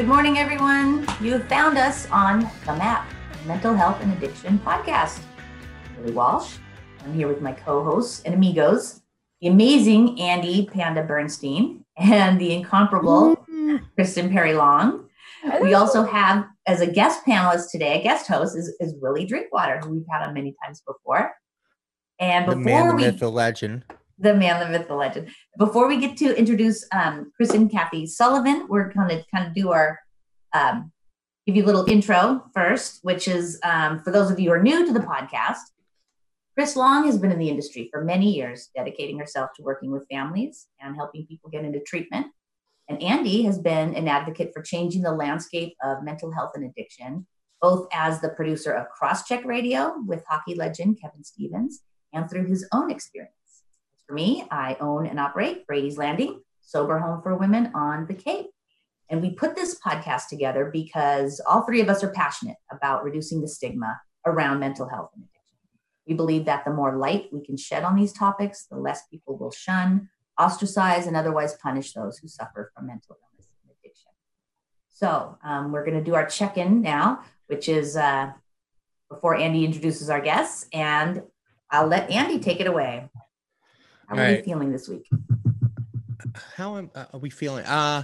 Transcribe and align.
Good 0.00 0.08
morning, 0.08 0.38
everyone. 0.38 1.06
You 1.20 1.32
have 1.32 1.46
found 1.46 1.76
us 1.76 2.10
on 2.10 2.50
the 2.64 2.72
MAP, 2.72 3.06
Mental 3.46 3.74
Health 3.74 4.00
and 4.00 4.10
Addiction 4.14 4.58
Podcast. 4.60 5.20
Billy 5.94 6.12
Walsh. 6.12 6.54
I'm 7.04 7.12
here 7.12 7.28
with 7.28 7.42
my 7.42 7.52
co-hosts 7.52 8.22
and 8.22 8.34
amigos, 8.34 9.02
the 9.42 9.48
amazing 9.48 10.18
Andy 10.18 10.66
Panda 10.72 11.02
Bernstein 11.02 11.84
and 11.98 12.40
the 12.40 12.50
incomparable 12.50 13.36
mm-hmm. 13.36 13.76
Kristen 13.94 14.30
Perry 14.30 14.54
Long. 14.54 15.06
Hello. 15.42 15.60
We 15.60 15.74
also 15.74 16.02
have 16.04 16.46
as 16.64 16.80
a 16.80 16.86
guest 16.86 17.20
panelist 17.26 17.70
today, 17.70 18.00
a 18.00 18.02
guest 18.02 18.26
host 18.26 18.56
is, 18.56 18.74
is 18.80 18.94
Willie 19.02 19.26
Drinkwater, 19.26 19.80
who 19.80 19.90
we've 19.90 20.06
had 20.10 20.26
on 20.26 20.32
many 20.32 20.54
times 20.64 20.80
before. 20.86 21.30
And 22.18 22.46
before 22.46 22.58
the 22.58 22.64
man, 22.64 22.88
the 22.88 22.94
we, 22.94 23.02
myth, 23.02 23.18
the 23.18 23.30
legend. 23.30 23.84
The 24.20 24.34
man, 24.34 24.60
the 24.60 24.68
myth, 24.68 24.86
the 24.86 24.94
legend. 24.94 25.30
Before 25.58 25.88
we 25.88 25.96
get 25.96 26.16
to 26.18 26.38
introduce 26.38 26.86
um, 26.92 27.32
Chris 27.34 27.50
and 27.50 27.70
Kathy 27.70 28.06
Sullivan, 28.06 28.66
we're 28.68 28.92
going 28.92 29.08
to 29.08 29.24
kind 29.34 29.46
of 29.46 29.54
do 29.54 29.72
our 29.72 29.98
um, 30.52 30.92
give 31.46 31.56
you 31.56 31.64
a 31.64 31.66
little 31.66 31.90
intro 31.90 32.44
first, 32.54 33.00
which 33.02 33.26
is 33.26 33.58
um, 33.64 34.00
for 34.00 34.10
those 34.10 34.30
of 34.30 34.38
you 34.38 34.50
who 34.50 34.54
are 34.54 34.62
new 34.62 34.86
to 34.86 34.92
the 34.92 35.00
podcast. 35.00 35.58
Chris 36.54 36.76
Long 36.76 37.06
has 37.06 37.16
been 37.16 37.32
in 37.32 37.38
the 37.38 37.48
industry 37.48 37.88
for 37.90 38.04
many 38.04 38.30
years, 38.30 38.68
dedicating 38.76 39.18
herself 39.18 39.50
to 39.56 39.62
working 39.62 39.90
with 39.90 40.06
families 40.10 40.66
and 40.80 40.94
helping 40.96 41.26
people 41.26 41.48
get 41.48 41.64
into 41.64 41.80
treatment. 41.80 42.26
And 42.88 43.02
Andy 43.02 43.42
has 43.44 43.58
been 43.58 43.94
an 43.94 44.08
advocate 44.08 44.50
for 44.52 44.62
changing 44.62 45.02
the 45.02 45.12
landscape 45.12 45.74
of 45.82 46.02
mental 46.02 46.32
health 46.32 46.50
and 46.54 46.64
addiction, 46.64 47.26
both 47.62 47.88
as 47.92 48.20
the 48.20 48.30
producer 48.30 48.72
of 48.72 48.88
Crosscheck 48.90 49.44
Radio 49.44 49.94
with 50.06 50.24
hockey 50.28 50.54
legend 50.54 51.00
Kevin 51.00 51.24
Stevens 51.24 51.82
and 52.12 52.28
through 52.28 52.46
his 52.46 52.66
own 52.72 52.90
experience. 52.90 53.39
For 54.10 54.14
me, 54.14 54.42
I 54.50 54.76
own 54.80 55.06
and 55.06 55.20
operate 55.20 55.68
Brady's 55.68 55.96
Landing, 55.96 56.40
sober 56.62 56.98
home 56.98 57.22
for 57.22 57.36
women 57.36 57.70
on 57.76 58.06
the 58.06 58.14
Cape. 58.14 58.46
And 59.08 59.22
we 59.22 59.30
put 59.30 59.54
this 59.54 59.78
podcast 59.78 60.26
together 60.26 60.68
because 60.72 61.40
all 61.48 61.62
three 61.62 61.80
of 61.80 61.88
us 61.88 62.02
are 62.02 62.10
passionate 62.10 62.56
about 62.72 63.04
reducing 63.04 63.40
the 63.40 63.46
stigma 63.46 64.00
around 64.26 64.58
mental 64.58 64.88
health 64.88 65.10
and 65.14 65.22
addiction. 65.22 65.58
We 66.08 66.14
believe 66.14 66.44
that 66.46 66.64
the 66.64 66.72
more 66.72 66.96
light 66.96 67.28
we 67.32 67.40
can 67.40 67.56
shed 67.56 67.84
on 67.84 67.94
these 67.94 68.12
topics, 68.12 68.64
the 68.64 68.78
less 68.78 69.06
people 69.06 69.38
will 69.38 69.52
shun, 69.52 70.08
ostracize, 70.40 71.06
and 71.06 71.16
otherwise 71.16 71.54
punish 71.62 71.92
those 71.92 72.18
who 72.18 72.26
suffer 72.26 72.72
from 72.74 72.88
mental 72.88 73.14
illness 73.14 73.48
and 73.62 73.72
addiction. 73.80 74.10
So 74.88 75.38
um, 75.44 75.70
we're 75.70 75.84
going 75.84 75.98
to 75.98 76.04
do 76.04 76.16
our 76.16 76.26
check 76.26 76.58
in 76.58 76.82
now, 76.82 77.20
which 77.46 77.68
is 77.68 77.96
uh, 77.96 78.32
before 79.08 79.36
Andy 79.36 79.64
introduces 79.64 80.10
our 80.10 80.20
guests. 80.20 80.66
And 80.72 81.22
I'll 81.70 81.86
let 81.86 82.10
Andy 82.10 82.40
take 82.40 82.58
it 82.58 82.66
away. 82.66 83.08
How 84.10 84.16
are 84.16 84.30
you 84.32 84.42
feeling 84.42 84.72
this 84.72 84.88
week? 84.88 85.08
How 86.56 86.76
am, 86.76 86.90
uh, 86.96 87.04
are 87.12 87.20
we 87.20 87.30
feeling? 87.30 87.64
Uh, 87.64 88.02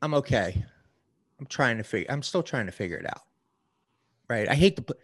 I'm 0.00 0.14
okay. 0.14 0.64
I'm 1.38 1.44
trying 1.46 1.76
to 1.76 1.84
figure. 1.84 2.10
I'm 2.10 2.22
still 2.22 2.42
trying 2.42 2.66
to 2.66 2.72
figure 2.72 2.96
it 2.96 3.06
out. 3.06 3.20
Right. 4.30 4.48
I 4.48 4.54
hate 4.54 4.76
the 4.76 4.96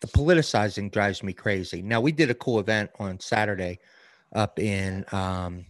the 0.00 0.06
politicizing 0.08 0.90
drives 0.90 1.22
me 1.22 1.32
crazy. 1.32 1.80
Now 1.80 2.00
we 2.00 2.10
did 2.10 2.30
a 2.30 2.34
cool 2.34 2.58
event 2.58 2.90
on 2.98 3.20
Saturday 3.20 3.78
up 4.34 4.58
in 4.58 5.04
um, 5.12 5.66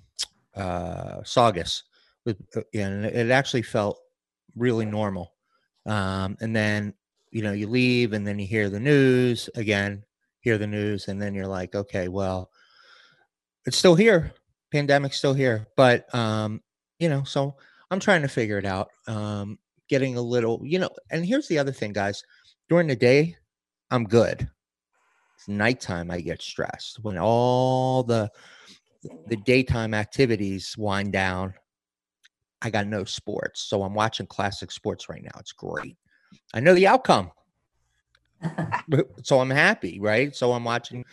uh, 0.56 1.22
Saugus, 1.22 1.82
with, 2.24 2.40
uh, 2.56 2.62
and 2.72 3.04
it 3.04 3.30
actually 3.30 3.62
felt 3.62 3.98
really 4.56 4.86
normal. 4.86 5.34
Um, 5.84 6.38
and 6.40 6.56
then 6.56 6.94
you 7.30 7.42
know 7.42 7.52
you 7.52 7.66
leave, 7.66 8.14
and 8.14 8.26
then 8.26 8.38
you 8.38 8.46
hear 8.46 8.70
the 8.70 8.80
news 8.80 9.50
again, 9.54 10.02
hear 10.40 10.58
the 10.58 10.66
news, 10.66 11.08
and 11.08 11.20
then 11.20 11.34
you're 11.34 11.46
like, 11.46 11.74
okay, 11.74 12.08
well, 12.08 12.50
it's 13.66 13.76
still 13.76 13.94
here. 13.94 14.32
Pandemic's 14.72 15.18
still 15.18 15.34
here, 15.34 15.66
but 15.76 16.12
um, 16.14 16.62
you 16.98 17.08
know, 17.08 17.24
so 17.24 17.56
I'm 17.90 18.00
trying 18.00 18.22
to 18.22 18.28
figure 18.28 18.58
it 18.58 18.64
out. 18.64 18.90
Um, 19.06 19.58
getting 19.88 20.16
a 20.16 20.22
little, 20.22 20.60
you 20.62 20.78
know, 20.78 20.90
and 21.10 21.26
here's 21.26 21.48
the 21.48 21.58
other 21.58 21.72
thing, 21.72 21.92
guys. 21.92 22.22
During 22.68 22.86
the 22.86 22.96
day, 22.96 23.36
I'm 23.90 24.04
good. 24.04 24.48
It's 25.34 25.48
nighttime 25.48 26.10
I 26.10 26.20
get 26.20 26.40
stressed 26.40 26.98
when 27.02 27.18
all 27.18 28.02
the 28.02 28.30
the 29.26 29.36
daytime 29.36 29.94
activities 29.94 30.76
wind 30.76 31.12
down. 31.12 31.54
I 32.62 32.70
got 32.70 32.86
no 32.86 33.04
sports, 33.04 33.62
so 33.62 33.82
I'm 33.82 33.94
watching 33.94 34.26
classic 34.26 34.70
sports 34.70 35.08
right 35.08 35.22
now. 35.22 35.38
It's 35.38 35.52
great. 35.52 35.96
I 36.54 36.60
know 36.60 36.74
the 36.74 36.86
outcome, 36.86 37.30
so 39.22 39.40
I'm 39.40 39.50
happy, 39.50 40.00
right? 40.00 40.34
So 40.34 40.52
I'm 40.52 40.64
watching, 40.64 41.04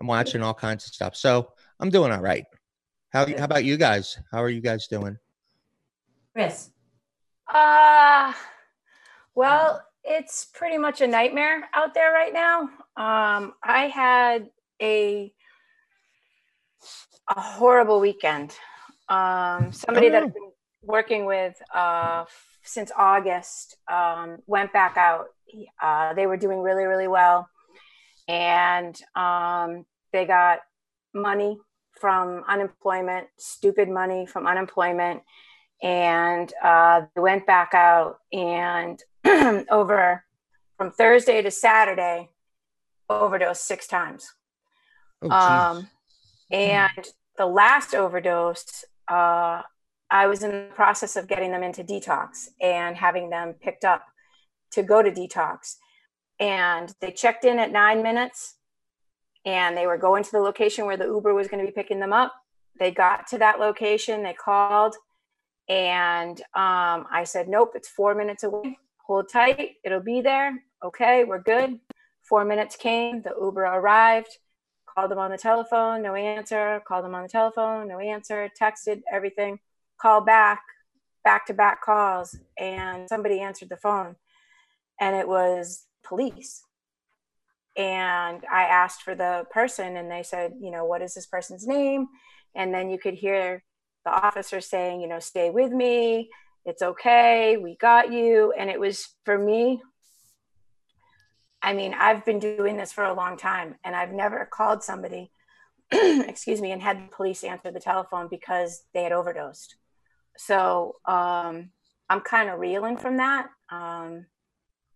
I'm 0.00 0.06
watching 0.06 0.42
all 0.42 0.54
kinds 0.54 0.86
of 0.86 0.94
stuff. 0.94 1.16
So 1.16 1.52
I'm 1.78 1.90
doing 1.90 2.12
all 2.12 2.20
right. 2.20 2.44
How 3.10 3.26
how 3.26 3.44
about 3.44 3.64
you 3.64 3.76
guys? 3.76 4.18
How 4.30 4.42
are 4.42 4.48
you 4.48 4.60
guys 4.60 4.86
doing? 4.86 5.18
Chris. 6.32 6.70
Uh 7.52 8.32
well, 9.34 9.82
it's 10.04 10.46
pretty 10.52 10.78
much 10.78 11.00
a 11.00 11.06
nightmare 11.06 11.68
out 11.74 11.94
there 11.94 12.12
right 12.12 12.32
now. 12.32 12.62
Um, 12.96 13.54
I 13.62 13.90
had 13.92 14.50
a 14.82 15.32
a 17.28 17.40
horrible 17.40 18.00
weekend. 18.00 18.54
Um, 19.08 19.72
somebody 19.72 20.08
that 20.08 20.22
I've 20.24 20.34
been 20.34 20.50
working 20.82 21.26
with 21.26 21.60
uh, 21.74 22.24
since 22.62 22.90
August 22.96 23.76
um, 23.90 24.38
went 24.46 24.72
back 24.72 24.96
out. 24.96 25.26
Uh, 25.82 26.14
they 26.14 26.26
were 26.26 26.36
doing 26.36 26.60
really, 26.60 26.84
really 26.84 27.08
well, 27.08 27.48
and 28.28 29.00
um, 29.16 29.84
they 30.12 30.24
got 30.24 30.60
money 31.12 31.58
from 32.00 32.44
unemployment, 32.48 33.26
stupid 33.36 33.88
money 33.88 34.26
from 34.26 34.46
unemployment, 34.46 35.22
and 35.82 36.52
uh, 36.62 37.02
they 37.14 37.20
went 37.20 37.46
back 37.46 37.74
out 37.74 38.18
and 38.32 39.02
over 39.70 40.24
from 40.76 40.90
Thursday 40.90 41.42
to 41.42 41.50
Saturday, 41.50 42.30
overdosed 43.08 43.64
six 43.64 43.86
times. 43.86 44.32
Oh, 45.22 45.30
um, 45.30 45.88
and 46.50 47.08
the 47.36 47.46
last 47.46 47.94
overdose, 47.94 48.84
uh, 49.08 49.62
I 50.10 50.26
was 50.26 50.42
in 50.42 50.50
the 50.50 50.68
process 50.74 51.16
of 51.16 51.28
getting 51.28 51.50
them 51.52 51.62
into 51.62 51.84
detox 51.84 52.48
and 52.60 52.96
having 52.96 53.30
them 53.30 53.54
picked 53.54 53.84
up 53.84 54.04
to 54.72 54.82
go 54.82 55.02
to 55.02 55.10
detox. 55.10 55.76
And 56.38 56.92
they 57.00 57.12
checked 57.12 57.44
in 57.44 57.58
at 57.58 57.70
nine 57.70 58.02
minutes 58.02 58.56
and 59.44 59.76
they 59.76 59.86
were 59.86 59.98
going 59.98 60.24
to 60.24 60.30
the 60.30 60.40
location 60.40 60.86
where 60.86 60.96
the 60.96 61.06
Uber 61.06 61.34
was 61.34 61.48
going 61.48 61.64
to 61.64 61.70
be 61.70 61.74
picking 61.74 62.00
them 62.00 62.12
up. 62.12 62.34
They 62.78 62.90
got 62.90 63.26
to 63.28 63.38
that 63.38 63.60
location, 63.60 64.22
they 64.22 64.32
called, 64.32 64.94
and 65.68 66.40
um, 66.54 67.06
I 67.12 67.24
said, 67.24 67.48
Nope, 67.48 67.72
it's 67.74 67.88
four 67.88 68.14
minutes 68.14 68.42
away 68.42 68.78
hold 69.10 69.28
tight, 69.28 69.72
it'll 69.82 69.98
be 69.98 70.20
there. 70.20 70.62
Okay, 70.84 71.24
we're 71.24 71.42
good. 71.42 71.80
Four 72.22 72.44
minutes 72.44 72.76
came, 72.76 73.22
the 73.22 73.34
Uber 73.40 73.64
arrived, 73.64 74.38
called 74.86 75.10
them 75.10 75.18
on 75.18 75.32
the 75.32 75.36
telephone, 75.36 76.00
no 76.00 76.14
answer, 76.14 76.80
called 76.86 77.04
them 77.04 77.16
on 77.16 77.24
the 77.24 77.28
telephone, 77.28 77.88
no 77.88 77.98
answer, 77.98 78.48
texted, 78.60 79.02
everything, 79.12 79.58
called 80.00 80.26
back, 80.26 80.62
back 81.24 81.46
to 81.46 81.54
back 81.54 81.82
calls, 81.82 82.36
and 82.58 83.08
somebody 83.08 83.40
answered 83.40 83.68
the 83.68 83.76
phone, 83.76 84.16
and 85.00 85.16
it 85.16 85.28
was 85.28 85.86
police. 86.04 86.62
And 87.76 88.44
I 88.50 88.64
asked 88.64 89.02
for 89.02 89.14
the 89.14 89.44
person, 89.50 89.96
and 89.96 90.10
they 90.10 90.22
said, 90.22 90.54
you 90.60 90.70
know, 90.70 90.84
what 90.84 91.02
is 91.02 91.14
this 91.14 91.26
person's 91.26 91.66
name? 91.66 92.08
And 92.54 92.74
then 92.74 92.90
you 92.90 92.98
could 92.98 93.14
hear 93.14 93.62
the 94.04 94.10
officer 94.10 94.60
saying, 94.60 95.00
you 95.00 95.08
know, 95.08 95.20
stay 95.20 95.50
with 95.50 95.72
me 95.72 96.30
it's 96.64 96.82
okay 96.82 97.56
we 97.56 97.76
got 97.76 98.12
you 98.12 98.52
and 98.58 98.68
it 98.70 98.78
was 98.78 99.08
for 99.24 99.38
me 99.38 99.80
i 101.62 101.72
mean 101.72 101.94
i've 101.94 102.24
been 102.24 102.38
doing 102.38 102.76
this 102.76 102.92
for 102.92 103.04
a 103.04 103.14
long 103.14 103.36
time 103.36 103.74
and 103.84 103.96
i've 103.96 104.12
never 104.12 104.48
called 104.50 104.82
somebody 104.82 105.30
excuse 105.92 106.60
me 106.60 106.70
and 106.70 106.82
had 106.82 106.98
the 106.98 107.16
police 107.16 107.44
answer 107.44 107.70
the 107.70 107.80
telephone 107.80 108.28
because 108.30 108.82
they 108.92 109.02
had 109.02 109.12
overdosed 109.12 109.76
so 110.46 110.96
um, 111.04 111.70
i'm 112.08 112.20
kind 112.20 112.48
of 112.48 112.58
reeling 112.58 112.96
from 112.96 113.18
that. 113.18 113.48
Um, 113.70 114.26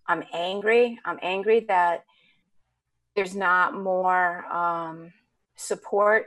i'm 0.06 0.24
angry. 0.32 0.98
I'm 1.04 1.18
angry 1.22 1.60
that 1.68 2.04
there's 3.14 3.36
not 3.36 3.74
more 3.74 4.44
um, 4.46 5.12
support 5.56 6.26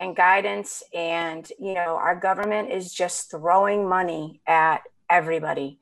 and 0.00 0.16
guidance 0.16 0.82
and 0.92 1.50
you 1.58 1.74
know 1.74 1.96
our 1.96 2.14
government 2.14 2.70
is 2.70 2.92
just 2.92 3.30
throwing 3.30 3.88
money 3.88 4.40
at 4.46 4.82
everybody. 5.10 5.78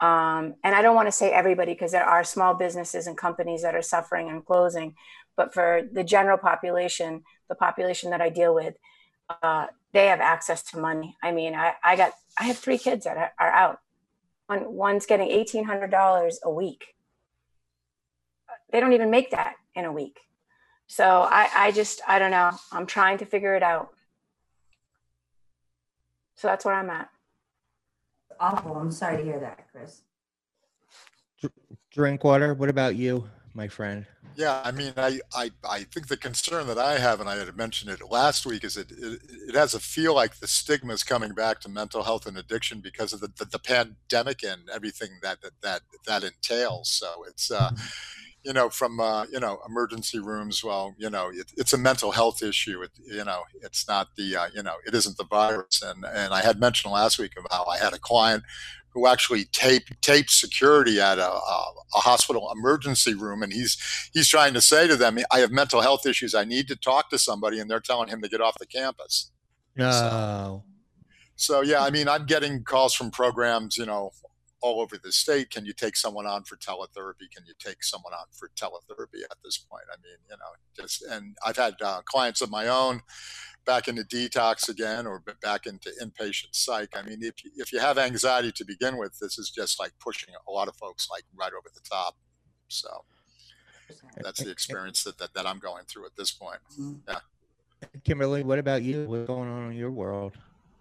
Um, 0.00 0.54
and 0.64 0.74
i 0.74 0.82
don't 0.82 0.96
want 0.96 1.08
to 1.08 1.12
say 1.12 1.30
everybody 1.32 1.72
because 1.72 1.92
there 1.92 2.04
are 2.04 2.24
small 2.24 2.54
businesses 2.54 3.06
and 3.06 3.16
companies 3.16 3.62
that 3.62 3.74
are 3.74 3.82
suffering 3.94 4.28
and 4.28 4.44
closing 4.44 4.94
but 5.36 5.54
for 5.54 5.82
the 5.92 6.04
general 6.04 6.36
population 6.36 7.22
the 7.48 7.54
population 7.54 8.10
that 8.10 8.20
i 8.20 8.28
deal 8.28 8.54
with 8.54 8.74
uh, 9.42 9.66
they 9.94 10.06
have 10.08 10.20
access 10.20 10.62
to 10.62 10.78
money 10.78 11.16
i 11.22 11.32
mean 11.32 11.54
I, 11.54 11.74
I 11.82 11.96
got 11.96 12.12
i 12.38 12.44
have 12.44 12.58
three 12.58 12.78
kids 12.78 13.06
that 13.06 13.32
are 13.38 13.50
out 13.50 13.78
One, 14.48 14.74
one's 14.74 15.06
getting 15.06 15.28
$1800 15.30 16.34
a 16.42 16.50
week 16.50 16.94
they 18.70 18.80
don't 18.80 18.92
even 18.92 19.10
make 19.10 19.30
that 19.30 19.54
in 19.74 19.86
a 19.86 19.92
week 19.92 20.20
so 20.86 21.22
I, 21.22 21.48
I 21.54 21.72
just, 21.72 22.02
I 22.06 22.18
don't 22.18 22.30
know. 22.30 22.52
I'm 22.72 22.86
trying 22.86 23.18
to 23.18 23.26
figure 23.26 23.54
it 23.56 23.62
out. 23.62 23.88
So 26.36 26.48
that's 26.48 26.64
where 26.64 26.74
I'm 26.74 26.90
at. 26.90 27.08
awful. 28.40 28.76
I'm 28.76 28.90
sorry 28.90 29.18
to 29.18 29.22
hear 29.24 29.40
that, 29.40 29.66
Chris. 29.72 30.02
Drinkwater. 31.90 32.54
What 32.54 32.68
about 32.68 32.96
you, 32.96 33.28
my 33.54 33.68
friend? 33.68 34.06
Yeah, 34.36 34.60
I 34.64 34.72
mean, 34.72 34.92
I, 34.96 35.20
I, 35.32 35.52
I 35.68 35.84
think 35.84 36.08
the 36.08 36.16
concern 36.16 36.66
that 36.66 36.78
I 36.78 36.98
have, 36.98 37.20
and 37.20 37.28
I 37.28 37.36
had 37.36 37.56
mentioned 37.56 37.90
it 37.92 38.00
last 38.10 38.44
week, 38.44 38.64
is 38.64 38.76
it, 38.76 38.90
it, 38.90 39.20
it 39.48 39.54
has 39.54 39.74
a 39.74 39.80
feel 39.80 40.14
like 40.14 40.36
the 40.36 40.48
stigma 40.48 40.92
is 40.92 41.04
coming 41.04 41.34
back 41.34 41.60
to 41.60 41.68
mental 41.68 42.02
health 42.02 42.26
and 42.26 42.36
addiction 42.36 42.80
because 42.80 43.12
of 43.12 43.20
the, 43.20 43.28
the, 43.38 43.44
the 43.44 43.58
pandemic 43.60 44.42
and 44.42 44.68
everything 44.74 45.10
that, 45.22 45.40
that, 45.42 45.52
that, 45.62 45.82
that 46.06 46.24
entails. 46.24 46.90
So 46.90 47.24
it's, 47.28 47.50
uh, 47.50 47.70
you 48.44 48.52
know, 48.52 48.68
from, 48.68 48.98
uh, 48.98 49.26
you 49.26 49.38
know, 49.40 49.60
emergency 49.68 50.18
rooms, 50.18 50.64
well, 50.64 50.94
you 50.98 51.10
know, 51.10 51.30
it, 51.30 51.52
it's 51.56 51.72
a 51.72 51.78
mental 51.78 52.10
health 52.10 52.42
issue. 52.42 52.82
It, 52.82 52.90
you 53.06 53.24
know, 53.24 53.44
it's 53.62 53.86
not 53.86 54.08
the, 54.16 54.36
uh, 54.36 54.48
you 54.54 54.62
know, 54.62 54.74
it 54.86 54.94
isn't 54.94 55.16
the 55.16 55.24
virus. 55.24 55.80
And, 55.80 56.04
and 56.04 56.34
I 56.34 56.42
had 56.42 56.58
mentioned 56.58 56.92
last 56.92 57.18
week 57.18 57.32
about 57.38 57.52
how 57.52 57.64
I 57.66 57.78
had 57.78 57.94
a 57.94 57.98
client 57.98 58.42
who 58.94 59.08
actually 59.08 59.44
taped 59.46 60.00
taped 60.00 60.30
security 60.30 61.00
at 61.00 61.18
a, 61.18 61.30
a, 61.30 61.72
a, 61.96 61.98
hospital 61.98 62.50
emergency 62.56 63.14
room, 63.14 63.42
and 63.42 63.52
he's 63.52 63.76
he's 64.12 64.28
trying 64.28 64.54
to 64.54 64.60
say 64.60 64.86
to 64.86 64.96
them, 64.96 65.18
"I 65.30 65.40
have 65.40 65.50
mental 65.50 65.80
health 65.80 66.06
issues. 66.06 66.34
I 66.34 66.44
need 66.44 66.68
to 66.68 66.76
talk 66.76 67.10
to 67.10 67.18
somebody," 67.18 67.58
and 67.58 67.68
they're 67.68 67.80
telling 67.80 68.08
him 68.08 68.22
to 68.22 68.28
get 68.28 68.40
off 68.40 68.56
the 68.58 68.66
campus. 68.66 69.32
No. 69.76 69.90
So, 69.90 70.64
so 71.36 71.60
yeah, 71.62 71.82
I 71.82 71.90
mean, 71.90 72.08
I'm 72.08 72.26
getting 72.26 72.62
calls 72.62 72.94
from 72.94 73.10
programs, 73.10 73.76
you 73.76 73.86
know, 73.86 74.12
all 74.62 74.80
over 74.80 74.96
the 74.96 75.12
state. 75.12 75.50
Can 75.50 75.66
you 75.66 75.72
take 75.72 75.96
someone 75.96 76.26
on 76.26 76.44
for 76.44 76.56
teletherapy? 76.56 77.28
Can 77.34 77.44
you 77.46 77.54
take 77.58 77.82
someone 77.82 78.14
on 78.14 78.26
for 78.32 78.48
teletherapy 78.56 79.22
at 79.30 79.36
this 79.44 79.58
point? 79.58 79.84
I 79.92 79.96
mean, 80.02 80.16
you 80.30 80.36
know, 80.36 80.52
just 80.80 81.02
and 81.02 81.36
I've 81.44 81.56
had 81.56 81.74
uh, 81.82 82.00
clients 82.06 82.40
of 82.40 82.50
my 82.50 82.68
own 82.68 83.02
back 83.64 83.88
into 83.88 84.02
detox 84.02 84.68
again 84.68 85.06
or 85.06 85.22
back 85.42 85.66
into 85.66 85.90
inpatient 86.02 86.48
psych. 86.52 86.90
I 86.96 87.02
mean, 87.02 87.18
if 87.22 87.44
you, 87.44 87.50
if 87.56 87.72
you 87.72 87.80
have 87.80 87.98
anxiety 87.98 88.52
to 88.52 88.64
begin 88.64 88.96
with, 88.96 89.18
this 89.18 89.38
is 89.38 89.50
just 89.50 89.80
like 89.80 89.92
pushing 90.00 90.34
a 90.48 90.50
lot 90.50 90.68
of 90.68 90.76
folks 90.76 91.08
like 91.10 91.24
right 91.34 91.52
over 91.52 91.68
the 91.74 91.80
top. 91.88 92.16
So 92.68 93.04
that's 94.22 94.42
the 94.42 94.50
experience 94.50 95.04
that, 95.04 95.18
that, 95.18 95.34
that 95.34 95.46
I'm 95.46 95.58
going 95.58 95.84
through 95.86 96.06
at 96.06 96.16
this 96.16 96.30
point. 96.30 96.58
Mm-hmm. 96.72 96.94
Yeah. 97.08 97.18
Kimberly, 98.04 98.42
what 98.42 98.58
about 98.58 98.82
you? 98.82 99.06
What's 99.06 99.26
going 99.26 99.48
on 99.48 99.70
in 99.70 99.76
your 99.76 99.90
world? 99.90 100.32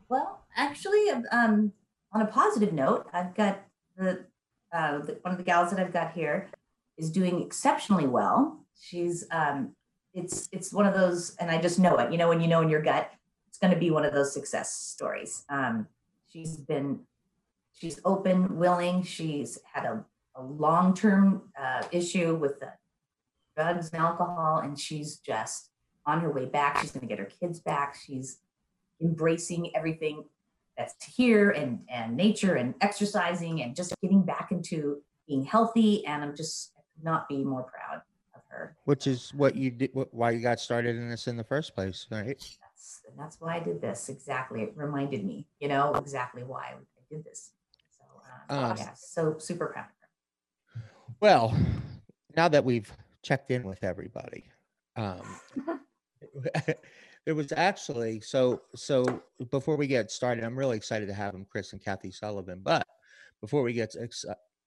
Well, 0.10 0.46
actually, 0.56 1.10
um, 1.32 1.74
on 2.14 2.22
a 2.22 2.28
positive 2.28 2.74
note, 2.74 3.08
I've 3.14 3.36
got 3.36 3.62
the, 3.98 4.26
uh, 4.74 5.00
the, 5.00 5.20
one 5.22 5.32
of 5.32 5.38
the 5.38 5.44
gals 5.44 5.72
that 5.72 5.80
I've 5.80 5.94
got 5.94 6.14
here 6.14 6.50
is 6.98 7.12
doing 7.12 7.42
exceptionally 7.42 8.08
well. 8.08 8.66
She's 8.80 9.26
um, 9.32 9.76
it's 10.14 10.48
it's 10.52 10.72
one 10.72 10.86
of 10.86 10.94
those, 10.94 11.36
and 11.38 11.50
I 11.50 11.60
just 11.60 11.80
know 11.80 11.98
it. 11.98 12.12
You 12.12 12.18
know, 12.18 12.30
when 12.30 12.42
you 12.42 12.48
know 12.48 12.62
in 12.62 12.70
your 12.70 12.82
gut, 12.82 13.12
it's 13.48 13.58
going 13.58 13.74
to 13.74 13.80
be 13.80 13.92
one 13.92 14.06
of 14.06 14.14
those 14.14 14.34
success 14.34 14.74
stories. 14.74 15.44
Um, 15.50 15.88
she's 16.30 16.58
been, 16.58 17.00
she's 17.74 18.00
open, 18.06 18.58
willing. 18.58 19.04
She's 19.04 19.60
had 19.72 19.86
a, 19.86 20.06
a 20.36 20.44
long 20.44 20.94
term 20.94 21.50
uh, 21.60 21.84
issue 21.92 22.36
with 22.36 22.60
the 22.60 22.74
drugs 23.56 23.90
and 23.92 24.02
alcohol, 24.02 24.60
and 24.64 24.80
she's 24.80 25.18
just 25.18 25.70
on 26.06 26.22
her 26.22 26.32
way 26.32 26.46
back. 26.46 26.80
She's 26.80 26.92
going 26.92 27.02
to 27.02 27.08
get 27.08 27.20
her 27.20 27.30
kids 27.40 27.60
back. 27.60 27.96
She's 28.06 28.40
embracing 29.02 29.76
everything 29.76 30.26
that's 30.78 31.04
here 31.06 31.52
and 31.52 31.80
and 31.88 32.16
nature 32.18 32.56
and 32.56 32.74
exercising 32.82 33.62
and 33.62 33.76
just 33.76 33.94
getting 34.02 34.24
back 34.24 34.52
into 34.52 35.02
being 35.28 35.44
healthy. 35.44 36.06
And 36.06 36.24
I'm 36.24 36.36
just 36.36 36.72
not 37.02 37.28
be 37.28 37.44
more 37.44 37.64
proud 37.64 38.02
her. 38.54 38.78
Which 38.86 39.08
is 39.08 39.34
what 39.34 39.56
you 39.56 39.72
did, 39.72 39.92
why 40.12 40.32
you 40.32 40.40
got 40.40 40.60
started 40.60 40.96
in 40.96 41.10
this 41.10 41.28
in 41.28 41.38
the 41.38 41.44
first 41.44 41.76
place, 41.76 42.08
right? 42.10 42.38
That's, 42.38 43.02
that's 43.18 43.42
why 43.42 43.58
I 43.58 43.60
did 43.60 43.82
this. 43.82 44.10
Exactly. 44.10 44.62
It 44.62 44.74
reminded 44.76 45.26
me, 45.26 45.48
you 45.60 45.68
know, 45.68 45.94
exactly 45.96 46.44
why 46.44 46.74
I 46.74 46.76
did 47.10 47.24
this. 47.24 47.52
So, 47.98 48.04
uh, 48.50 48.72
um, 48.72 48.78
yeah, 48.78 48.94
so 48.96 49.38
super 49.38 49.68
proud 49.68 49.86
of 49.86 50.82
her. 50.82 50.84
Well, 51.20 51.56
now 52.36 52.48
that 52.48 52.64
we've 52.64 52.92
checked 53.22 53.52
in 53.52 53.64
with 53.64 53.84
everybody, 53.84 54.46
um, 54.96 55.22
it 57.26 57.34
was 57.34 57.52
actually 57.56 58.20
so 58.20 58.62
so 58.76 59.22
before 59.50 59.76
we 59.76 59.88
get 59.88 60.12
started 60.12 60.44
i'm 60.44 60.58
really 60.58 60.78
excited 60.78 61.08
to 61.08 61.14
have 61.14 61.34
them 61.34 61.46
chris 61.50 61.74
and 61.74 61.84
kathy 61.84 62.12
sullivan 62.12 62.60
but 62.64 62.86
before 63.42 63.62
we 63.62 63.74
get 63.74 63.92
to, 63.92 64.08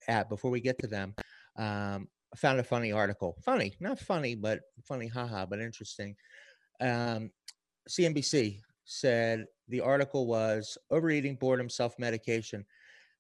uh, 0.09 0.25
before 0.25 0.51
we 0.51 0.61
get 0.61 0.79
to 0.79 0.87
them 0.87 1.15
um, 1.57 2.09
I 2.37 2.39
found 2.39 2.61
a 2.61 2.65
funny 2.65 2.93
article. 2.93 3.35
Funny, 3.43 3.75
not 3.81 3.99
funny, 3.99 4.35
but 4.35 4.61
funny, 4.85 5.07
haha, 5.07 5.47
but 5.47 5.59
interesting. 5.59 6.15
Um, 6.83 7.31
CNBC 7.89 8.61
said 8.85 9.47
the 9.69 9.81
article 9.81 10.27
was 10.27 10.77
overeating, 10.91 11.37
boredom, 11.37 11.71
self 11.71 11.99
medication, 11.99 12.67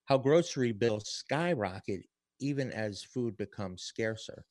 how 0.05 0.19
grocery 0.19 0.73
bills 0.73 1.09
skyrocket 1.09 2.03
even 2.41 2.71
as 2.73 3.05
food 3.05 3.39
becomes 3.39 3.85
scarcer. 3.85 4.45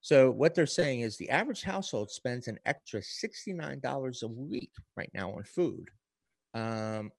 So, 0.00 0.30
what 0.30 0.54
they're 0.54 0.64
saying 0.64 1.00
is 1.00 1.18
the 1.18 1.28
average 1.28 1.62
household 1.62 2.10
spends 2.10 2.48
an 2.48 2.58
extra 2.64 3.02
$69 3.02 4.22
a 4.22 4.26
week 4.26 4.72
right 4.96 5.10
now 5.12 5.32
on 5.32 5.42
food. 5.44 5.90
Um, 6.54 7.10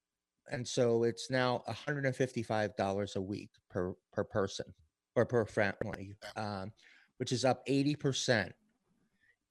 and 0.50 0.66
so 0.66 1.04
it's 1.04 1.30
now 1.30 1.62
$155 1.68 3.16
a 3.16 3.20
week 3.20 3.50
per, 3.70 3.94
per 4.12 4.24
person 4.24 4.74
or 5.16 5.24
per 5.24 5.44
family, 5.44 6.16
um, 6.36 6.72
which 7.18 7.32
is 7.32 7.44
up 7.44 7.66
80%. 7.66 8.50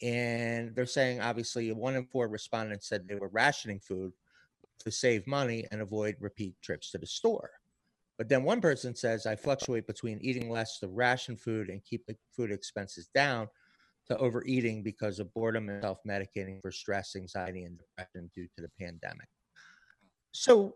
And 0.01 0.75
they're 0.75 0.85
saying 0.85 1.21
obviously 1.21 1.71
one 1.71 1.95
in 1.95 2.05
four 2.05 2.27
respondents 2.27 2.89
said 2.89 3.07
they 3.07 3.15
were 3.15 3.29
rationing 3.29 3.79
food 3.79 4.11
to 4.79 4.91
save 4.91 5.25
money 5.27 5.65
and 5.71 5.81
avoid 5.81 6.15
repeat 6.19 6.55
trips 6.61 6.91
to 6.91 6.97
the 6.97 7.07
store. 7.07 7.51
But 8.17 8.29
then 8.29 8.43
one 8.43 8.61
person 8.61 8.95
says, 8.95 9.25
I 9.25 9.35
fluctuate 9.35 9.87
between 9.87 10.19
eating 10.21 10.49
less 10.49 10.79
to 10.79 10.87
ration 10.87 11.35
food 11.35 11.69
and 11.69 11.83
keep 11.83 12.07
food 12.35 12.51
expenses 12.51 13.09
down 13.13 13.47
to 14.07 14.17
overeating 14.17 14.83
because 14.83 15.19
of 15.19 15.33
boredom 15.33 15.69
and 15.69 15.81
self 15.81 15.99
medicating 16.07 16.61
for 16.61 16.71
stress, 16.71 17.15
anxiety, 17.15 17.63
and 17.63 17.77
depression 17.77 18.29
due 18.35 18.47
to 18.55 18.61
the 18.61 18.69
pandemic. 18.79 19.27
So 20.31 20.75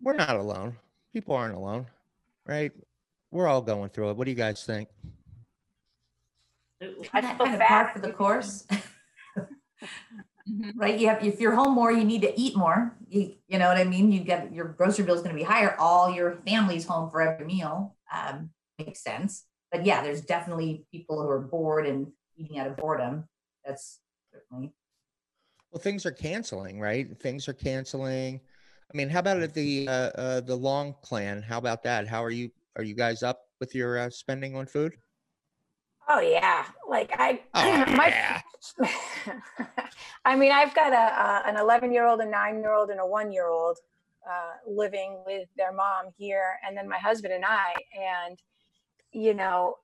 we're 0.00 0.14
not 0.14 0.36
alone. 0.36 0.76
People 1.12 1.34
aren't 1.34 1.56
alone, 1.56 1.86
right? 2.46 2.72
We're 3.32 3.48
all 3.48 3.62
going 3.62 3.90
through 3.90 4.10
it. 4.10 4.16
What 4.16 4.26
do 4.26 4.30
you 4.30 4.36
guys 4.36 4.62
think? 4.64 4.88
I 7.12 7.20
kind 7.20 7.54
of 7.54 7.60
par 7.60 7.90
for 7.92 7.98
the 7.98 8.12
course. 8.12 8.66
Mm-hmm. 10.50 10.78
right? 10.78 10.98
You 10.98 11.08
have 11.08 11.24
if 11.24 11.40
you're 11.40 11.54
home 11.54 11.72
more, 11.72 11.92
you 11.92 12.04
need 12.04 12.22
to 12.22 12.38
eat 12.38 12.56
more. 12.56 12.96
You, 13.08 13.34
you 13.46 13.58
know 13.58 13.68
what 13.68 13.76
I 13.76 13.84
mean? 13.84 14.10
You 14.10 14.20
get 14.20 14.52
your 14.52 14.66
grocery 14.66 15.04
bill 15.04 15.14
is 15.14 15.22
going 15.22 15.34
to 15.34 15.38
be 15.38 15.44
higher. 15.44 15.76
All 15.78 16.12
your 16.12 16.38
family's 16.44 16.84
home 16.84 17.10
for 17.10 17.22
every 17.22 17.46
meal. 17.46 17.94
Um, 18.12 18.50
makes 18.78 19.04
sense. 19.04 19.44
But 19.70 19.86
yeah, 19.86 20.02
there's 20.02 20.22
definitely 20.22 20.84
people 20.90 21.22
who 21.22 21.28
are 21.28 21.40
bored 21.40 21.86
and 21.86 22.08
eating 22.36 22.58
out 22.58 22.66
of 22.66 22.76
boredom. 22.76 23.28
That's 23.64 24.00
certainly. 24.32 24.72
Well, 25.70 25.80
things 25.80 26.04
are 26.04 26.10
canceling, 26.10 26.80
right? 26.80 27.06
Things 27.20 27.48
are 27.48 27.54
canceling. 27.54 28.40
I 28.92 28.96
mean, 28.96 29.08
how 29.08 29.20
about 29.20 29.40
at 29.40 29.54
the 29.54 29.86
uh, 29.88 29.92
uh, 29.92 30.40
the 30.40 30.56
long 30.56 30.94
plan? 31.02 31.40
How 31.42 31.58
about 31.58 31.84
that? 31.84 32.08
How 32.08 32.22
are 32.22 32.30
you 32.30 32.50
are 32.76 32.82
you 32.82 32.94
guys 32.94 33.22
up 33.22 33.40
with 33.60 33.74
your 33.74 33.98
uh, 33.98 34.10
spending 34.10 34.56
on 34.56 34.66
food? 34.66 34.94
Oh 36.08 36.20
yeah, 36.20 36.64
like 36.88 37.10
I, 37.18 37.40
oh, 37.54 37.92
my, 37.94 38.08
yeah. 38.08 38.40
I 40.24 40.36
mean, 40.36 40.52
I've 40.52 40.74
got 40.74 40.92
a, 40.92 41.48
an 41.48 41.56
11 41.56 41.92
year 41.92 42.06
old, 42.06 42.20
a 42.20 42.26
nine 42.26 42.60
year 42.60 42.72
old, 42.72 42.90
and 42.90 43.00
a 43.00 43.06
one 43.06 43.32
year 43.32 43.48
old 43.48 43.78
uh, 44.28 44.52
living 44.66 45.22
with 45.26 45.48
their 45.56 45.72
mom 45.72 46.06
here, 46.16 46.58
and 46.66 46.76
then 46.76 46.88
my 46.88 46.98
husband 46.98 47.32
and 47.32 47.44
I, 47.44 47.74
and 47.98 48.38
you 49.12 49.34
know, 49.34 49.76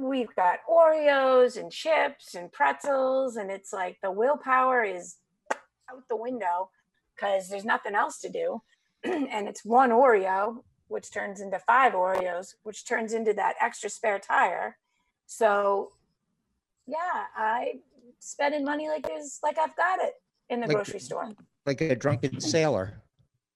we've 0.00 0.34
got 0.34 0.60
Oreos 0.68 1.56
and 1.56 1.70
chips 1.70 2.34
and 2.34 2.50
pretzels, 2.52 3.36
and 3.36 3.50
it's 3.50 3.72
like 3.72 3.98
the 4.02 4.10
willpower 4.10 4.82
is 4.84 5.16
out 5.90 6.02
the 6.08 6.16
window 6.16 6.70
because 7.14 7.48
there's 7.48 7.64
nothing 7.64 7.94
else 7.94 8.18
to 8.20 8.28
do, 8.28 8.60
and 9.04 9.48
it's 9.48 9.64
one 9.64 9.90
Oreo 9.90 10.62
which 10.90 11.10
turns 11.10 11.40
into 11.40 11.58
five 11.60 11.92
Oreos, 11.92 12.54
which 12.64 12.86
turns 12.86 13.12
into 13.12 13.32
that 13.34 13.54
extra 13.60 13.88
spare 13.88 14.18
tire. 14.18 14.76
So 15.26 15.92
yeah, 16.86 17.26
I 17.36 17.80
spending 18.18 18.64
money 18.64 18.88
like 18.88 19.06
there's 19.06 19.38
like 19.42 19.56
I've 19.58 19.76
got 19.76 20.00
it 20.00 20.14
in 20.48 20.60
the 20.60 20.66
like, 20.66 20.76
grocery 20.76 21.00
store. 21.00 21.30
Like 21.64 21.80
a 21.80 21.94
drunken 21.94 22.40
sailor. 22.40 23.02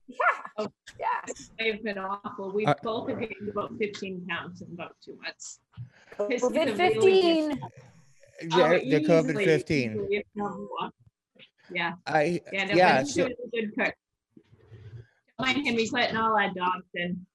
Yeah. 0.06 0.16
Oh, 0.58 0.68
yeah. 1.00 1.34
They've 1.58 1.82
been 1.82 1.98
awful. 1.98 2.52
We've 2.52 2.68
uh, 2.68 2.74
both 2.82 3.08
gained 3.08 3.48
about 3.50 3.72
15 3.78 4.26
pounds 4.28 4.60
in 4.62 4.68
about 4.72 4.94
two 5.04 5.18
months. 5.20 5.60
COVID 6.16 6.76
15. 6.76 7.60
Yeah, 8.42 8.78
the 8.78 9.04
COVID 9.08 9.44
15. 9.44 10.22
Yeah. 11.72 11.94
I, 12.06 12.40
yeah. 12.52 12.64
No, 12.66 12.74
yeah 12.74 13.02
so, 13.02 13.24
a 13.24 13.30
good 13.50 13.72
cook 13.76 13.94
mind. 15.38 15.66
He's 15.66 15.92
letting 15.92 16.16
all 16.16 16.36
our 16.36 16.52
dogs 16.54 16.86
in. 16.94 17.26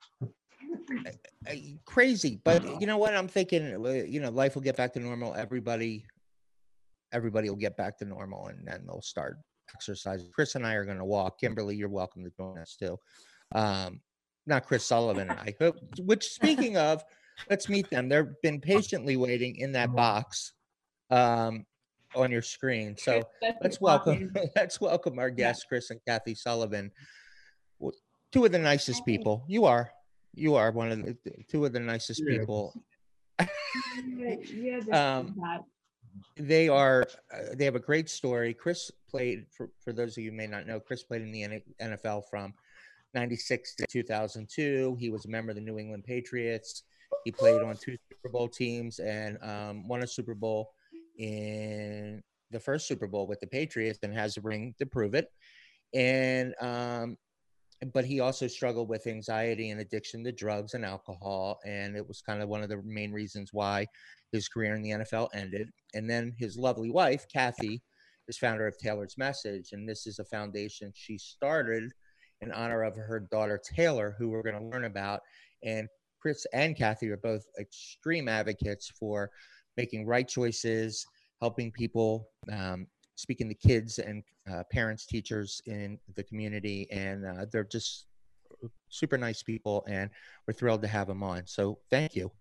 Crazy, 1.86 2.40
but 2.44 2.82
you 2.82 2.88
know 2.88 2.98
what? 2.98 3.16
I'm 3.16 3.28
thinking, 3.28 3.64
you 4.08 4.20
know, 4.20 4.30
life 4.30 4.56
will 4.56 4.62
get 4.62 4.78
back 4.78 4.94
to 4.94 5.00
normal. 5.00 5.34
Everybody, 5.36 6.06
everybody 7.12 7.50
will 7.50 7.58
get 7.58 7.78
back 7.78 7.98
to 8.00 8.06
normal, 8.06 8.48
and 8.48 8.68
then 8.68 8.84
they'll 8.86 9.02
start 9.02 9.38
exercising. 9.74 10.30
Chris 10.34 10.56
and 10.56 10.66
I 10.66 10.74
are 10.74 10.86
going 10.86 10.98
to 10.98 11.06
walk. 11.06 11.40
Kimberly, 11.40 11.76
you're 11.76 11.90
welcome 11.90 12.24
to 12.24 12.32
join 12.32 12.58
us 12.58 12.76
too. 12.80 12.98
Um, 13.54 14.02
not 14.46 14.66
Chris 14.66 14.86
Sullivan 14.86 15.30
and 15.30 15.40
I. 15.40 15.56
Who, 15.60 15.74
which, 16.04 16.26
speaking 16.26 16.78
of, 16.78 17.04
let's 17.50 17.70
meet 17.70 17.90
them. 17.90 18.10
They've 18.10 18.26
been 18.44 18.60
patiently 18.60 19.18
waiting 19.18 19.56
in 19.58 19.72
that 19.74 19.94
box 19.94 20.54
um, 21.10 21.66
on 22.16 22.32
your 22.32 22.42
screen. 22.42 22.96
So 22.98 23.24
let's 23.62 23.80
welcome 23.80 24.32
let's 24.56 24.82
welcome 24.82 25.20
our 25.20 25.30
guests, 25.30 25.66
Chris 25.68 25.90
and 25.90 26.00
Kathy 26.08 26.36
Sullivan. 26.36 26.92
Two 28.32 28.46
of 28.46 28.52
the 28.52 28.60
nicest 28.60 29.06
people. 29.06 29.44
You 29.48 29.66
are. 29.66 29.92
You 30.34 30.56
are 30.56 30.72
one 30.72 30.92
of 30.92 31.04
the 31.04 31.18
two 31.50 31.66
of 31.66 31.74
the 31.74 31.80
nicest 31.80 32.22
Yeah. 32.26 32.38
people. 32.40 32.74
Yeah, 34.54 34.80
Um, 34.92 35.40
they 36.36 36.68
are 36.68 37.06
uh, 37.34 37.56
they 37.56 37.66
have 37.66 37.76
a 37.76 37.80
great 37.80 38.10
story 38.10 38.54
chris 38.54 38.92
played 39.10 39.46
for, 39.56 39.70
for 39.80 39.94
those 39.94 40.18
of 40.18 40.24
you 40.24 40.32
who 40.32 40.36
may 40.36 40.48
not 40.48 40.66
know 40.68 40.80
chris 40.80 41.04
played 41.04 41.22
in 41.22 41.32
the 41.32 41.62
nfl 41.82 42.24
from 42.30 42.54
96 43.14 43.76
to 43.76 43.86
2002 43.88 44.98
he 45.00 45.10
was 45.10 45.26
a 45.26 45.30
member 45.30 45.52
of 45.52 45.56
the 45.56 45.62
new 45.62 45.78
england 45.78 46.04
patriots 46.04 46.84
he 47.26 47.32
played 47.32 47.62
on 47.62 47.76
two 47.78 47.96
super 48.12 48.30
bowl 48.30 48.48
teams 48.48 49.00
and 49.00 49.38
um, 49.44 49.88
won 49.88 50.04
a 50.04 50.08
super 50.08 50.34
bowl 50.36 50.72
in 51.18 52.22
the 52.52 52.60
first 52.60 52.88
super 52.88 53.08
bowl 53.08 53.28
with 53.28 53.40
the 53.40 53.48
patriots 53.48 54.00
and 54.04 54.14
has 54.14 54.36
a 54.38 54.42
ring 54.42 54.74
to 54.80 54.86
prove 54.86 55.14
it 55.14 55.28
and 55.94 56.54
um, 56.60 57.18
but 57.94 58.06
he 58.06 58.20
also 58.20 58.48
struggled 58.48 58.90
with 58.90 59.08
anxiety 59.08 59.70
and 59.70 59.80
addiction 59.80 60.24
to 60.24 60.32
drugs 60.32 60.74
and 60.74 60.84
alcohol 60.84 61.60
and 61.66 61.96
it 61.96 62.06
was 62.06 62.22
kind 62.22 62.42
of 62.42 62.50
one 62.50 62.62
of 62.62 62.70
the 62.70 62.82
main 62.84 63.12
reasons 63.12 63.52
why 63.54 63.86
his 64.32 64.48
career 64.48 64.76
in 64.76 64.82
the 64.82 64.92
NFL 64.92 65.30
ended. 65.34 65.70
And 65.94 66.10
then 66.10 66.34
his 66.38 66.58
lovely 66.58 66.90
wife, 66.90 67.26
Kathy, 67.32 67.82
is 68.28 68.38
founder 68.38 68.68
of 68.68 68.78
Taylor's 68.78 69.18
Message. 69.18 69.70
And 69.72 69.88
this 69.88 70.06
is 70.06 70.20
a 70.20 70.26
foundation 70.26 70.92
she 70.96 71.18
started 71.18 71.92
in 72.42 72.52
honor 72.52 72.84
of 72.84 72.96
her 72.96 73.28
daughter, 73.32 73.60
Taylor, 73.76 74.16
who 74.18 74.30
we're 74.30 74.44
going 74.44 74.60
to 74.60 74.70
learn 74.70 74.86
about. 74.86 75.22
And 75.64 75.88
Chris 76.22 76.46
and 76.54 76.76
Kathy 76.76 77.10
are 77.10 77.18
both 77.18 77.44
extreme 77.60 78.28
advocates 78.28 78.92
for 79.00 79.30
making 79.78 80.06
right 80.06 80.28
choices, 80.28 81.06
helping 81.42 81.72
people, 81.72 82.30
um, 82.52 82.88
speaking 83.20 83.50
to 83.50 83.56
kids 83.56 84.00
and 84.00 84.24
uh, 84.52 84.64
parents, 84.72 85.06
teachers 85.06 85.62
in 85.66 86.00
the 86.16 86.24
community. 86.24 86.88
And 86.92 87.26
uh, 87.26 87.46
they're 87.52 87.64
just 87.64 88.06
super 88.90 89.18
nice 89.18 89.44
people. 89.44 89.86
And 89.88 90.10
we're 90.48 90.54
thrilled 90.54 90.82
to 90.84 90.88
have 90.88 91.08
them 91.08 91.22
on. 91.24 91.46
So 91.46 91.80
thank 91.90 92.16
you. 92.16 92.32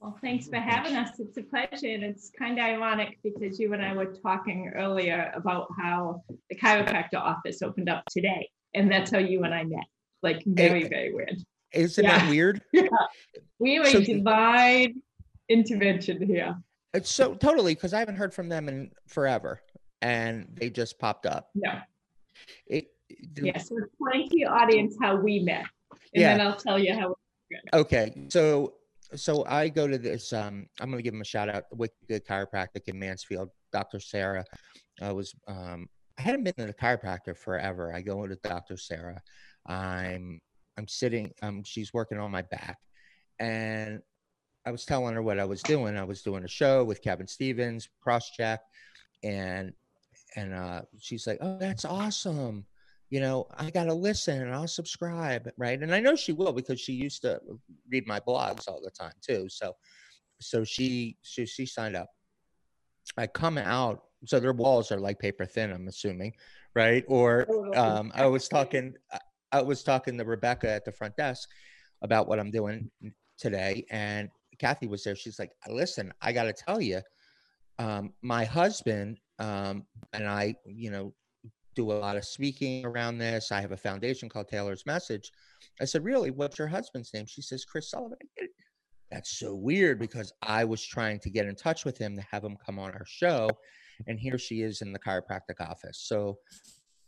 Well, 0.00 0.18
thanks 0.20 0.46
for 0.48 0.56
having 0.56 0.94
us. 0.96 1.18
It's 1.18 1.36
a 1.38 1.42
pleasure. 1.42 1.88
And 1.88 2.02
it's 2.04 2.30
kind 2.38 2.58
of 2.58 2.64
ironic 2.64 3.18
because 3.22 3.58
you 3.58 3.72
and 3.72 3.82
I 3.82 3.94
were 3.94 4.12
talking 4.22 4.72
earlier 4.74 5.32
about 5.34 5.68
how 5.78 6.22
the 6.50 6.56
chiropractor 6.56 7.16
office 7.18 7.62
opened 7.62 7.88
up 7.88 8.04
today. 8.10 8.48
And 8.74 8.90
that's 8.90 9.10
how 9.10 9.18
you 9.18 9.44
and 9.44 9.54
I 9.54 9.64
met. 9.64 9.84
Like 10.22 10.42
very, 10.46 10.88
very 10.88 11.12
weird. 11.14 11.36
Isn't 11.72 12.04
Yeah. 12.04 12.18
that 12.18 12.28
weird? 12.30 12.62
yeah. 12.72 12.88
We 13.58 13.78
were 13.78 13.86
So- 13.86 14.02
divine 14.02 15.00
intervention 15.48 16.20
here. 16.26 16.56
It's 16.96 17.10
so 17.10 17.34
totally 17.34 17.74
because 17.74 17.92
I 17.92 17.98
haven't 17.98 18.16
heard 18.16 18.32
from 18.32 18.48
them 18.48 18.68
in 18.68 18.90
forever, 19.06 19.60
and 20.00 20.48
they 20.54 20.70
just 20.70 20.98
popped 20.98 21.26
up. 21.26 21.50
No. 21.54 21.78
It, 22.66 22.88
the- 23.34 23.46
Yeah. 23.46 23.58
So 23.58 23.76
explain 23.78 24.28
to 24.30 24.38
your 24.38 24.52
audience 24.52 24.96
how 25.00 25.16
we 25.16 25.40
met. 25.40 25.66
And 25.92 26.22
Yeah. 26.22 26.36
then 26.36 26.46
I'll 26.46 26.56
tell 26.56 26.78
you 26.78 26.94
how 26.94 27.14
Okay, 27.72 28.12
so 28.28 28.74
so 29.14 29.44
I 29.46 29.68
go 29.68 29.86
to 29.86 29.98
this. 29.98 30.32
Um, 30.32 30.66
I'm 30.80 30.90
going 30.90 30.98
to 30.98 31.02
give 31.02 31.12
them 31.12 31.20
a 31.20 31.24
shout 31.24 31.48
out. 31.48 31.64
Wicked 31.70 31.94
Good 32.08 32.26
Chiropractic 32.26 32.88
in 32.88 32.98
Mansfield. 32.98 33.50
Dr. 33.72 34.00
Sarah 34.00 34.44
I 35.00 35.12
was. 35.12 35.32
Um, 35.46 35.88
I 36.18 36.22
hadn't 36.22 36.42
been 36.44 36.54
to 36.54 36.66
the 36.66 36.74
chiropractor 36.74 37.36
forever. 37.36 37.92
I 37.94 38.00
go 38.00 38.26
to 38.26 38.34
Dr. 38.42 38.76
Sarah. 38.76 39.20
I'm 39.66 40.40
I'm 40.76 40.88
sitting. 40.88 41.30
Um, 41.42 41.62
she's 41.62 41.92
working 41.94 42.18
on 42.18 42.30
my 42.32 42.42
back, 42.42 42.78
and 43.38 44.00
I 44.66 44.72
was 44.72 44.84
telling 44.84 45.14
her 45.14 45.22
what 45.22 45.38
I 45.38 45.44
was 45.44 45.62
doing. 45.62 45.96
I 45.96 46.02
was 46.02 46.22
doing 46.22 46.44
a 46.44 46.48
show 46.48 46.82
with 46.82 47.00
Kevin 47.00 47.28
Stevens, 47.28 47.88
cross 48.02 48.30
check, 48.30 48.60
and 49.22 49.72
and 50.34 50.52
uh, 50.52 50.82
she's 50.98 51.26
like, 51.26 51.38
"Oh, 51.40 51.56
that's 51.58 51.84
awesome." 51.84 52.66
You 53.08 53.20
know, 53.20 53.46
I 53.56 53.70
gotta 53.70 53.94
listen 53.94 54.42
and 54.42 54.52
I'll 54.52 54.66
subscribe, 54.66 55.48
right? 55.56 55.80
And 55.80 55.94
I 55.94 56.00
know 56.00 56.16
she 56.16 56.32
will 56.32 56.52
because 56.52 56.80
she 56.80 56.92
used 56.92 57.22
to 57.22 57.40
read 57.88 58.08
my 58.08 58.18
blogs 58.18 58.66
all 58.66 58.80
the 58.82 58.90
time 58.90 59.12
too. 59.24 59.48
So, 59.48 59.76
so 60.40 60.64
she 60.64 61.16
she 61.22 61.46
she 61.46 61.64
signed 61.64 61.94
up. 61.94 62.08
I 63.16 63.28
come 63.28 63.58
out, 63.58 64.02
so 64.24 64.40
their 64.40 64.52
walls 64.52 64.90
are 64.90 64.98
like 64.98 65.20
paper 65.20 65.46
thin. 65.46 65.70
I'm 65.70 65.86
assuming, 65.86 66.32
right? 66.74 67.04
Or 67.06 67.46
um, 67.76 68.10
I 68.16 68.26
was 68.26 68.48
talking, 68.48 68.94
I 69.52 69.62
was 69.62 69.84
talking 69.84 70.18
to 70.18 70.24
Rebecca 70.24 70.68
at 70.68 70.84
the 70.84 70.90
front 70.90 71.16
desk 71.16 71.48
about 72.02 72.26
what 72.26 72.40
I'm 72.40 72.50
doing 72.50 72.90
today, 73.38 73.86
and 73.90 74.28
Kathy 74.58 74.86
was 74.86 75.04
there. 75.04 75.16
She's 75.16 75.38
like, 75.38 75.50
"Listen, 75.68 76.12
I 76.20 76.32
got 76.32 76.44
to 76.44 76.52
tell 76.52 76.80
you, 76.80 77.00
um, 77.78 78.12
my 78.22 78.44
husband 78.44 79.18
um, 79.38 79.84
and 80.12 80.26
I, 80.26 80.54
you 80.64 80.90
know, 80.90 81.14
do 81.74 81.92
a 81.92 81.94
lot 81.94 82.16
of 82.16 82.24
speaking 82.24 82.86
around 82.86 83.18
this. 83.18 83.52
I 83.52 83.60
have 83.60 83.72
a 83.72 83.76
foundation 83.76 84.28
called 84.28 84.48
Taylor's 84.48 84.86
Message." 84.86 85.30
I 85.80 85.84
said, 85.84 86.04
"Really? 86.04 86.30
What's 86.30 86.58
your 86.58 86.68
husband's 86.68 87.12
name?" 87.12 87.26
She 87.26 87.42
says, 87.42 87.64
"Chris 87.64 87.90
Sullivan." 87.90 88.18
I 88.22 88.26
get 88.36 88.44
it. 88.46 88.50
That's 89.10 89.38
so 89.38 89.54
weird 89.54 90.00
because 90.00 90.32
I 90.42 90.64
was 90.64 90.84
trying 90.84 91.20
to 91.20 91.30
get 91.30 91.46
in 91.46 91.54
touch 91.54 91.84
with 91.84 91.96
him 91.96 92.16
to 92.16 92.22
have 92.30 92.42
him 92.42 92.56
come 92.64 92.78
on 92.78 92.90
our 92.92 93.06
show, 93.06 93.48
and 94.06 94.18
here 94.18 94.38
she 94.38 94.62
is 94.62 94.82
in 94.82 94.92
the 94.92 94.98
chiropractic 94.98 95.60
office. 95.60 95.98
So 96.06 96.38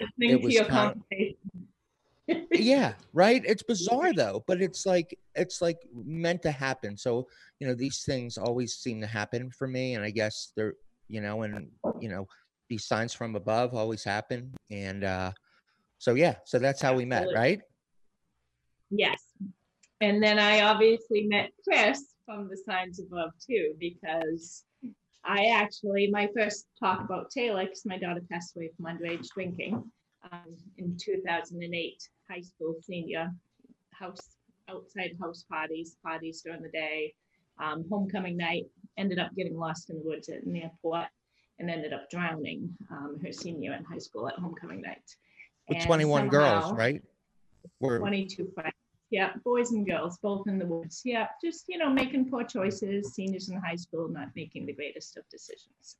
listening 0.01 0.43
to 0.43 0.53
your 0.53 0.65
kind 0.65 0.91
of- 0.91 0.95
conversation. 0.95 1.37
Yeah 2.53 2.95
right? 3.13 3.43
It's 3.45 3.63
bizarre 3.63 4.13
though 4.17 4.45
but 4.47 4.61
it's 4.61 4.87
like 4.87 5.19
it's 5.35 5.61
like 5.61 5.79
meant 5.95 6.43
to 6.43 6.51
happen. 6.51 6.97
So 6.97 7.29
you 7.61 7.67
know 7.67 7.75
these 7.75 8.03
things 8.05 8.39
always 8.39 8.75
seem 8.75 9.01
to 9.01 9.07
happen 9.07 9.51
for 9.51 9.67
me 9.67 9.95
and 9.95 10.05
i 10.05 10.11
guess 10.11 10.53
they're 10.57 10.75
you 11.09 11.21
know 11.21 11.43
and 11.43 11.69
you 12.01 12.09
know 12.09 12.27
these 12.69 12.87
signs 12.87 13.13
from 13.13 13.35
above 13.35 13.75
always 13.75 14.05
happen 14.05 14.55
and 14.71 15.03
uh 15.03 15.33
so 15.99 16.15
yeah 16.15 16.37
so 16.45 16.59
that's 16.59 16.81
how 16.81 16.95
we 16.95 17.05
met 17.05 17.27
right? 17.35 17.61
Yes. 18.91 19.23
And 20.01 20.23
then 20.23 20.39
I 20.39 20.63
obviously 20.63 21.27
met 21.27 21.51
Chris 21.65 22.15
from 22.25 22.49
the 22.49 22.57
Signs 22.57 23.01
Above 23.01 23.33
too, 23.45 23.75
because 23.79 24.65
I 25.25 25.47
actually, 25.47 26.09
my 26.11 26.29
first 26.37 26.67
talk 26.79 27.01
about 27.01 27.31
Taylor, 27.31 27.65
because 27.65 27.85
my 27.85 27.99
daughter 27.99 28.23
passed 28.31 28.57
away 28.57 28.71
from 28.77 28.87
underage 28.87 29.27
drinking 29.35 29.83
um, 30.31 30.57
in 30.77 30.97
2008, 30.99 32.09
high 32.31 32.41
school 32.41 32.75
senior, 32.83 33.31
house, 33.93 34.37
outside 34.69 35.17
house 35.21 35.45
parties, 35.51 35.97
parties 36.05 36.43
during 36.43 36.63
the 36.63 36.71
day, 36.71 37.15
um, 37.63 37.85
homecoming 37.91 38.37
night, 38.37 38.65
ended 38.97 39.19
up 39.19 39.31
getting 39.37 39.57
lost 39.57 39.91
in 39.91 39.97
the 39.97 40.03
woods 40.05 40.29
at 40.29 40.43
an 40.43 40.57
airport 40.57 41.07
and 41.59 41.71
ended 41.71 41.93
up 41.93 42.09
drowning 42.11 42.69
um, 42.91 43.19
her 43.23 43.33
senior 43.33 43.75
in 43.75 43.85
high 43.85 43.99
school 43.99 44.29
at 44.29 44.35
homecoming 44.35 44.81
night. 44.81 45.03
with 45.69 45.79
And 45.79 45.87
21 45.87 46.29
girls 46.29 46.73
right 46.73 47.03
We're, 47.81 47.99
22 47.99 48.51
friends. 48.55 48.75
Yeah, 49.11 49.33
boys 49.43 49.73
and 49.73 49.87
girls, 49.87 50.19
both 50.23 50.47
in 50.49 50.59
the 50.59 50.67
woods. 50.67 51.01
Yeah, 51.03 51.29
just, 51.43 51.65
you 51.67 51.79
know, 51.79 51.89
making 51.89 52.31
poor 52.31 52.45
choices, 52.45 53.15
seniors 53.15 53.49
in 53.49 53.57
high 53.57 53.77
school, 53.77 54.07
not 54.09 54.29
making 54.37 54.67
the 54.67 54.75
greatest 54.75 55.17
of 55.17 55.25
decisions. 55.31 55.97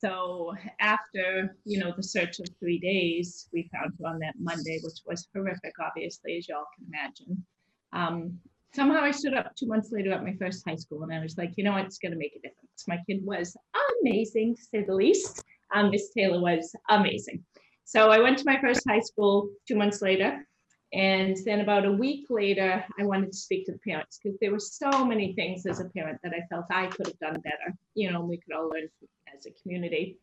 So 0.00 0.54
after, 0.80 1.56
you 1.64 1.78
know, 1.78 1.92
the 1.94 2.02
search 2.02 2.40
of 2.40 2.46
three 2.58 2.78
days, 2.78 3.48
we 3.52 3.68
found 3.72 3.92
her 4.00 4.06
on 4.06 4.18
that 4.20 4.34
Monday, 4.38 4.80
which 4.82 5.00
was 5.06 5.28
horrific, 5.34 5.74
obviously, 5.78 6.38
as 6.38 6.48
y'all 6.48 6.64
can 6.76 6.86
imagine. 6.88 7.44
Um, 7.92 8.38
somehow 8.74 9.02
I 9.02 9.10
stood 9.10 9.34
up 9.34 9.54
two 9.56 9.66
months 9.66 9.90
later 9.92 10.12
at 10.12 10.24
my 10.24 10.34
first 10.38 10.64
high 10.66 10.76
school 10.76 11.02
and 11.02 11.12
I 11.12 11.20
was 11.20 11.36
like, 11.36 11.52
you 11.56 11.64
know 11.64 11.72
what, 11.72 11.84
it's 11.84 11.98
going 11.98 12.12
to 12.12 12.18
make 12.18 12.32
a 12.34 12.40
difference. 12.40 12.84
My 12.88 12.98
kid 13.06 13.20
was 13.22 13.54
amazing, 14.02 14.56
to 14.56 14.62
say 14.62 14.84
the 14.84 14.94
least. 14.94 15.42
Um, 15.74 15.90
Miss 15.90 16.10
Taylor 16.10 16.40
was 16.40 16.74
amazing. 16.88 17.44
So 17.84 18.10
I 18.10 18.20
went 18.20 18.38
to 18.38 18.44
my 18.46 18.58
first 18.60 18.82
high 18.88 19.00
school 19.00 19.50
two 19.68 19.76
months 19.76 20.00
later. 20.00 20.46
And 20.92 21.36
then 21.44 21.60
about 21.60 21.84
a 21.84 21.92
week 21.92 22.26
later, 22.30 22.84
I 22.98 23.04
wanted 23.04 23.32
to 23.32 23.38
speak 23.38 23.66
to 23.66 23.72
the 23.72 23.78
parents 23.78 24.18
because 24.22 24.38
there 24.40 24.50
were 24.50 24.58
so 24.58 25.04
many 25.04 25.34
things 25.34 25.64
as 25.66 25.80
a 25.80 25.84
parent 25.84 26.18
that 26.24 26.32
I 26.34 26.44
felt 26.48 26.66
I 26.70 26.86
could 26.86 27.06
have 27.06 27.18
done 27.18 27.40
better. 27.40 27.76
You 27.94 28.10
know, 28.10 28.22
we 28.22 28.38
could 28.38 28.54
all 28.54 28.70
learn 28.70 28.88
as 29.36 29.46
a 29.46 29.50
community. 29.62 30.18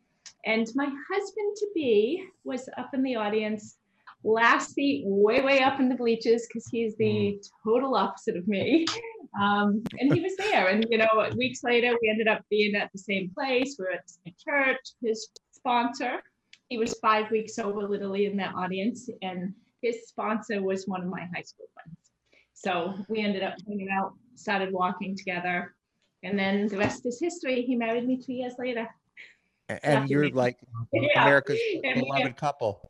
And 0.46 0.68
my 0.76 0.86
husband 0.86 1.56
to 1.58 1.68
be 1.74 2.24
was 2.44 2.68
up 2.78 2.94
in 2.94 3.02
the 3.02 3.16
audience, 3.16 3.78
last 4.24 4.74
seat, 4.74 5.04
way, 5.06 5.42
way 5.42 5.62
up 5.62 5.80
in 5.80 5.88
the 5.88 5.96
bleachers 5.96 6.46
because 6.48 6.68
he's 6.68 6.96
the 6.98 7.42
total 7.64 7.96
opposite 7.96 8.36
of 8.38 8.48
me. 8.48 8.86
Um, 9.40 9.84
and 10.00 10.12
he 10.12 10.20
was 10.20 10.36
there. 10.38 10.70
And, 10.70 10.84
you 10.90 10.98
know, 10.98 11.08
weeks 11.36 11.64
later, 11.64 11.96
we 12.02 12.10
ended 12.10 12.28
up 12.28 12.42
being 12.50 12.74
at 12.74 12.92
the 12.92 12.98
same 12.98 13.30
place. 13.36 13.76
We 13.78 13.86
were 13.86 13.92
at 13.92 14.08
the 14.08 14.14
same 14.26 14.36
church. 14.44 14.80
His 15.04 15.30
sponsor, 15.52 16.24
he 16.70 16.80
was 16.80 16.98
five 17.02 17.30
weeks 17.30 17.56
sober, 17.56 17.88
literally 17.88 18.26
in 18.26 18.38
that 18.38 18.56
audience. 18.56 19.10
And 19.22 19.54
his 19.82 20.08
sponsor 20.08 20.62
was 20.62 20.86
one 20.88 21.02
of 21.02 21.08
my 21.10 21.22
high 21.34 21.44
school 21.44 21.68
friends. 21.74 21.98
So 22.54 22.96
we 23.08 23.20
ended 23.20 23.44
up 23.44 23.56
hanging 23.68 23.90
out, 23.92 24.14
started 24.36 24.74
walking 24.74 25.16
together. 25.16 25.76
And 26.24 26.38
then 26.38 26.68
the 26.68 26.78
rest 26.78 27.06
is 27.06 27.20
history. 27.20 27.62
He 27.62 27.76
married 27.76 28.08
me 28.08 28.18
two 28.18 28.34
years 28.34 28.54
later. 28.58 28.88
and 29.84 30.10
you're 30.10 30.30
like 30.30 30.58
Yeah. 30.94 31.22
america's 31.24 31.60
And 31.84 32.02
beloved 32.02 32.36
couple 32.38 32.90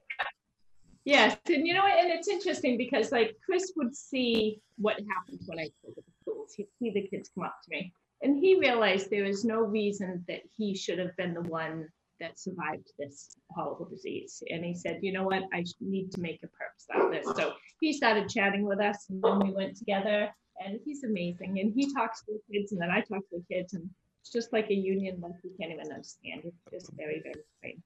Yes, 1.05 1.37
and 1.45 1.65
you 1.65 1.73
know, 1.73 1.83
what? 1.83 1.97
and 1.97 2.11
it's 2.11 2.27
interesting 2.27 2.77
because 2.77 3.13
like 3.13 3.37
Chris 3.45 3.71
would 3.77 3.95
see 3.95 4.59
what 4.77 4.97
happens 5.13 5.43
when 5.47 5.57
I 5.57 5.69
go 5.81 5.93
to 5.93 6.01
the 6.05 6.11
schools. 6.21 6.53
He'd 6.53 6.67
see 6.79 6.89
the 6.91 7.07
kids 7.07 7.29
come 7.33 7.45
up 7.45 7.55
to 7.63 7.69
me, 7.71 7.93
and 8.21 8.37
he 8.37 8.59
realized 8.59 9.09
there 9.09 9.23
was 9.23 9.45
no 9.45 9.61
reason 9.61 10.25
that 10.27 10.41
he 10.57 10.75
should 10.75 10.99
have 10.99 11.15
been 11.15 11.33
the 11.33 11.43
one 11.43 11.87
that 12.19 12.39
survived 12.39 12.91
this 12.99 13.35
horrible 13.49 13.85
disease. 13.85 14.41
And 14.49 14.63
he 14.63 14.73
said, 14.73 14.99
you 15.01 15.11
know 15.11 15.23
what, 15.23 15.43
I 15.53 15.63
need 15.79 16.11
to 16.13 16.21
make 16.21 16.39
a 16.43 16.47
purpose 16.47 16.85
out 16.93 17.05
of 17.05 17.11
this. 17.11 17.25
So 17.35 17.53
he 17.79 17.93
started 17.93 18.29
chatting 18.29 18.63
with 18.63 18.79
us, 18.79 19.05
and 19.09 19.21
then 19.21 19.39
we 19.39 19.53
went 19.53 19.77
together. 19.77 20.29
And 20.65 20.79
he's 20.85 21.03
amazing, 21.03 21.59
and 21.59 21.71
he 21.75 21.93
talks 21.93 22.23
to 22.23 22.33
the 22.33 22.41
kids, 22.51 22.71
and 22.71 22.81
then 22.81 22.89
I 22.89 23.01
talk 23.01 23.19
to 23.29 23.37
the 23.37 23.55
kids, 23.55 23.73
and 23.73 23.87
it's 24.21 24.31
just 24.31 24.51
like 24.51 24.69
a 24.71 24.73
union 24.73 25.19
like 25.21 25.33
we 25.43 25.51
can't 25.59 25.71
even 25.71 25.91
understand. 25.91 26.41
It's 26.45 26.57
just 26.71 26.91
very, 26.97 27.21
very 27.23 27.43
great. 27.61 27.79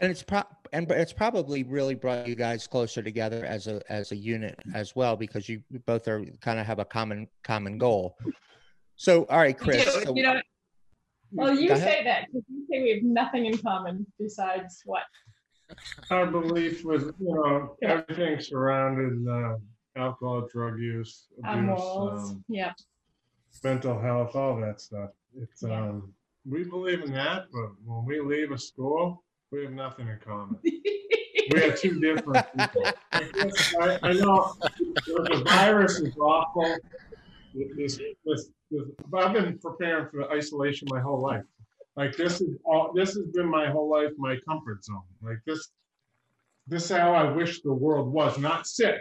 And 0.00 0.10
it's 0.10 0.22
pro 0.22 0.42
and 0.72 0.90
it's 0.90 1.12
probably 1.12 1.62
really 1.62 1.94
brought 1.94 2.26
you 2.26 2.34
guys 2.34 2.66
closer 2.66 3.02
together 3.02 3.44
as 3.44 3.68
a 3.68 3.80
as 3.88 4.10
a 4.10 4.16
unit 4.16 4.58
as 4.74 4.96
well 4.96 5.16
because 5.16 5.48
you 5.48 5.62
both 5.86 6.08
are 6.08 6.24
kind 6.40 6.58
of 6.58 6.66
have 6.66 6.80
a 6.80 6.84
common 6.84 7.28
common 7.44 7.78
goal. 7.78 8.18
So 8.96 9.24
all 9.30 9.38
right, 9.38 9.56
Chris. 9.56 9.84
do, 9.84 9.90
so- 10.02 10.16
you 10.16 10.24
know, 10.24 10.40
well, 11.34 11.54
you 11.54 11.68
Go 11.68 11.74
ahead. 11.74 11.88
say 11.88 12.04
that 12.04 12.26
because 12.26 12.44
you 12.48 12.66
say 12.70 12.82
we 12.82 12.90
have 12.94 13.02
nothing 13.02 13.46
in 13.46 13.58
common 13.58 14.06
besides 14.18 14.82
what? 14.84 15.02
Our 16.10 16.26
belief 16.26 16.84
was, 16.84 17.04
you 17.18 17.34
know, 17.34 17.76
everything 17.82 18.38
surrounded 18.40 19.26
uh, 19.28 19.56
alcohol, 19.96 20.46
drug 20.52 20.78
use, 20.78 21.26
Our 21.44 21.54
abuse, 21.54 21.66
morals. 21.66 22.30
um, 22.30 22.44
Yeah. 22.48 22.72
mental 23.62 23.98
health, 24.00 24.36
all 24.36 24.60
that 24.60 24.80
stuff. 24.80 25.10
It's 25.40 25.62
Yeah. 25.62 25.88
um, 25.88 26.12
we 26.46 26.62
believe 26.64 27.02
in 27.02 27.12
that, 27.12 27.46
but 27.52 27.70
when 27.84 28.04
we 28.04 28.20
leave 28.20 28.52
a 28.52 28.58
school, 28.58 29.24
we 29.50 29.62
have 29.64 29.72
nothing 29.72 30.08
in 30.08 30.18
common. 30.20 30.58
We 31.52 31.62
are 31.62 31.76
two 31.76 32.00
different 32.00 32.46
people. 32.56 32.90
I, 33.82 33.98
I 34.02 34.12
know 34.14 34.54
the 35.04 35.44
virus 35.46 36.00
is 36.00 36.16
awful. 36.16 36.78
This, 37.54 38.00
this, 38.24 38.50
this, 38.70 38.84
I've 39.14 39.32
been 39.32 39.58
preparing 39.58 40.08
for 40.10 40.30
isolation 40.32 40.88
my 40.90 41.00
whole 41.00 41.20
life. 41.20 41.44
Like 41.96 42.16
this 42.16 42.40
is 42.40 42.56
all, 42.64 42.92
this 42.94 43.14
has 43.14 43.26
been 43.26 43.48
my 43.48 43.70
whole 43.70 43.88
life, 43.88 44.10
my 44.18 44.36
comfort 44.48 44.84
zone. 44.84 45.02
Like 45.22 45.38
this, 45.46 45.68
this 46.66 46.84
is 46.84 46.96
how 46.96 47.14
I 47.14 47.30
wish 47.30 47.62
the 47.62 47.72
world 47.72 48.12
was, 48.12 48.38
not 48.38 48.66
sick. 48.66 49.00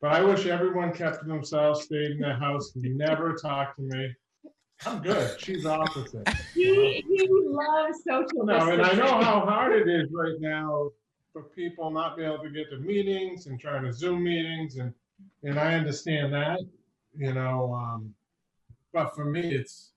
But 0.00 0.12
I 0.12 0.22
wish 0.22 0.46
everyone 0.46 0.92
kept 0.92 1.20
to 1.20 1.28
themselves, 1.28 1.84
stayed 1.84 2.12
in 2.12 2.18
their 2.18 2.36
house, 2.36 2.72
never 2.74 3.34
talked 3.34 3.76
to 3.76 3.82
me. 3.82 4.14
I'm 4.84 5.00
good. 5.00 5.40
She's 5.40 5.64
opposite. 5.64 6.28
He, 6.54 7.04
he 7.08 7.28
loves 7.30 8.02
social 8.06 8.44
No, 8.44 8.70
and 8.70 8.82
I 8.82 8.92
know 8.94 9.22
how 9.22 9.40
hard 9.40 9.72
it 9.72 9.88
is 9.88 10.10
right 10.12 10.38
now 10.40 10.90
for 11.32 11.44
people 11.44 11.90
not 11.90 12.16
being 12.16 12.30
able 12.30 12.42
to 12.42 12.50
get 12.50 12.68
to 12.70 12.78
meetings 12.78 13.46
and 13.46 13.58
trying 13.58 13.84
to 13.84 13.92
Zoom 13.92 14.24
meetings 14.24 14.76
and, 14.76 14.92
and 15.42 15.58
I 15.58 15.74
understand 15.74 16.32
that, 16.34 16.60
you 17.16 17.32
know, 17.32 17.72
um, 17.74 18.14
but 18.92 19.14
for 19.14 19.24
me, 19.24 19.54
it's, 19.54 19.92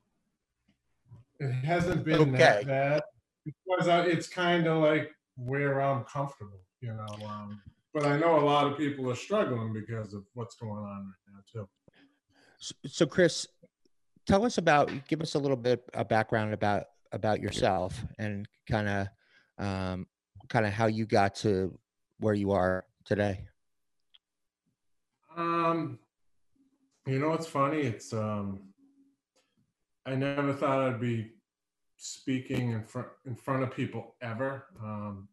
it 1.40 1.52
hasn't 1.52 2.04
been 2.04 2.22
Okay. 2.22 2.38
that 2.38 2.66
bad 2.66 3.02
because 3.46 3.88
I, 3.88 4.02
it's 4.06 4.28
kind 4.28 4.68
of 4.68 4.82
like 4.82 5.12
where 5.36 5.82
I'm 5.82 6.04
comfortable, 6.04 6.60
you 6.82 6.94
know, 6.94 7.16
um, 7.28 7.62
but 7.94 8.06
I 8.06 8.18
know 8.18 8.40
a 8.40 8.46
lot 8.46 8.72
of 8.72 8.78
people 8.78 9.10
are 9.12 9.16
struggling 9.16 9.74
because 9.74 10.14
of 10.14 10.24
what's 10.34 10.56
going 10.56 10.72
on 10.84 11.14
right 11.14 11.34
now 11.34 11.40
too. 11.52 11.70
S- 12.60 12.74
So 12.92 13.06
Chris, 13.06 13.48
tell 14.26 14.46
us 14.46 14.58
about 14.58 14.90
give 15.08 15.22
us 15.22 15.36
a 15.36 15.40
little 15.40 15.58
bit 15.58 15.84
of 15.94 16.08
background 16.10 16.54
about 16.54 16.86
about 17.12 17.40
yourself 17.40 18.04
and 18.20 18.48
kind 18.70 18.90
of 18.90 19.08
um, 19.64 20.08
kind 20.50 20.66
of 20.66 20.74
how 20.74 20.88
you 20.88 21.06
got 21.06 21.36
to 21.36 21.78
where 22.20 22.34
you 22.34 22.52
are 22.52 22.86
today. 23.06 23.46
Um, 25.36 26.00
you 27.08 27.20
know 27.20 27.30
what's 27.30 27.48
funny? 27.48 27.80
It's 27.80 28.12
um, 28.14 28.60
I 30.06 30.16
never 30.16 30.54
thought 30.54 30.82
I'd 30.82 31.00
be 31.00 31.32
speaking 31.98 32.72
in 32.72 32.84
front 32.84 33.08
in 33.26 33.36
front 33.36 33.64
of 33.64 33.74
people 33.74 34.16
ever. 34.22 34.66
Um, 34.84 35.30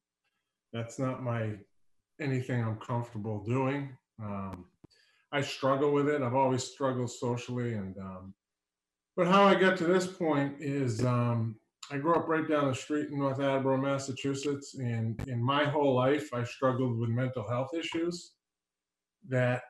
that's 0.73 0.99
not 0.99 1.23
my 1.23 1.53
anything 2.21 2.63
I'm 2.63 2.77
comfortable 2.77 3.43
doing. 3.43 3.97
Um, 4.23 4.67
I 5.33 5.41
struggle 5.41 5.93
with 5.93 6.09
it. 6.09 6.23
I've 6.23 6.35
always 6.35 6.63
struggled 6.63 7.11
socially, 7.11 7.75
and 7.75 7.99
um, 7.99 8.35
but 9.17 9.27
how 9.27 9.45
I 9.45 9.55
got 9.57 9.77
to 9.79 9.85
this 9.85 10.07
point 10.07 10.55
is 10.61 11.05
um, 11.05 11.57
I 11.91 11.99
grew 11.99 12.15
up 12.15 12.29
right 12.29 12.49
down 12.49 12.69
the 12.69 12.75
street 12.75 13.11
in 13.11 13.19
North 13.19 13.41
Attleboro, 13.41 13.77
Massachusetts, 13.77 14.75
and 14.75 15.21
in 15.27 15.43
my 15.43 15.65
whole 15.65 15.95
life 15.95 16.33
I 16.33 16.45
struggled 16.45 16.99
with 16.99 17.11
mental 17.11 17.49
health 17.49 17.75
issues 17.75 18.33
that 19.29 19.63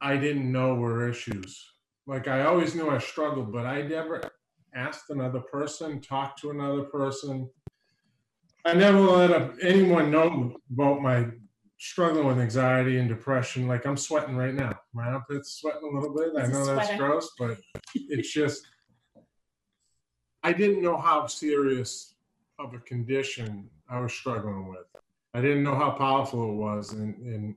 I 0.00 0.16
didn't 0.16 0.50
know 0.50 0.74
were 0.74 1.08
issues. 1.08 1.72
Like 2.06 2.28
I 2.28 2.44
always 2.44 2.74
knew 2.74 2.90
I 2.90 2.98
struggled, 2.98 3.52
but 3.52 3.66
I 3.66 3.82
never 3.82 4.22
asked 4.74 5.10
another 5.10 5.40
person, 5.40 6.00
talked 6.00 6.40
to 6.40 6.50
another 6.50 6.84
person. 6.84 7.48
I 8.64 8.74
never 8.74 9.00
let 9.00 9.30
a- 9.30 9.54
anyone 9.62 10.10
know 10.10 10.56
about 10.72 11.02
my 11.02 11.26
struggling 11.78 12.26
with 12.26 12.38
anxiety 12.38 12.98
and 12.98 13.08
depression. 13.08 13.66
Like 13.66 13.86
I'm 13.86 13.96
sweating 13.96 14.36
right 14.36 14.54
now. 14.54 14.78
My 14.92 15.06
armpit's 15.08 15.60
sweating 15.60 15.82
a 15.82 15.98
little 15.98 16.14
bit. 16.14 16.32
I 16.36 16.46
know 16.46 16.64
that's 16.64 16.96
gross, 16.96 17.32
but 17.38 17.58
it's 17.94 18.32
just 18.32 18.66
I 20.42 20.52
didn't 20.52 20.82
know 20.82 20.96
how 20.96 21.26
serious 21.26 22.14
of 22.58 22.74
a 22.74 22.78
condition 22.78 23.68
I 23.88 24.00
was 24.00 24.12
struggling 24.12 24.68
with. 24.68 24.86
I 25.34 25.40
didn't 25.40 25.62
know 25.62 25.74
how 25.74 25.90
powerful 25.90 26.50
it 26.50 26.54
was, 26.56 26.92
and 26.92 27.14
and 27.24 27.54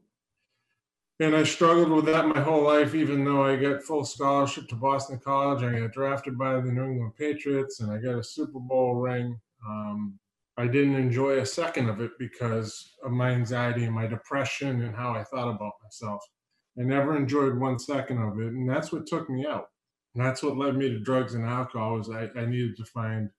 and 1.19 1.35
I 1.35 1.43
struggled 1.43 1.89
with 1.89 2.05
that 2.05 2.27
my 2.27 2.41
whole 2.41 2.63
life. 2.63 2.95
Even 2.95 3.23
though 3.23 3.43
I 3.43 3.55
got 3.55 3.83
full 3.83 4.05
scholarship 4.05 4.67
to 4.69 4.75
Boston 4.75 5.19
College, 5.23 5.63
I 5.63 5.79
got 5.79 5.91
drafted 5.91 6.37
by 6.37 6.55
the 6.55 6.71
New 6.71 6.83
England 6.83 7.13
Patriots, 7.17 7.79
and 7.79 7.91
I 7.91 7.97
got 7.97 8.17
a 8.17 8.23
Super 8.23 8.59
Bowl 8.59 8.95
ring. 8.95 9.39
Um, 9.67 10.19
I 10.57 10.67
didn't 10.67 10.95
enjoy 10.95 11.39
a 11.39 11.45
second 11.45 11.89
of 11.89 11.99
it 12.01 12.11
because 12.19 12.93
of 13.03 13.11
my 13.11 13.31
anxiety 13.31 13.85
and 13.85 13.95
my 13.95 14.05
depression 14.05 14.83
and 14.83 14.95
how 14.95 15.13
I 15.13 15.23
thought 15.23 15.49
about 15.49 15.73
myself. 15.81 16.23
I 16.79 16.83
never 16.83 17.15
enjoyed 17.15 17.57
one 17.57 17.79
second 17.79 18.19
of 18.19 18.39
it, 18.39 18.47
and 18.47 18.69
that's 18.69 18.91
what 18.91 19.07
took 19.07 19.29
me 19.29 19.45
out. 19.45 19.67
And 20.15 20.23
that's 20.23 20.43
what 20.43 20.57
led 20.57 20.75
me 20.75 20.89
to 20.89 20.99
drugs 20.99 21.33
and 21.33 21.45
alcohol. 21.45 21.97
Was 21.97 22.09
I, 22.09 22.29
I 22.35 22.45
needed 22.45 22.77
to 22.77 22.85
find 22.85 23.29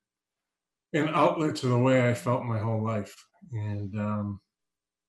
an 0.93 1.09
outlet 1.09 1.57
to 1.57 1.69
the 1.69 1.79
way 1.79 2.09
I 2.09 2.15
felt 2.15 2.45
my 2.45 2.59
whole 2.59 2.83
life. 2.83 3.15
And 3.53 3.95
um, 3.97 4.41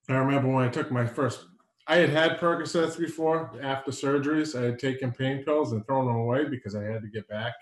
I 0.10 0.14
remember 0.14 0.50
when 0.50 0.66
I 0.66 0.70
took 0.70 0.92
my 0.92 1.06
first, 1.06 1.46
I 1.88 1.98
had 1.98 2.10
had 2.10 2.40
Percocets 2.40 2.98
before 2.98 3.52
after 3.62 3.92
surgeries. 3.92 4.60
I 4.60 4.64
had 4.66 4.80
taken 4.80 5.12
pain 5.12 5.44
pills 5.44 5.72
and 5.72 5.86
thrown 5.86 6.08
them 6.08 6.16
away 6.16 6.46
because 6.46 6.76
I 6.76 6.84
had 6.84 7.02
to 7.04 7.08
get 7.08 7.28
back 7.28 7.54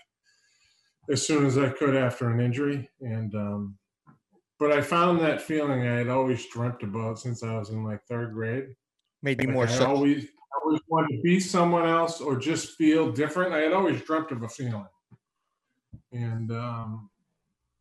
as 1.10 1.26
soon 1.26 1.44
as 1.44 1.58
I 1.58 1.68
could 1.68 1.94
after 1.94 2.30
an 2.30 2.40
injury. 2.40 2.88
And 3.00 3.34
um, 3.34 3.78
but 4.58 4.72
I 4.72 4.80
found 4.80 5.20
that 5.20 5.42
feeling 5.42 5.82
I 5.82 5.96
had 5.96 6.08
always 6.08 6.46
dreamt 6.48 6.82
about 6.82 7.18
since 7.18 7.42
I 7.42 7.58
was 7.58 7.70
in 7.70 7.84
like 7.84 8.04
third 8.06 8.32
grade. 8.32 8.76
Maybe 9.22 9.46
Like, 9.46 9.54
more 9.54 9.68
I 9.68 9.78
so. 9.78 9.86
always, 9.86 10.24
I 10.24 10.60
always 10.64 10.80
wanted 10.88 11.16
to 11.16 11.22
be 11.22 11.40
someone 11.40 11.86
else 11.86 12.20
or 12.20 12.38
just 12.38 12.76
feel 12.76 13.12
different. 13.12 13.52
I 13.52 13.58
had 13.58 13.72
always 13.72 14.00
dreamt 14.02 14.30
of 14.32 14.42
a 14.42 14.48
feeling, 14.48 14.86
and 16.12 16.50
um, 16.52 17.10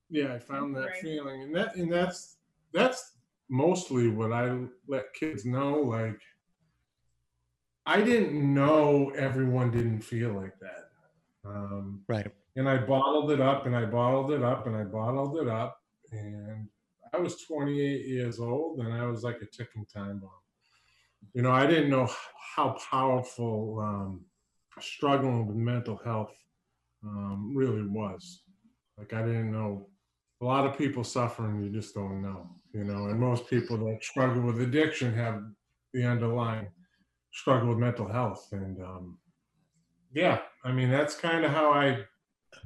yeah, 0.10 0.34
I 0.34 0.39
found 0.39 0.75
that 0.75 0.88
Right. 0.88 1.01
feeling, 1.01 1.43
and 1.43 1.56
that 1.56 1.75
and 1.75 1.91
that's 1.91 2.38
that's 2.73 3.17
mostly 3.49 4.08
what 4.10 4.34
I 4.34 4.65
let 4.88 5.13
kids 5.13 5.45
know. 5.45 5.79
Like, 5.79 6.19
I 7.86 8.02
didn't 8.02 8.54
know 8.54 9.12
everyone 9.15 9.72
didn't 9.72 10.02
feel 10.02 10.34
like 10.34 10.58
that, 10.60 10.89
um, 11.46 12.04
Right. 12.08 12.32
and 12.56 12.69
I 12.69 12.78
bottled 12.78 13.32
it 13.32 13.41
up, 13.41 13.65
and 13.65 13.76
I 13.76 13.86
bottled 13.86 14.32
it 14.32 14.41
up, 14.43 14.67
and 14.67 14.76
I 14.76 14.84
bottled 14.84 15.38
it 15.38 15.48
up, 15.48 15.78
and 16.12 16.69
I 17.13 17.17
was 17.17 17.41
28 17.41 18.06
years 18.06 18.39
old, 18.39 18.80
and 18.80 18.93
I 18.93 19.06
was 19.06 19.24
like 19.24 19.41
a 19.41 19.46
ticking 19.46 19.86
time 19.86 20.19
bomb 20.19 20.32
you 21.34 21.41
know, 21.41 21.52
I 21.52 21.65
didn't 21.65 21.89
know 21.89 22.10
how 22.56 22.76
powerful 22.91 23.80
um, 23.80 24.26
struggling 24.80 25.48
with 25.48 25.56
mental 25.56 26.00
health 26.04 26.34
um, 27.04 27.54
really 27.56 27.88
was. 27.88 28.43
Like, 28.98 29.13
I 29.13 29.22
didn't 29.24 29.52
know 29.52 29.88
a 30.41 30.46
lot 30.46 30.65
of 30.65 30.78
people 30.78 31.04
suffering, 31.04 31.63
you 31.63 31.69
just 31.69 31.96
don't 31.96 32.22
know, 32.22 32.50
you 32.74 32.84
know, 32.84 33.08
and 33.08 33.19
most 33.19 33.48
people 33.50 33.78
that 33.78 34.04
struggle 34.04 34.41
with 34.43 34.62
addiction 34.62 35.13
have 35.13 35.41
the 35.93 36.04
underlying 36.04 36.67
struggle 37.34 37.69
with 37.69 37.80
mental 37.80 38.08
health. 38.08 38.48
And 38.52 38.82
um, 38.82 39.17
yeah, 40.13 40.39
I 40.63 40.72
mean, 40.72 40.89
that's 40.89 41.15
kind 41.15 41.43
of 41.43 41.52
how 41.52 41.72
I 41.72 42.00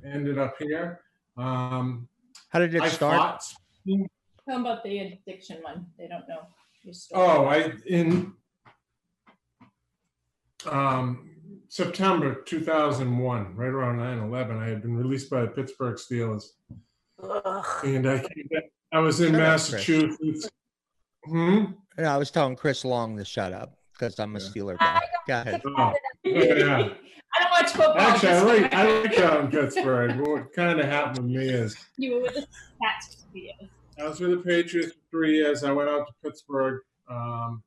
ended 0.06 0.38
up 0.38 0.56
here. 0.60 1.02
Um, 1.38 2.08
How 2.50 2.60
did 2.60 2.76
it 2.76 2.82
I 2.82 2.90
start? 2.90 3.42
fought 3.42 4.08
How 4.48 4.62
about 4.62 4.84
the 4.84 5.00
addiction 5.00 5.58
one? 5.62 5.88
They 5.98 6.08
don't 6.08 6.28
know 6.28 6.42
your 6.84 6.94
story. 6.94 7.24
Oh, 7.24 7.46
I 7.46 7.74
in 7.86 8.34
um, 10.70 11.30
September 11.70 12.44
2001, 12.44 13.56
right 13.56 13.68
around 13.68 13.98
9/11, 13.98 14.58
I 14.58 14.68
had 14.68 14.82
been 14.82 14.98
released 14.98 15.30
by 15.30 15.42
the 15.42 15.48
Pittsburgh 15.48 15.96
Steelers, 15.96 16.50
Ugh. 17.22 17.86
and 17.86 18.08
I 18.08 18.20
came 18.20 18.48
back. 18.52 18.64
I 18.92 19.00
was 19.00 19.20
in 19.22 19.34
Shut 19.34 19.36
up, 19.36 19.42
Massachusetts. 19.42 20.50
Hmm. 21.26 21.66
No, 21.98 22.04
I 22.04 22.18
was 22.18 22.32
telling 22.32 22.56
Chris 22.56 22.86
Long 22.86 23.18
to 23.18 23.26
shut 23.26 23.52
up 23.54 23.77
because 23.98 24.20
I'm 24.20 24.36
a 24.36 24.40
Steeler 24.40 24.78
I 24.80 25.00
guy. 25.28 25.44
Go 25.44 25.52
ahead. 25.52 25.62
Oh, 25.66 25.94
yeah. 26.24 26.90
I 27.36 27.44
don't 27.44 27.52
watch 27.52 27.72
football. 27.72 27.98
Actually, 27.98 28.30
I 28.30 28.34
just- 28.34 28.46
like 28.46 28.74
I 28.74 29.02
like 29.02 29.20
out 29.20 29.42
in 29.42 29.52
Pittsburgh. 29.52 30.20
What 30.20 30.54
kind 30.54 30.80
of 30.80 30.86
happened 30.86 31.16
to 31.18 31.22
me 31.24 31.48
is 31.50 31.76
You 31.98 32.16
were 32.16 32.22
with 32.22 32.36
the 32.36 32.48
Pats 32.82 33.26
for 33.32 33.38
years. 33.38 33.56
I 34.00 34.08
was 34.08 34.20
with 34.20 34.32
the 34.32 34.38
Patriots 34.38 34.94
for 34.94 35.00
three 35.12 35.36
years. 35.38 35.64
I 35.64 35.72
went 35.72 35.90
out 35.90 36.08
to 36.08 36.14
Pittsburgh, 36.24 36.82
um, 37.10 37.64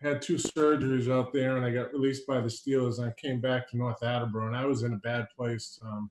had 0.00 0.20
two 0.20 0.34
surgeries 0.34 1.10
out 1.10 1.32
there, 1.32 1.56
and 1.56 1.64
I 1.64 1.70
got 1.70 1.92
released 1.92 2.26
by 2.26 2.40
the 2.40 2.48
Steelers. 2.48 2.98
And 2.98 3.06
I 3.08 3.12
came 3.20 3.40
back 3.40 3.70
to 3.70 3.76
North 3.76 4.02
Attleboro, 4.02 4.48
and 4.48 4.56
I 4.56 4.66
was 4.66 4.82
in 4.82 4.92
a 4.92 4.98
bad 4.98 5.26
place. 5.36 5.78
Um, 5.84 6.10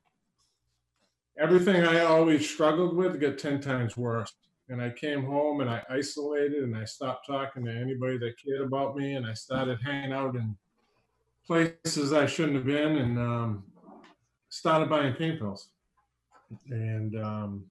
everything 1.37 1.83
I 1.83 2.01
always 2.05 2.49
struggled 2.49 2.95
with 2.95 3.19
got 3.19 3.37
ten 3.37 3.59
times 3.61 3.95
worse. 3.97 4.33
And 4.71 4.81
I 4.81 4.89
came 4.89 5.25
home 5.25 5.59
and 5.59 5.69
I 5.69 5.83
isolated, 5.89 6.63
and 6.63 6.75
I 6.75 6.85
stopped 6.85 7.27
talking 7.27 7.65
to 7.65 7.71
anybody 7.71 8.17
that 8.19 8.41
cared 8.43 8.61
about 8.61 8.95
me, 8.95 9.13
and 9.15 9.25
I 9.25 9.33
started 9.33 9.79
hanging 9.83 10.13
out 10.13 10.35
in 10.35 10.55
places 11.45 12.13
I 12.13 12.25
shouldn't 12.25 12.55
have 12.55 12.65
been, 12.65 12.97
and 12.97 13.19
um, 13.19 13.63
started 14.49 14.89
buying 14.89 15.13
pain 15.13 15.37
pills. 15.37 15.69
And 16.69 17.21
um, 17.21 17.65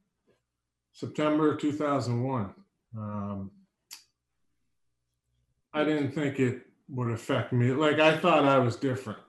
September 0.92 1.56
2001. 1.56 2.54
Um, 2.98 3.50
I 5.72 5.84
didn't 5.84 6.12
think 6.12 6.38
it 6.38 6.66
would 6.90 7.10
affect 7.10 7.52
me. 7.54 7.72
Like 7.72 7.98
I 7.98 8.18
thought 8.18 8.44
I 8.44 8.58
was 8.58 8.76
different, 8.76 9.20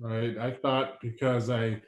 right? 0.00 0.36
I 0.36 0.50
thought 0.50 1.00
because 1.00 1.50
I 1.50 1.80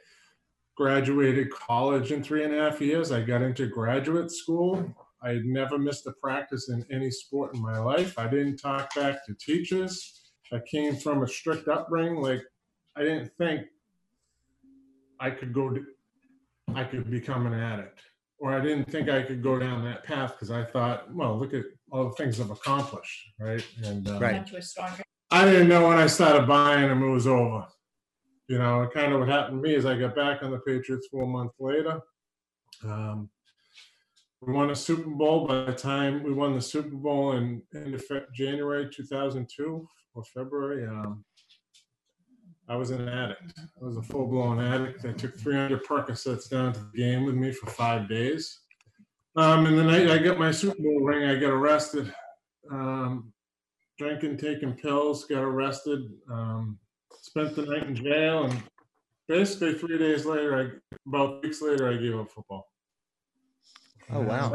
graduated 0.75 1.51
college 1.51 2.11
in 2.11 2.23
three 2.23 2.43
and 2.43 2.53
a 2.53 2.57
half 2.57 2.81
years, 2.81 3.11
I 3.11 3.21
got 3.21 3.41
into 3.41 3.67
graduate 3.67 4.31
school. 4.31 4.93
I 5.23 5.29
had 5.29 5.45
never 5.45 5.77
missed 5.77 6.07
a 6.07 6.13
practice 6.13 6.69
in 6.69 6.85
any 6.91 7.11
sport 7.11 7.53
in 7.53 7.61
my 7.61 7.77
life. 7.77 8.17
I 8.17 8.27
didn't 8.27 8.57
talk 8.57 8.93
back 8.95 9.25
to 9.25 9.35
teachers. 9.35 10.31
I 10.51 10.59
came 10.69 10.95
from 10.95 11.23
a 11.23 11.27
strict 11.27 11.67
upbringing. 11.67 12.21
Like 12.21 12.41
I 12.95 13.03
didn't 13.03 13.31
think 13.37 13.67
I 15.19 15.29
could 15.29 15.53
go. 15.53 15.69
To, 15.69 15.85
I 16.73 16.83
could 16.83 17.09
become 17.09 17.45
an 17.45 17.53
addict 17.53 18.01
or 18.41 18.51
I 18.53 18.59
didn't 18.59 18.89
think 18.89 19.07
I 19.07 19.21
could 19.21 19.43
go 19.43 19.59
down 19.59 19.83
that 19.85 20.03
path 20.03 20.31
because 20.31 20.49
I 20.49 20.65
thought, 20.65 21.13
well, 21.13 21.37
look 21.37 21.53
at 21.53 21.63
all 21.91 22.05
the 22.05 22.15
things 22.15 22.41
I've 22.41 22.49
accomplished, 22.49 23.29
right? 23.39 23.63
And 23.83 24.09
uh, 24.09 24.19
Right. 24.19 24.37
Much 24.37 24.51
was 24.51 24.71
stronger. 24.71 25.03
I 25.29 25.45
didn't 25.45 25.69
know 25.69 25.87
when 25.87 25.99
I 25.99 26.07
started 26.07 26.47
buying 26.47 26.89
them 26.89 27.03
it 27.03 27.09
was 27.09 27.27
over. 27.27 27.67
You 28.51 28.59
know, 28.59 28.85
kind 28.93 29.13
of 29.13 29.21
what 29.21 29.29
happened 29.29 29.63
to 29.63 29.69
me 29.69 29.75
is 29.75 29.85
I 29.85 29.97
got 29.97 30.13
back 30.13 30.43
on 30.43 30.51
the 30.51 30.59
Patriots 30.59 31.07
four 31.09 31.25
months 31.25 31.55
later. 31.57 32.01
Um, 32.83 33.29
we 34.41 34.51
won 34.51 34.71
a 34.71 34.75
Super 34.75 35.09
Bowl. 35.09 35.47
By 35.47 35.63
the 35.63 35.73
time 35.73 36.21
we 36.21 36.33
won 36.33 36.53
the 36.53 36.61
Super 36.61 36.97
Bowl 36.97 37.31
in, 37.31 37.61
in 37.73 37.97
January 38.35 38.89
2002 38.93 39.87
or 40.15 40.23
February, 40.33 40.85
um, 40.85 41.23
I 42.67 42.75
was 42.75 42.89
an 42.89 43.07
addict. 43.07 43.53
I 43.57 43.85
was 43.85 43.95
a 43.95 44.01
full 44.01 44.27
blown 44.27 44.59
addict. 44.59 45.05
I 45.05 45.13
took 45.13 45.39
300 45.39 45.85
Percocets 45.85 46.49
down 46.49 46.73
to 46.73 46.79
the 46.81 46.97
game 46.97 47.23
with 47.23 47.35
me 47.35 47.53
for 47.53 47.69
five 47.69 48.09
days. 48.09 48.59
Um, 49.37 49.65
and 49.65 49.79
the 49.79 49.83
night 49.85 50.09
I 50.09 50.17
got 50.17 50.37
my 50.37 50.51
Super 50.51 50.75
Bowl 50.83 50.99
ring, 50.99 51.23
I 51.23 51.39
got 51.39 51.51
arrested. 51.51 52.13
Um, 52.69 53.31
drinking, 53.97 54.39
taking 54.39 54.73
pills, 54.73 55.23
got 55.23 55.41
arrested, 55.41 56.01
um, 56.29 56.77
spent 57.21 57.55
the 57.55 57.65
night 57.65 57.87
in 57.87 57.95
jail, 57.95 58.45
and 58.45 58.61
basically 59.27 59.75
three 59.75 59.97
days 59.97 60.25
later, 60.25 60.59
I 60.59 60.97
about 61.07 61.41
weeks 61.43 61.61
later, 61.61 61.89
I 61.89 61.97
gave 61.97 62.19
up 62.19 62.29
football. 62.29 62.67
Oh, 64.11 64.21
wow. 64.21 64.53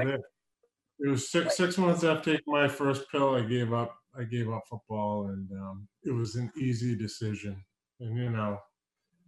It 0.99 1.09
was 1.09 1.31
six 1.31 1.57
six 1.57 1.79
months 1.79 2.05
after 2.05 2.37
taking 2.37 2.53
my 2.53 2.69
first 2.69 3.11
pill. 3.11 3.35
I 3.35 3.43
gave 3.43 3.73
up. 3.73 3.97
I 4.19 4.25
gave 4.25 4.51
up 4.51 4.65
football, 4.69 5.29
and 5.29 5.51
um, 5.53 5.89
it 6.05 6.11
was 6.11 6.37
an 6.37 6.51
easy 6.57 6.97
decision. 6.97 7.63
And 8.01 8.17
you 8.17 8.31
know, 8.31 8.59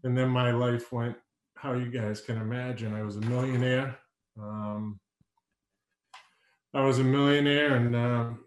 and 0.05 0.17
then 0.17 0.29
my 0.29 0.51
life 0.51 0.93
went 0.93 1.17
how 1.57 1.75
you 1.75 1.91
guys 1.91 2.21
can 2.21 2.39
imagine. 2.39 2.95
I 2.95 3.03
was 3.03 3.17
a 3.17 3.21
millionaire. 3.21 3.99
Um, 4.41 5.01
I 6.73 6.85
was 6.85 7.01
a 7.01 7.05
millionaire, 7.05 7.77
and 7.77 7.95
um, 7.97 8.45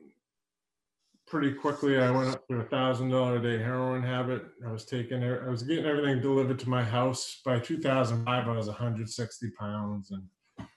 pretty 1.31 1.53
quickly 1.53 1.97
I 1.97 2.11
went 2.11 2.29
up 2.29 2.45
to 2.49 2.57
a 2.57 2.63
thousand 2.65 3.09
dollar 3.09 3.37
a 3.37 3.41
day 3.41 3.57
heroin 3.57 4.03
habit. 4.03 4.43
I 4.67 4.69
was 4.69 4.85
taking, 4.85 5.23
I 5.23 5.47
was 5.47 5.63
getting 5.63 5.85
everything 5.85 6.21
delivered 6.21 6.59
to 6.59 6.69
my 6.69 6.83
house. 6.83 7.39
By 7.45 7.57
2005, 7.57 8.47
I 8.49 8.51
was 8.51 8.67
160 8.67 9.49
pounds, 9.51 10.11
and 10.11 10.67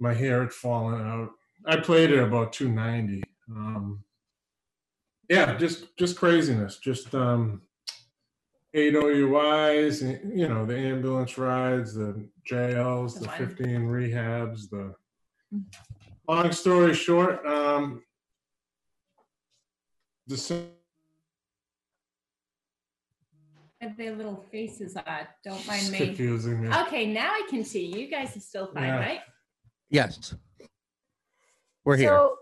my 0.00 0.12
hair 0.12 0.40
had 0.40 0.52
fallen 0.52 1.00
out. 1.00 1.30
I 1.66 1.76
played 1.76 2.10
at 2.10 2.18
about 2.18 2.52
290. 2.52 3.22
Um, 3.48 4.02
yeah, 5.30 5.56
just 5.56 5.96
just 5.96 6.18
craziness. 6.18 6.78
Just 6.78 7.14
um, 7.14 7.62
eight 8.74 8.94
OUIs, 8.94 10.02
you 10.36 10.48
know, 10.48 10.66
the 10.66 10.76
ambulance 10.76 11.38
rides, 11.38 11.94
the 11.94 12.28
jails, 12.44 13.20
the 13.20 13.28
15 13.28 13.82
rehabs, 13.82 14.68
the 14.68 14.96
long 16.26 16.50
story 16.50 16.92
short, 16.92 17.46
um, 17.46 18.02
the 20.26 20.68
Their 23.96 24.14
little 24.14 24.44
faces 24.50 24.96
are, 24.96 25.28
don't 25.44 25.66
mind 25.66 25.82
it's 25.82 25.90
me. 25.90 25.98
confusing 25.98 26.62
me. 26.62 26.68
Okay, 26.68 27.12
now 27.12 27.30
I 27.30 27.42
can 27.50 27.64
see. 27.64 27.86
You 27.86 28.08
guys 28.08 28.36
are 28.36 28.40
still 28.40 28.66
fine, 28.72 28.84
Yeah. 28.84 28.98
right? 28.98 29.20
Yes. 29.90 30.34
We're 31.84 31.96
here. 31.96 32.08
So, 32.08 32.36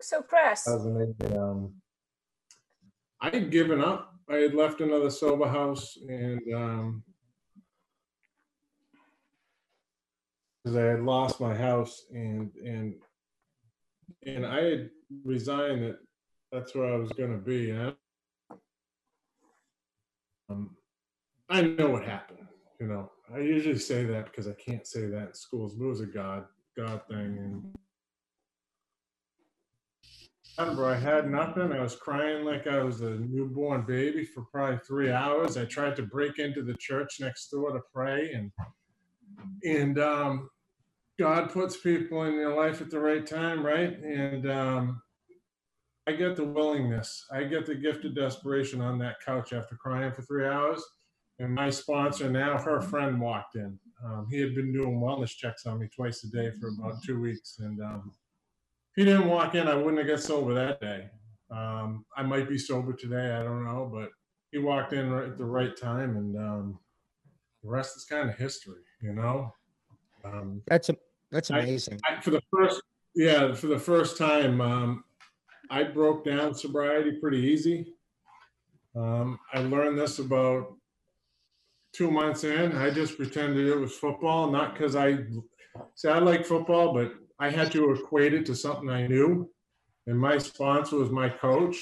so 0.00 0.22
Chris, 0.22 0.64
2008, 0.64 1.36
um, 1.36 1.74
I 3.20 3.28
had 3.30 3.50
given 3.50 3.82
up. 3.82 4.14
I 4.30 4.36
had 4.36 4.54
left 4.54 4.80
another 4.80 5.10
sober 5.10 5.46
house 5.48 5.96
and 6.08 6.40
um, 6.54 7.02
because 10.64 10.76
I 10.76 10.82
had 10.84 11.00
lost 11.00 11.40
my 11.40 11.54
house 11.54 12.04
and 12.10 12.50
and 12.64 12.94
and 14.26 14.44
I 14.46 14.62
had 14.62 14.90
resigned 15.24 15.82
that 15.84 15.98
that's 16.52 16.74
where 16.74 16.92
I 16.92 16.96
was 16.96 17.10
going 17.12 17.32
to 17.32 17.38
be. 17.38 17.72
I, 17.72 17.92
um, 20.50 20.76
I 21.48 21.62
know 21.62 21.90
what 21.90 22.04
happened. 22.04 22.46
You 22.80 22.86
know, 22.86 23.10
I 23.34 23.38
usually 23.38 23.78
say 23.78 24.04
that 24.04 24.26
because 24.26 24.48
I 24.48 24.54
can't 24.54 24.86
say 24.86 25.06
that 25.06 25.28
in 25.28 25.34
schools, 25.34 25.74
but 25.74 25.84
it 25.84 25.88
was 25.88 26.00
a 26.00 26.06
God 26.06 26.44
God 26.76 27.00
thing 27.08 27.38
and 27.38 27.74
remember 30.58 30.86
I 30.86 30.96
had 30.96 31.30
nothing. 31.30 31.72
I 31.72 31.80
was 31.80 31.96
crying 31.96 32.44
like 32.44 32.66
I 32.66 32.82
was 32.82 33.00
a 33.00 33.18
newborn 33.18 33.84
baby 33.86 34.24
for 34.24 34.44
probably 34.52 34.78
three 34.86 35.10
hours. 35.10 35.56
I 35.56 35.64
tried 35.64 35.96
to 35.96 36.02
break 36.02 36.38
into 36.38 36.62
the 36.62 36.74
church 36.74 37.18
next 37.20 37.48
door 37.48 37.72
to 37.72 37.80
pray 37.92 38.32
and 38.32 38.52
and 39.64 39.98
um, 39.98 40.48
God 41.18 41.52
puts 41.52 41.76
people 41.76 42.24
in 42.24 42.34
your 42.34 42.56
life 42.56 42.80
at 42.80 42.90
the 42.90 43.00
right 43.00 43.26
time, 43.26 43.64
right? 43.64 43.92
And 43.98 44.50
um, 44.50 45.02
I 46.08 46.12
get 46.12 46.36
the 46.36 46.44
willingness. 46.44 47.26
I 47.30 47.42
get 47.44 47.66
the 47.66 47.74
gift 47.74 48.06
of 48.06 48.14
desperation 48.14 48.80
on 48.80 48.98
that 49.00 49.16
couch 49.20 49.52
after 49.52 49.76
crying 49.76 50.10
for 50.10 50.22
three 50.22 50.46
hours. 50.46 50.82
And 51.38 51.54
my 51.54 51.68
sponsor 51.68 52.30
now, 52.30 52.56
her 52.56 52.80
friend 52.80 53.20
walked 53.20 53.56
in. 53.56 53.78
Um, 54.02 54.26
he 54.30 54.40
had 54.40 54.54
been 54.54 54.72
doing 54.72 54.98
wellness 55.00 55.36
checks 55.36 55.66
on 55.66 55.78
me 55.80 55.88
twice 55.94 56.24
a 56.24 56.28
day 56.30 56.50
for 56.58 56.68
about 56.68 57.02
two 57.04 57.20
weeks, 57.20 57.56
and 57.58 57.78
um, 57.82 58.12
if 58.96 58.96
he 58.96 59.04
didn't 59.04 59.28
walk 59.28 59.54
in, 59.54 59.68
I 59.68 59.74
wouldn't 59.74 59.98
have 59.98 60.06
got 60.06 60.20
sober 60.20 60.54
that 60.54 60.80
day. 60.80 61.10
Um, 61.50 62.06
I 62.16 62.22
might 62.22 62.48
be 62.48 62.56
sober 62.56 62.94
today. 62.94 63.32
I 63.32 63.42
don't 63.42 63.64
know, 63.64 63.90
but 63.92 64.08
he 64.50 64.58
walked 64.58 64.94
in 64.94 65.10
right 65.10 65.28
at 65.28 65.36
the 65.36 65.44
right 65.44 65.76
time, 65.76 66.16
and 66.16 66.36
um, 66.38 66.78
the 67.62 67.68
rest 67.68 67.96
is 67.98 68.04
kind 68.06 68.30
of 68.30 68.36
history, 68.38 68.80
you 69.02 69.12
know. 69.12 69.52
Um, 70.24 70.62
That's 70.68 70.88
a, 70.88 70.96
that's 71.30 71.50
I- 71.50 71.58
amazing. 71.58 72.00
I, 72.08 72.20
for 72.20 72.30
the 72.30 72.42
first, 72.50 72.80
yeah, 73.14 73.52
for 73.52 73.66
the 73.66 73.78
first 73.78 74.16
time, 74.16 74.60
um, 74.60 75.04
I 75.70 75.84
broke 75.84 76.24
down 76.24 76.54
sobriety 76.54 77.12
pretty 77.20 77.38
easy. 77.38 77.94
Um, 78.96 79.38
I 79.52 79.60
learned 79.60 79.98
this 79.98 80.18
about 80.18 80.74
two 81.92 82.10
months 82.10 82.44
in. 82.44 82.72
I 82.72 82.90
just 82.90 83.16
pretended 83.16 83.66
it 83.66 83.78
was 83.78 83.94
football, 83.94 84.50
not 84.50 84.74
because 84.74 84.96
I 84.96 85.18
see 85.94 86.08
I 86.08 86.18
like 86.18 86.44
football, 86.46 86.92
but 86.92 87.12
I 87.38 87.50
had 87.50 87.70
to 87.72 87.92
equate 87.92 88.34
it 88.34 88.46
to 88.46 88.54
something 88.54 88.90
I 88.90 89.06
knew. 89.06 89.50
And 90.06 90.18
my 90.18 90.38
sponsor 90.38 90.96
was 90.96 91.10
my 91.10 91.28
coach, 91.28 91.76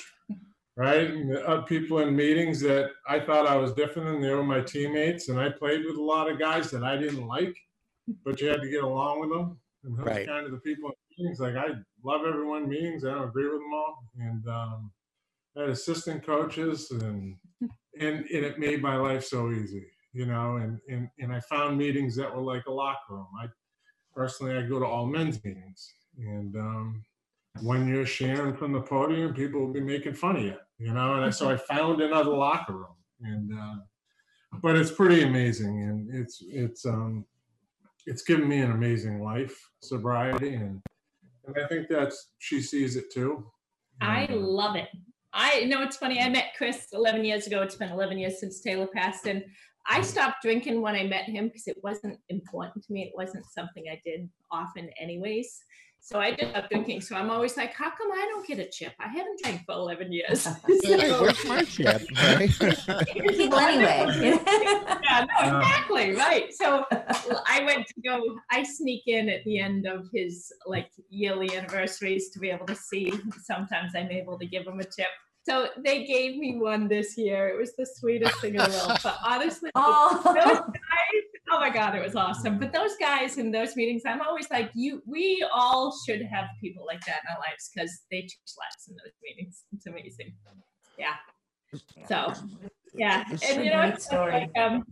right? 0.77 1.09
And 1.11 1.31
the 1.31 1.46
other 1.49 1.62
people 1.62 2.01
in 2.01 2.14
meetings 2.16 2.61
that 2.61 2.90
I 3.09 3.20
thought 3.20 3.46
I 3.46 3.57
was 3.57 3.72
different 3.72 4.09
than 4.09 4.20
they 4.20 4.35
were 4.35 4.42
my 4.44 4.61
teammates, 4.61 5.29
and 5.29 5.38
I 5.38 5.49
played 5.49 5.85
with 5.85 5.96
a 5.96 6.03
lot 6.03 6.31
of 6.31 6.38
guys 6.38 6.70
that 6.72 6.83
I 6.83 6.96
didn't 6.96 7.27
like, 7.27 7.57
but 8.25 8.40
you 8.40 8.49
had 8.49 8.61
to 8.62 8.68
get 8.68 8.83
along 8.83 9.20
with 9.20 9.31
them. 9.31 9.59
And 9.85 9.96
those 9.96 10.07
Right. 10.07 10.27
kind 10.27 10.44
of 10.44 10.51
the 10.53 10.59
people 10.59 10.90
meetings. 11.18 11.40
Like 11.40 11.57
I 11.57 11.68
love 12.05 12.22
everyone 12.26 12.68
meetings. 12.68 13.05
I 13.05 13.14
don't 13.14 13.29
agree 13.29 13.48
with 13.48 13.61
them 13.61 13.72
all. 13.74 14.05
And 14.18 14.48
um, 14.48 14.90
I 15.57 15.61
had 15.62 15.70
assistant 15.70 16.24
coaches, 16.24 16.90
and 16.90 17.37
and 17.61 17.70
and 18.00 18.44
it 18.44 18.59
made 18.59 18.83
my 18.83 18.96
life 18.96 19.24
so 19.24 19.50
easy, 19.52 19.87
you 20.12 20.26
know. 20.26 20.57
And 20.57 20.79
and 20.88 21.09
and 21.18 21.33
I 21.33 21.40
found 21.40 21.79
meetings 21.79 22.16
that 22.16 22.35
were 22.35 22.42
like 22.42 22.66
a 22.66 22.72
locker 22.72 23.14
room. 23.14 23.29
I 23.40 23.46
personally 24.14 24.57
I 24.57 24.62
go 24.62 24.79
to 24.79 24.87
all 24.87 25.07
men's 25.07 25.42
meetings, 25.44 25.92
and 26.18 26.57
um, 26.57 27.05
when 27.62 27.88
you're 27.88 28.07
sharing 28.07 28.55
from 28.55 28.72
the 28.72 28.81
podium, 28.81 29.35
people 29.35 29.61
will 29.61 29.72
be 29.72 29.81
making 29.81 30.14
fun 30.14 30.37
of 30.37 30.42
you, 30.42 30.57
you 30.79 30.92
know. 30.92 31.22
And 31.22 31.35
so 31.35 31.50
I 31.50 31.57
found 31.57 32.00
another 32.00 32.33
locker 32.33 32.74
room, 32.74 32.96
and 33.22 33.52
uh, 33.59 33.76
but 34.62 34.76
it's 34.76 34.90
pretty 34.90 35.22
amazing, 35.22 35.83
and 35.83 36.14
it's 36.14 36.42
it's 36.46 36.85
um 36.85 37.24
it's 38.07 38.22
given 38.22 38.48
me 38.48 38.59
an 38.59 38.70
amazing 38.70 39.22
life, 39.22 39.70
sobriety, 39.81 40.55
and 40.55 40.81
and 41.47 41.57
I 41.63 41.67
think 41.69 41.89
that's 41.89 42.31
she 42.39 42.61
sees 42.61 42.97
it 42.97 43.13
too. 43.13 43.47
I 44.01 44.27
uh, 44.27 44.37
love 44.37 44.77
it. 44.77 44.89
I 45.33 45.65
know 45.65 45.83
it's 45.83 45.97
funny. 45.97 46.21
I 46.21 46.29
met 46.29 46.55
Chris 46.57 46.87
11 46.93 47.25
years 47.25 47.47
ago. 47.47 47.63
It's 47.63 47.77
been 47.77 47.91
11 47.91 48.19
years 48.19 48.41
since 48.41 48.61
Taylor 48.61 48.87
passed, 48.87 49.27
and 49.27 49.45
I 49.89 50.01
stopped 50.03 50.43
drinking 50.43 50.81
when 50.81 50.95
I 50.95 51.05
met 51.05 51.25
him 51.25 51.49
because 51.49 51.69
it 51.69 51.77
wasn't 51.83 52.19
important 52.29 52.85
to 52.85 52.93
me. 52.93 53.03
It 53.03 53.13
wasn't 53.15 53.45
something 53.47 53.85
I 53.91 54.01
did 54.05 54.29
often, 54.51 54.91
anyways. 55.01 55.61
So 56.07 56.21
I 56.21 56.31
did 56.31 56.51
stop 56.51 56.71
drinking. 56.71 57.01
So 57.01 57.16
I'm 57.16 57.31
always 57.31 57.57
like, 57.57 57.75
how 57.75 57.90
come 57.90 58.12
I 58.12 58.29
don't 58.31 58.47
get 58.47 58.61
a 58.61 58.69
chip? 58.69 58.92
I 59.01 59.09
haven't 59.09 59.40
drank 59.42 59.62
for 59.66 59.73
11 59.73 60.12
years. 60.12 60.47
Hey, 60.85 61.01
So- 61.01 61.21
where's 61.21 61.45
my 61.47 61.64
chip? 61.64 62.01
Right? 62.14 62.49
People 63.37 63.59
anyway. 63.59 64.38
yeah, 65.03 65.27
no, 65.27 65.57
uh. 65.57 65.59
exactly 65.59 66.14
right. 66.14 66.55
So 66.55 66.85
I 67.49 67.64
went 67.64 67.88
to 67.88 68.01
go. 68.03 68.23
I 68.53 68.62
sneak 68.62 69.09
in 69.09 69.29
at 69.29 69.42
the 69.42 69.59
end 69.59 69.88
of 69.88 70.07
his 70.14 70.53
like 70.64 70.90
yearly 71.11 71.57
anniversaries 71.57 72.31
to 72.31 72.38
be 72.38 72.51
able 72.51 72.66
to 72.66 72.77
see. 72.77 73.12
Sometimes 73.42 73.97
I'm 73.97 74.12
able 74.12 74.38
to 74.38 74.47
give 74.47 74.64
him 74.64 74.79
a 74.79 74.85
chip. 74.85 75.11
So 75.42 75.71
they 75.85 76.05
gave 76.05 76.37
me 76.37 76.59
one 76.59 76.87
this 76.87 77.19
year. 77.19 77.49
It 77.49 77.59
was 77.59 77.75
the 77.75 77.85
sweetest 77.85 78.40
thing 78.40 78.55
in 78.55 78.59
the 78.59 78.71
world. 78.71 79.01
But 79.03 79.19
honestly, 79.25 79.71
oh. 79.75 80.23
those 80.25 80.35
oh, 80.37 80.66
guys, 80.71 81.36
oh 81.51 81.61
my 81.61 81.71
god, 81.71 81.95
it 81.95 82.03
was 82.03 82.17
awesome. 82.17 82.59
But 82.59 82.73
those 82.73 82.97
guys 82.99 83.39
in 83.39 83.51
those 83.51 83.77
meetings, 83.77 84.03
I'm 84.07 84.21
always 84.21 84.51
like, 84.51 84.71
you. 84.75 85.03
We 85.07 85.47
all 85.55 85.97
should 86.07 86.23
have 86.23 86.47
people 86.61 86.85
like 86.87 87.05
that 87.07 87.21
in 87.25 87.35
our 87.35 87.39
lives 87.39 87.71
because 87.75 87.91
they 88.11 88.21
change 88.21 88.53
lives 88.59 88.89
in 88.89 88.97
those 88.97 89.13
meetings. 89.23 89.65
It's 89.73 89.87
amazing. 89.87 90.35
Yeah. 90.99 91.15
So 92.09 92.33
yeah, 92.95 93.25
It's 93.31 93.51
and 93.51 93.65
you 93.65 93.71
know, 93.71 93.83
great 93.83 93.95
it's 93.95 94.13
like, 94.13 94.51
um, 94.59 94.85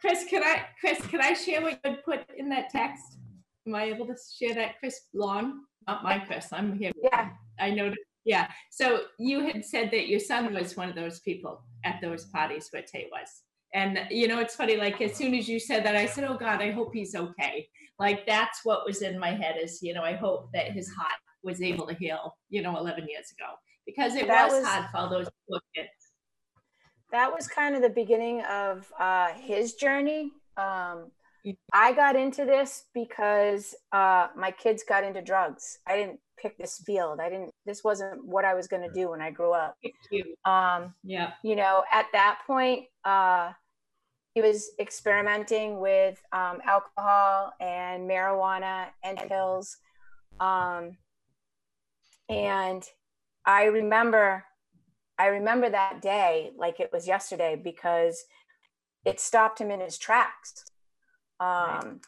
Chris, 0.00 0.24
can 0.28 0.42
I, 0.42 0.64
Chris, 0.80 0.98
can 1.06 1.20
I 1.20 1.34
share 1.34 1.62
what 1.62 1.78
you 1.84 1.96
put 2.04 2.20
in 2.36 2.48
that 2.48 2.70
text? 2.70 3.18
Am 3.66 3.74
I 3.74 3.84
able 3.84 4.06
to 4.06 4.14
share 4.36 4.54
that, 4.54 4.78
Chris 4.80 4.98
Long? 5.14 5.60
Not 5.86 6.02
my 6.02 6.18
Chris. 6.18 6.48
I'm 6.52 6.76
here. 6.76 6.90
Yeah. 7.02 7.30
I 7.60 7.70
know. 7.70 7.92
Yeah. 8.24 8.48
So 8.70 9.02
you 9.18 9.46
had 9.46 9.64
said 9.64 9.90
that 9.92 10.08
your 10.08 10.20
son 10.20 10.52
was 10.54 10.76
one 10.76 10.88
of 10.88 10.94
those 10.94 11.20
people 11.20 11.62
at 11.84 12.00
those 12.00 12.24
parties 12.26 12.68
where 12.70 12.82
Tay 12.82 13.08
was. 13.10 13.28
And 13.74 14.00
you 14.10 14.28
know, 14.28 14.38
it's 14.40 14.54
funny, 14.54 14.76
like 14.76 15.00
as 15.00 15.14
soon 15.14 15.34
as 15.34 15.48
you 15.48 15.58
said 15.58 15.84
that, 15.84 15.96
I 15.96 16.06
said, 16.06 16.24
Oh 16.24 16.36
God, 16.36 16.60
I 16.60 16.70
hope 16.70 16.92
he's 16.94 17.14
okay. 17.14 17.68
Like 17.98 18.26
that's 18.26 18.60
what 18.64 18.84
was 18.86 19.02
in 19.02 19.18
my 19.18 19.30
head 19.30 19.56
is, 19.62 19.82
you 19.82 19.94
know, 19.94 20.02
I 20.02 20.14
hope 20.14 20.50
that 20.52 20.72
his 20.72 20.88
heart 20.90 21.14
was 21.42 21.60
able 21.62 21.86
to 21.86 21.94
heal, 21.94 22.36
you 22.50 22.62
know, 22.62 22.76
11 22.76 23.08
years 23.08 23.32
ago. 23.38 23.50
Because 23.86 24.14
it 24.14 24.28
was, 24.28 24.52
was- 24.52 24.66
hard 24.66 24.86
for 24.90 24.96
all 24.98 25.08
those 25.08 25.28
poor 25.48 25.60
kids. 25.74 25.88
that 27.10 27.32
was 27.32 27.48
kind 27.48 27.74
of 27.74 27.82
the 27.82 27.90
beginning 27.90 28.42
of 28.42 28.90
uh, 28.98 29.28
his 29.34 29.74
journey. 29.74 30.32
Um, 30.56 31.10
I 31.72 31.92
got 31.92 32.14
into 32.14 32.44
this 32.44 32.84
because 32.94 33.74
uh, 33.90 34.28
my 34.36 34.50
kids 34.52 34.84
got 34.88 35.02
into 35.02 35.20
drugs. 35.22 35.78
I 35.86 35.96
didn't 35.96 36.20
pick 36.40 36.56
this 36.58 36.80
field. 36.86 37.18
I 37.20 37.28
didn't. 37.28 37.50
This 37.66 37.82
wasn't 37.82 38.24
what 38.24 38.44
I 38.44 38.54
was 38.54 38.68
going 38.68 38.82
to 38.88 38.92
do 38.94 39.10
when 39.10 39.20
I 39.20 39.30
grew 39.32 39.52
up. 39.52 39.76
Um, 40.44 40.94
Yeah. 41.02 41.32
you 41.42 41.56
know, 41.56 41.82
at 41.92 42.06
that 42.12 42.40
point, 42.46 42.84
uh, 43.04 43.50
he 44.34 44.40
was 44.40 44.70
experimenting 44.78 45.80
with 45.80 46.20
um, 46.32 46.58
alcohol 46.64 47.52
and 47.60 48.08
marijuana 48.08 48.86
and 49.04 49.18
pills. 49.28 49.76
Um, 50.40 50.96
and 52.28 52.82
I 53.44 53.64
remember, 53.64 54.44
I 55.18 55.26
remember 55.26 55.68
that 55.68 56.00
day 56.00 56.52
like 56.56 56.80
it 56.80 56.90
was 56.92 57.06
yesterday 57.06 57.60
because 57.62 58.24
it 59.04 59.20
stopped 59.20 59.60
him 59.60 59.70
in 59.70 59.80
his 59.80 59.98
tracks. 59.98 60.64
Um, 61.40 62.00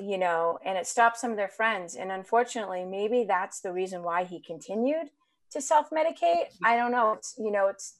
you 0.00 0.16
know, 0.16 0.58
and 0.64 0.78
it 0.78 0.86
stopped 0.86 1.18
some 1.18 1.30
of 1.30 1.36
their 1.36 1.48
friends. 1.48 1.94
And 1.94 2.10
unfortunately, 2.10 2.84
maybe 2.84 3.24
that's 3.28 3.60
the 3.60 3.72
reason 3.72 4.02
why 4.02 4.24
he 4.24 4.40
continued 4.40 5.10
to 5.52 5.60
self-medicate. 5.60 6.46
I 6.64 6.76
don't 6.76 6.90
know. 6.90 7.12
It's 7.12 7.34
you 7.38 7.50
know, 7.50 7.68
it's 7.68 7.98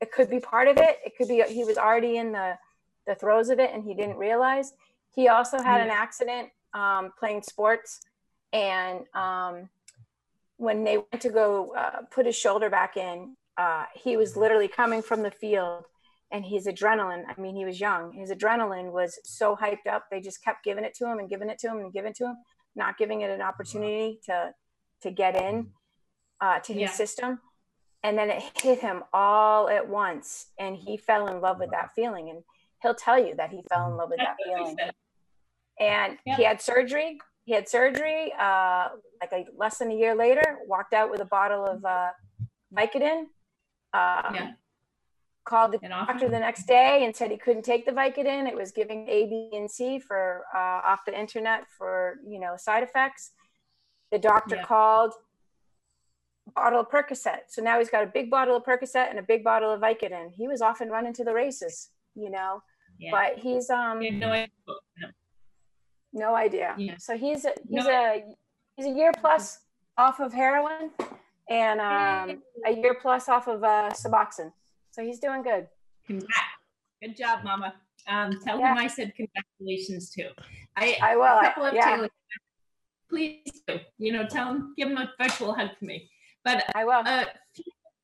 it 0.00 0.12
could 0.12 0.30
be 0.30 0.40
part 0.40 0.68
of 0.68 0.78
it. 0.78 0.98
It 1.04 1.14
could 1.16 1.28
be 1.28 1.42
he 1.48 1.64
was 1.64 1.78
already 1.78 2.16
in 2.16 2.32
the 2.32 2.56
the 3.06 3.14
throes 3.14 3.48
of 3.50 3.58
it 3.58 3.70
and 3.72 3.84
he 3.84 3.94
didn't 3.94 4.16
realize. 4.16 4.72
He 5.14 5.28
also 5.28 5.60
had 5.60 5.80
an 5.80 5.90
accident 5.90 6.48
um, 6.72 7.12
playing 7.18 7.42
sports, 7.42 8.00
and 8.52 9.00
um, 9.14 9.68
when 10.56 10.84
they 10.84 10.96
went 10.98 11.20
to 11.20 11.28
go 11.28 11.74
uh, 11.76 12.02
put 12.10 12.24
his 12.26 12.36
shoulder 12.36 12.70
back 12.70 12.96
in, 12.96 13.36
uh, 13.58 13.84
he 13.94 14.16
was 14.16 14.36
literally 14.36 14.68
coming 14.68 15.02
from 15.02 15.22
the 15.22 15.30
field, 15.30 15.84
and 16.30 16.46
his 16.46 16.66
adrenaline. 16.66 17.24
I 17.28 17.38
mean, 17.38 17.54
he 17.54 17.66
was 17.66 17.78
young. 17.78 18.12
His 18.12 18.30
adrenaline 18.30 18.90
was 18.90 19.18
so 19.24 19.54
hyped 19.54 19.86
up. 19.86 20.06
They 20.10 20.20
just 20.22 20.42
kept 20.42 20.64
giving 20.64 20.84
it 20.84 20.94
to 20.94 21.06
him 21.06 21.18
and 21.18 21.28
giving 21.28 21.50
it 21.50 21.58
to 21.58 21.68
him 21.68 21.78
and 21.78 21.92
giving 21.92 22.12
it 22.12 22.16
to 22.16 22.26
him, 22.28 22.36
not 22.74 22.96
giving 22.96 23.20
it 23.20 23.30
an 23.30 23.42
opportunity 23.42 24.18
to 24.26 24.54
to 25.02 25.10
get 25.10 25.36
in 25.36 25.66
uh, 26.40 26.60
to 26.60 26.72
his 26.72 26.82
Yeah. 26.82 26.90
system 26.92 27.40
and 28.04 28.18
then 28.18 28.30
it 28.30 28.42
hit 28.62 28.80
him 28.80 29.02
all 29.12 29.68
at 29.68 29.88
once 29.88 30.46
and 30.58 30.76
he 30.76 30.96
fell 30.96 31.28
in 31.28 31.40
love 31.40 31.58
with 31.58 31.70
that 31.70 31.90
feeling 31.94 32.30
and 32.30 32.42
he'll 32.82 32.94
tell 32.94 33.18
you 33.24 33.34
that 33.36 33.50
he 33.50 33.62
fell 33.70 33.90
in 33.90 33.96
love 33.96 34.10
with 34.10 34.18
that 34.18 34.36
feeling. 34.44 34.76
and 35.80 36.18
Yep. 36.26 36.36
he 36.36 36.44
had 36.44 36.60
surgery 36.60 37.18
he 37.44 37.52
had 37.54 37.68
surgery 37.68 38.32
uh, 38.38 38.88
like 39.20 39.32
a 39.32 39.46
less 39.56 39.78
than 39.78 39.90
a 39.90 39.94
year 39.94 40.14
later 40.14 40.58
walked 40.66 40.92
out 40.94 41.10
with 41.10 41.20
a 41.20 41.24
bottle 41.24 41.64
of 41.66 41.84
uh, 41.84 42.10
vicodin 42.74 43.20
um, 43.94 44.34
Yeah. 44.34 44.50
called 45.44 45.72
the 45.72 45.78
And 45.82 45.90
doctor 45.90 46.28
the 46.28 46.38
next 46.38 46.66
day 46.66 47.04
and 47.04 47.14
said 47.16 47.30
he 47.32 47.36
couldn't 47.36 47.64
take 47.64 47.84
the 47.84 47.90
vicodin. 47.92 48.46
It 48.48 48.54
was 48.54 48.70
giving 48.70 49.08
a 49.08 49.26
b 49.26 49.50
and 49.54 49.68
c 49.70 49.98
for 49.98 50.44
uh, 50.54 50.58
off 50.90 51.00
the 51.04 51.18
internet 51.18 51.66
for 51.76 52.18
you 52.26 52.38
know 52.38 52.56
side 52.56 52.82
effects. 52.84 53.32
The 54.12 54.18
doctor 54.20 54.56
Yeah. 54.56 54.64
called 54.64 55.14
bottle 56.54 56.80
of 56.80 56.88
percocet. 56.90 57.42
So 57.48 57.62
now 57.62 57.78
he's 57.78 57.88
got 57.90 58.02
a 58.04 58.06
big 58.06 58.30
bottle 58.30 58.56
of 58.56 58.62
percocet 58.64 59.08
and 59.10 59.18
a 59.18 59.22
big 59.22 59.42
bottle 59.42 59.70
of 59.72 59.80
vicodin. 59.80 60.32
He 60.32 60.46
was 60.48 60.60
off 60.60 60.80
and 60.80 60.90
running 60.90 61.14
to 61.14 61.24
the 61.24 61.34
races 61.34 61.90
you 62.14 62.30
know 62.30 62.62
Yeah. 62.98 63.10
but 63.10 63.38
he's 63.38 63.68
um 63.70 64.02
You 64.02 64.12
know, 64.12 64.32
I- 64.32 64.48
no 66.12 66.34
idea 66.34 66.74
Yeah. 66.78 66.96
so 66.98 67.16
he's 67.16 67.44
a 67.44 67.52
he's 67.68 67.84
No. 67.84 67.90
a 67.90 68.24
he's 68.76 68.86
a 68.86 68.90
year 68.90 69.12
plus 69.18 69.60
off 69.96 70.20
of 70.20 70.32
heroin 70.32 70.90
and 71.48 71.80
um 71.80 72.42
a 72.66 72.72
year 72.72 72.94
plus 73.00 73.28
off 73.28 73.48
of 73.48 73.64
uh 73.64 73.90
suboxone 73.92 74.52
so 74.90 75.02
he's 75.02 75.18
doing 75.18 75.42
good 75.42 75.68
Congrats. 76.06 76.32
Good 77.00 77.16
job, 77.16 77.44
Mama. 77.44 77.74
Um, 78.08 78.38
tell 78.44 78.58
Yeah. 78.58 78.72
him 78.72 78.78
I 78.78 78.86
said 78.88 79.12
congratulations 79.14 80.10
too. 80.10 80.30
I, 80.76 80.96
i 81.00 81.16
will 81.16 81.38
a 81.38 81.42
couple 81.42 81.64
of 81.66 81.74
yeah 81.74 81.96
Taylor- 81.96 82.08
please 83.08 83.62
do. 83.68 83.78
You 83.98 84.12
know, 84.12 84.26
tell 84.26 84.48
him, 84.50 84.74
give 84.76 84.88
him 84.90 84.96
a 84.98 85.10
virtual 85.20 85.52
hug 85.54 85.70
for 85.78 85.84
me. 85.84 86.10
But 86.44 86.64
i 86.74 86.84
will 86.84 87.02
uh, 87.06 87.24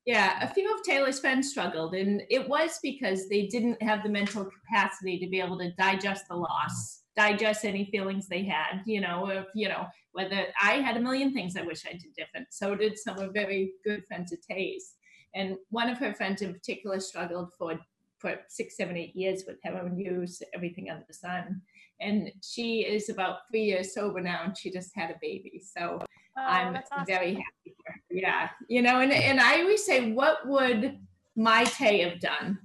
yeah, 0.08 0.42
a 0.42 0.54
few 0.54 0.74
of 0.74 0.82
Taylor's 0.82 1.20
friends 1.20 1.50
struggled, 1.50 1.94
and 1.94 2.22
it 2.30 2.48
was 2.48 2.78
because 2.82 3.28
they 3.28 3.46
didn't 3.46 3.82
have 3.82 4.02
the 4.02 4.08
mental 4.08 4.42
capacity 4.46 5.18
to 5.18 5.28
be 5.28 5.38
able 5.38 5.58
to 5.58 5.70
digest 5.72 6.28
the 6.30 6.34
loss, 6.34 7.02
digest 7.14 7.66
any 7.66 7.84
feelings 7.84 8.26
they 8.26 8.42
had. 8.42 8.80
You 8.86 9.02
know, 9.02 9.28
if 9.28 9.44
you 9.54 9.68
know 9.68 9.84
whether 10.12 10.46
I 10.62 10.76
had 10.76 10.96
a 10.96 11.00
million 11.00 11.34
things 11.34 11.56
I 11.58 11.60
wish 11.60 11.84
I 11.84 11.92
did 11.92 12.14
different. 12.16 12.46
So 12.52 12.74
did 12.74 12.96
some 12.96 13.18
of 13.18 13.34
very 13.34 13.72
good 13.84 14.02
friends 14.06 14.32
of 14.32 14.38
Tay's, 14.40 14.94
and 15.34 15.56
one 15.68 15.90
of 15.90 15.98
her 15.98 16.14
friends 16.14 16.40
in 16.40 16.54
particular 16.54 17.00
struggled 17.00 17.52
for 17.58 17.78
for 18.16 18.34
six, 18.48 18.78
seven, 18.78 18.96
eight 18.96 19.14
years 19.14 19.44
with 19.46 19.58
heroin 19.62 19.98
use, 19.98 20.40
everything 20.54 20.88
under 20.88 21.04
the 21.06 21.12
sun. 21.12 21.60
And 22.00 22.32
she 22.42 22.80
is 22.80 23.10
about 23.10 23.40
three 23.50 23.64
years 23.64 23.92
sober 23.92 24.22
now, 24.22 24.40
and 24.44 24.56
she 24.56 24.70
just 24.70 24.92
had 24.96 25.10
a 25.10 25.18
baby. 25.20 25.62
So 25.76 26.00
Oh, 26.38 26.72
that's 26.72 26.90
awesome. 26.92 27.06
very 27.06 27.34
happy 27.34 27.74
for 27.76 27.92
her. 27.92 28.00
Yeah. 28.10 28.48
You 28.68 28.82
know, 28.82 29.00
and, 29.00 29.12
and 29.12 29.40
I 29.40 29.60
always 29.60 29.84
say, 29.84 30.12
what 30.12 30.46
would 30.46 30.98
my 31.36 31.64
Tay 31.64 32.00
have 32.08 32.20
done 32.20 32.58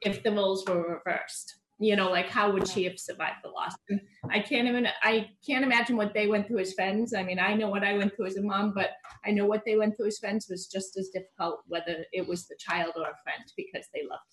if 0.00 0.22
the 0.22 0.32
roles 0.32 0.64
were 0.66 1.00
reversed? 1.04 1.54
You 1.78 1.96
know, 1.96 2.10
like 2.10 2.28
how 2.28 2.52
would 2.52 2.68
she 2.68 2.84
have 2.84 2.98
survived 2.98 3.38
the 3.42 3.48
loss? 3.48 3.74
And 3.88 4.00
I 4.30 4.40
can't 4.40 4.68
even 4.68 4.86
I 5.02 5.30
can't 5.46 5.64
imagine 5.64 5.96
what 5.96 6.12
they 6.12 6.26
went 6.26 6.46
through 6.46 6.58
as 6.58 6.74
friends. 6.74 7.14
I 7.14 7.22
mean, 7.22 7.38
I 7.38 7.54
know 7.54 7.70
what 7.70 7.84
I 7.84 7.96
went 7.96 8.14
through 8.14 8.26
as 8.26 8.36
a 8.36 8.42
mom, 8.42 8.74
but 8.74 8.90
I 9.24 9.30
know 9.30 9.46
what 9.46 9.62
they 9.64 9.76
went 9.76 9.96
through 9.96 10.08
as 10.08 10.18
friends 10.18 10.46
was 10.50 10.66
just 10.66 10.98
as 10.98 11.08
difficult, 11.08 11.60
whether 11.68 12.04
it 12.12 12.28
was 12.28 12.46
the 12.46 12.56
child 12.58 12.92
or 12.96 13.04
a 13.04 13.22
friend, 13.24 13.44
because 13.56 13.86
they 13.94 14.02
loved 14.02 14.24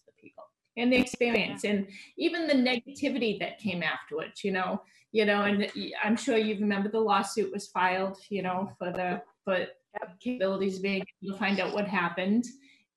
and 0.77 0.93
the 0.93 0.97
experience 0.97 1.63
and 1.63 1.87
even 2.17 2.47
the 2.47 2.53
negativity 2.53 3.39
that 3.39 3.59
came 3.59 3.83
afterwards, 3.83 4.43
you 4.43 4.51
know, 4.51 4.81
you 5.11 5.25
know, 5.25 5.43
and 5.43 5.69
I'm 6.03 6.15
sure 6.15 6.37
you 6.37 6.55
remember 6.59 6.89
the 6.89 6.99
lawsuit 6.99 7.51
was 7.51 7.67
filed, 7.67 8.17
you 8.29 8.43
know, 8.43 8.71
for 8.77 8.91
the 8.91 9.21
for 9.43 9.65
capabilities 10.21 10.79
being 10.79 11.03
able 11.23 11.33
to 11.33 11.39
find 11.39 11.59
out 11.59 11.73
what 11.73 11.87
happened. 11.87 12.45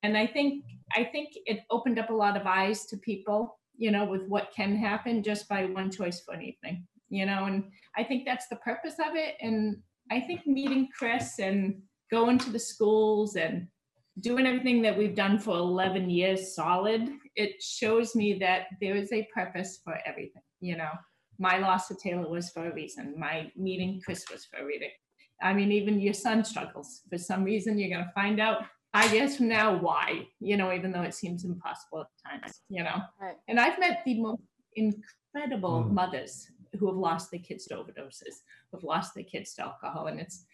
And 0.02 0.16
I 0.16 0.26
think 0.26 0.64
I 0.94 1.04
think 1.04 1.30
it 1.46 1.60
opened 1.70 1.98
up 1.98 2.10
a 2.10 2.14
lot 2.14 2.36
of 2.36 2.46
eyes 2.46 2.86
to 2.86 2.96
people, 2.98 3.58
you 3.76 3.90
know, 3.90 4.04
with 4.04 4.22
what 4.26 4.52
can 4.54 4.76
happen 4.76 5.22
just 5.22 5.48
by 5.48 5.64
one 5.64 5.90
choice 5.90 6.20
for 6.20 6.34
an 6.34 6.42
evening, 6.42 6.86
you 7.08 7.26
know, 7.26 7.46
and 7.46 7.64
I 7.96 8.04
think 8.04 8.24
that's 8.26 8.48
the 8.48 8.56
purpose 8.56 8.94
of 8.94 9.14
it. 9.14 9.36
And 9.40 9.78
I 10.10 10.20
think 10.20 10.46
meeting 10.46 10.88
Chris 10.96 11.38
and 11.38 11.80
going 12.10 12.38
to 12.38 12.50
the 12.50 12.58
schools 12.58 13.36
and 13.36 13.68
doing 14.20 14.46
everything 14.46 14.82
that 14.82 14.96
we've 14.96 15.14
done 15.14 15.38
for 15.38 15.56
11 15.56 16.10
years 16.10 16.54
solid, 16.54 17.08
it 17.36 17.62
shows 17.62 18.14
me 18.14 18.38
that 18.40 18.62
there 18.80 18.96
is 18.96 19.12
a 19.12 19.26
purpose 19.34 19.80
for 19.82 19.98
everything. 20.06 20.42
You 20.60 20.76
know, 20.76 20.90
my 21.38 21.58
loss 21.58 21.90
of 21.90 21.98
Taylor 21.98 22.28
was 22.28 22.50
for 22.50 22.68
a 22.70 22.74
reason. 22.74 23.14
My 23.18 23.50
meeting 23.56 24.00
Chris 24.04 24.24
was 24.30 24.44
for 24.44 24.60
a 24.62 24.66
reason. 24.66 24.88
I 25.42 25.54
mean, 25.54 25.72
even 25.72 26.00
your 26.00 26.12
son 26.14 26.44
struggles 26.44 27.00
for 27.08 27.16
some 27.18 27.44
reason. 27.44 27.78
You're 27.78 27.88
going 27.96 28.04
to 28.04 28.12
find 28.12 28.40
out 28.40 28.64
five 28.92 29.12
years 29.14 29.36
from 29.36 29.48
now 29.48 29.76
why, 29.78 30.26
you 30.40 30.56
know, 30.56 30.72
even 30.72 30.92
though 30.92 31.02
it 31.02 31.14
seems 31.14 31.44
impossible 31.44 32.02
at 32.02 32.30
times, 32.42 32.60
you 32.68 32.82
know. 32.82 33.00
Right. 33.20 33.36
And 33.48 33.58
I've 33.58 33.78
met 33.78 34.02
the 34.04 34.20
most 34.20 34.42
incredible 34.76 35.84
Mm. 35.84 35.92
mothers 35.92 36.46
who 36.78 36.86
have 36.88 36.96
lost 36.96 37.30
their 37.30 37.40
kids 37.40 37.66
to 37.66 37.76
overdoses, 37.76 38.42
who 38.70 38.76
have 38.78 38.84
lost 38.84 39.14
their 39.14 39.24
kids 39.24 39.54
to 39.54 39.62
alcohol. 39.62 40.08
And 40.08 40.20
it's 40.20 40.44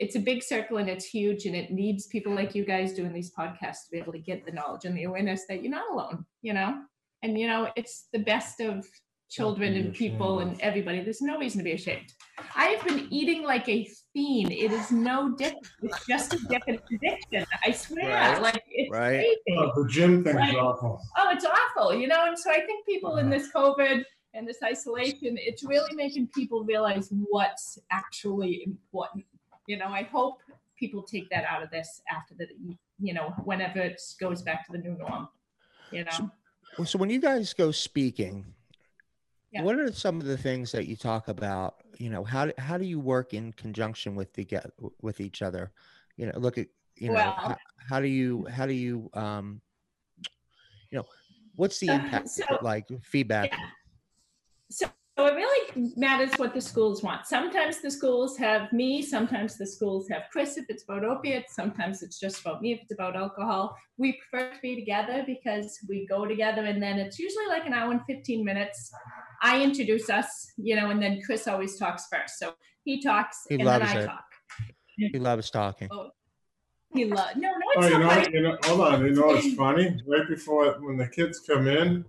it's 0.00 0.16
a 0.16 0.20
big 0.20 0.42
circle 0.42 0.78
and 0.78 0.88
it's 0.88 1.04
huge 1.04 1.46
and 1.46 1.54
it 1.54 1.70
needs 1.70 2.06
people 2.06 2.34
like 2.34 2.54
you 2.54 2.64
guys 2.64 2.92
doing 2.92 3.12
these 3.12 3.32
podcasts 3.32 3.84
to 3.84 3.90
be 3.92 3.98
able 3.98 4.12
to 4.12 4.18
get 4.18 4.44
the 4.44 4.52
knowledge 4.52 4.84
and 4.84 4.96
the 4.96 5.04
awareness 5.04 5.42
that 5.48 5.62
you're 5.62 5.70
not 5.70 5.90
alone, 5.90 6.24
you 6.42 6.52
know? 6.52 6.82
And 7.22 7.38
you 7.38 7.46
know, 7.46 7.70
it's 7.76 8.08
the 8.12 8.18
best 8.18 8.60
of 8.60 8.86
children 9.30 9.74
and 9.74 9.94
people 9.94 10.40
and 10.40 10.60
everybody. 10.60 11.00
There's 11.00 11.22
no 11.22 11.38
reason 11.38 11.58
to 11.58 11.64
be 11.64 11.72
ashamed. 11.72 12.12
I 12.54 12.66
have 12.66 12.86
been 12.86 13.08
eating 13.10 13.42
like 13.42 13.68
a 13.68 13.88
fiend. 14.12 14.52
It 14.52 14.70
is 14.72 14.90
no 14.92 15.34
different. 15.36 15.66
It's 15.82 16.06
just 16.06 16.34
a 16.34 16.38
different 16.48 16.80
addiction. 16.92 17.44
I 17.64 17.72
swear. 17.72 18.08
Right. 18.08 18.42
Like 18.42 18.62
it's 18.70 18.90
Right. 18.90 19.16
crazy. 19.46 19.58
Oh, 19.58 19.82
the 19.82 19.88
gym 19.88 20.22
thing's 20.22 20.36
Right. 20.36 20.54
awful. 20.56 21.00
Oh, 21.16 21.30
it's 21.30 21.44
awful, 21.44 21.94
you 21.94 22.06
know. 22.06 22.26
And 22.26 22.38
so 22.38 22.50
I 22.50 22.60
think 22.60 22.84
people 22.86 23.16
in 23.16 23.30
this 23.30 23.50
COVID 23.52 24.04
and 24.34 24.46
this 24.46 24.58
isolation, 24.62 25.36
it's 25.38 25.64
really 25.64 25.94
making 25.94 26.28
people 26.28 26.64
realize 26.64 27.08
what's 27.10 27.78
actually 27.90 28.62
important. 28.64 29.24
You 29.66 29.76
know, 29.78 29.86
I 29.88 30.02
hope 30.02 30.38
people 30.78 31.02
take 31.02 31.28
that 31.30 31.44
out 31.44 31.62
of 31.62 31.70
this 31.70 32.02
after 32.10 32.34
the, 32.34 32.46
you 33.00 33.14
know, 33.14 33.30
whenever 33.44 33.78
it 33.80 34.00
goes 34.20 34.42
back 34.42 34.66
to 34.66 34.72
the 34.72 34.78
new 34.78 34.96
norm. 34.98 35.28
You 35.90 36.04
know. 36.04 36.30
Well, 36.78 36.86
so 36.86 36.98
when 36.98 37.10
you 37.10 37.20
guys 37.20 37.52
go 37.54 37.70
speaking, 37.70 38.44
Yeah. 39.52 39.62
what 39.62 39.78
are 39.78 39.92
some 39.92 40.20
of 40.20 40.26
the 40.26 40.36
things 40.36 40.72
that 40.72 40.86
you 40.86 40.96
talk 40.96 41.28
about? 41.28 41.76
You 41.98 42.10
know, 42.10 42.24
how 42.24 42.46
do, 42.46 42.52
how 42.58 42.76
do 42.78 42.84
you 42.84 42.98
work 42.98 43.32
in 43.34 43.52
conjunction 43.52 44.14
with 44.16 44.32
the 44.34 44.44
get 44.44 44.70
with 45.00 45.20
each 45.20 45.40
other? 45.42 45.72
You 46.16 46.26
know, 46.26 46.38
look 46.38 46.58
at 46.58 46.66
you 46.96 47.08
know 47.08 47.14
Well- 47.14 47.32
how, 47.32 47.56
how 47.88 48.00
do 48.00 48.08
you 48.08 48.46
how 48.50 48.66
do 48.66 48.72
you 48.72 49.10
um 49.14 49.60
you 50.90 50.98
know 50.98 51.04
what's 51.56 51.78
the 51.78 51.90
Uh, 51.90 51.94
impact 51.94 52.28
so- 52.30 52.58
like 52.62 52.86
feedback? 53.02 53.50
Yeah. 53.52 53.58
So 54.70 54.86
so 55.16 55.26
it 55.26 55.34
really 55.34 55.92
matters 55.96 56.30
what 56.38 56.52
the 56.54 56.60
schools 56.60 57.02
want. 57.02 57.24
Sometimes 57.26 57.80
the 57.80 57.90
schools 57.90 58.36
have 58.36 58.72
me, 58.72 59.00
sometimes 59.00 59.56
the 59.56 59.66
schools 59.66 60.08
have 60.08 60.22
Chris 60.32 60.56
if 60.56 60.64
it's 60.68 60.82
about 60.82 61.04
opiates, 61.04 61.54
sometimes 61.54 62.02
it's 62.02 62.18
just 62.18 62.40
about 62.40 62.60
me 62.60 62.72
if 62.72 62.80
it's 62.82 62.92
about 62.92 63.14
alcohol. 63.14 63.76
We 63.96 64.18
prefer 64.30 64.52
to 64.52 64.60
be 64.60 64.74
together 64.74 65.22
because 65.24 65.78
we 65.88 66.04
go 66.06 66.26
together 66.26 66.64
and 66.64 66.82
then 66.82 66.98
it's 66.98 67.18
usually 67.20 67.46
like 67.46 67.64
an 67.64 67.72
hour 67.74 67.92
and 67.92 68.00
15 68.08 68.44
minutes. 68.44 68.90
I 69.40 69.62
introduce 69.62 70.10
us, 70.10 70.52
you 70.56 70.74
know, 70.74 70.90
and 70.90 71.00
then 71.00 71.20
Chris 71.24 71.46
always 71.46 71.76
talks 71.78 72.06
first. 72.10 72.38
So 72.40 72.54
he 72.84 73.00
talks 73.00 73.44
He 73.48 73.54
and 73.54 73.66
then 73.68 73.82
I 73.82 74.00
it. 74.00 74.06
talk. 74.06 74.24
He 74.96 75.18
loves 75.20 75.48
talking. 75.50 75.88
Oh, 75.92 76.10
he 76.92 77.04
loves 77.04 77.36
no, 77.36 77.50
no, 77.50 77.56
Oh, 77.76 77.86
you 77.88 77.98
know, 77.98 78.08
funny. 78.08 78.28
you 78.32 78.42
know, 78.42 78.58
hold 78.64 78.80
on. 78.80 79.04
You 79.04 79.12
know, 79.12 79.34
it's 79.34 79.54
funny. 79.54 79.96
Right 80.08 80.28
before 80.28 80.74
when 80.80 80.96
the 80.96 81.06
kids 81.08 81.40
come 81.40 81.68
in, 81.68 82.04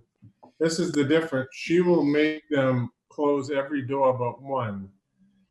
this 0.58 0.78
is 0.80 0.90
the 0.92 1.04
difference. 1.04 1.48
She 1.52 1.80
will 1.80 2.04
make 2.04 2.42
them 2.50 2.90
close 3.16 3.50
every 3.50 3.82
door 3.82 4.12
but 4.12 4.42
one. 4.42 4.90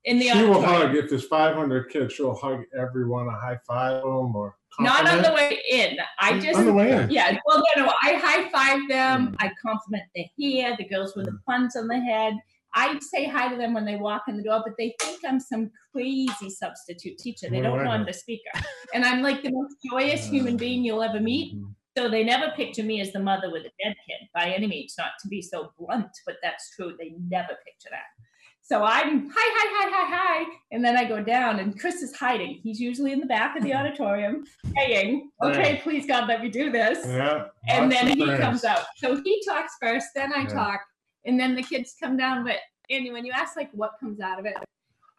in 0.05 0.19
the 0.19 0.29
she 0.29 0.43
will 0.43 0.61
hug 0.61 0.95
if 0.95 1.09
there's 1.09 1.25
500 1.25 1.89
kids. 1.89 2.13
She'll 2.13 2.35
hug 2.35 2.61
everyone, 2.79 3.27
a 3.27 3.31
high 3.31 3.59
five 3.67 4.03
them 4.03 4.35
or 4.35 4.55
Not 4.79 5.09
on 5.09 5.23
the 5.23 5.33
way 5.33 5.59
in. 5.71 5.97
I 6.19 6.39
just 6.39 6.59
on 6.59 6.67
the 6.67 6.73
way 6.73 6.91
in. 6.91 7.09
Yeah, 7.09 7.35
well, 7.45 7.63
no, 7.75 7.85
no. 7.85 7.93
I 8.03 8.13
high 8.13 8.49
five 8.49 8.87
them. 8.87 9.29
Mm. 9.29 9.35
I 9.39 9.51
compliment 9.61 10.03
the 10.13 10.25
hair, 10.39 10.75
the 10.77 10.87
girls 10.87 11.15
with 11.15 11.25
the 11.25 11.37
buns 11.47 11.75
on 11.75 11.87
the 11.87 11.99
head. 11.99 12.35
I 12.77 12.99
say 12.99 13.25
hi 13.25 13.47
to 13.47 13.55
them 13.55 13.73
when 13.73 13.85
they 13.85 13.95
walk 13.95 14.23
in 14.27 14.35
the 14.35 14.43
door, 14.43 14.61
but 14.65 14.75
they 14.77 14.93
think 14.99 15.21
I'm 15.25 15.39
some 15.39 15.71
crazy 15.93 16.49
substitute 16.49 17.17
teacher. 17.17 17.49
They 17.49 17.61
don't 17.61 17.81
know 17.81 17.89
I'm 17.89 18.05
the 18.05 18.11
speaker. 18.11 18.51
And 18.93 19.05
I'm 19.05 19.21
like 19.21 19.43
the 19.43 19.51
most 19.51 19.77
joyous 19.89 20.27
human 20.27 20.57
being 20.57 20.83
you'll 20.83 21.01
ever 21.01 21.21
meet. 21.21 21.57
So 21.97 22.09
they 22.09 22.23
never 22.25 22.51
picture 22.57 22.83
me 22.83 22.99
as 22.99 23.13
the 23.13 23.19
mother 23.19 23.49
with 23.49 23.61
a 23.63 23.71
dead 23.81 23.95
kid 24.07 24.27
by 24.33 24.49
any 24.49 24.67
means, 24.67 24.95
not 24.97 25.11
to 25.21 25.29
be 25.29 25.41
so 25.41 25.71
blunt, 25.79 26.09
but 26.25 26.35
that's 26.43 26.75
true. 26.75 26.93
They 26.99 27.13
never 27.29 27.57
picture 27.65 27.89
that. 27.89 28.03
So 28.61 28.83
I'm 28.83 29.29
hi, 29.29 29.33
hi, 29.35 29.67
hi, 29.71 29.89
hi, 29.91 30.15
hi. 30.43 30.45
And 30.71 30.83
then 30.83 30.97
I 30.97 31.05
go 31.05 31.23
down 31.23 31.59
and 31.59 31.79
Chris 31.79 32.01
is 32.01 32.13
hiding. 32.15 32.59
He's 32.63 32.79
usually 32.81 33.13
in 33.13 33.19
the 33.21 33.27
back 33.27 33.55
of 33.55 33.63
the 33.63 33.73
auditorium 33.79 34.43
saying, 34.75 35.29
okay, 35.41 35.79
please 35.83 36.05
God, 36.05 36.27
let 36.27 36.41
me 36.41 36.49
do 36.49 36.69
this 36.71 37.05
Yeah. 37.07 37.45
and 37.69 37.89
then 37.91 38.07
he 38.09 38.25
prayers. 38.25 38.41
comes 38.41 38.65
out. 38.65 38.85
So 38.97 39.21
he 39.23 39.41
talks 39.47 39.73
first, 39.81 40.07
then 40.15 40.33
I 40.33 40.41
Yeah. 40.41 40.47
talk, 40.47 40.81
and 41.25 41.39
then 41.39 41.55
the 41.55 41.63
kids 41.63 41.95
come 42.01 42.17
down. 42.17 42.43
But 42.43 42.57
Andy, 42.89 43.11
when 43.11 43.23
you 43.25 43.31
ask 43.33 43.55
like 43.55 43.69
what 43.71 43.91
comes 44.01 44.19
out 44.19 44.39
of 44.39 44.45
it, 44.45 44.55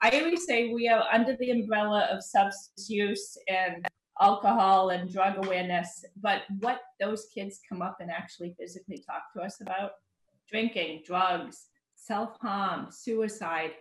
I 0.03 0.11
always 0.11 0.45
say 0.45 0.75
we 0.75 0.89
are 0.89 1.05
under 1.11 1.37
the 1.37 1.51
umbrella 1.53 2.09
of 2.13 2.23
substance 2.23 2.91
use 2.91 3.39
and 3.49 3.87
alcohol 4.21 4.91
and 4.91 5.13
drug 5.13 5.45
awareness. 5.45 6.05
But 6.21 6.43
what 6.61 6.81
those 7.01 7.27
kids 7.35 7.61
come 7.69 7.83
up 7.83 7.99
and 8.01 8.11
actually 8.11 8.55
physically 8.59 9.03
talk 9.07 9.23
to 9.35 9.43
us 9.43 9.61
about 9.61 9.93
drinking, 10.49 11.03
drugs, 11.07 11.67
self 11.95 12.39
harm, 12.41 12.89
suicide. 12.91 13.73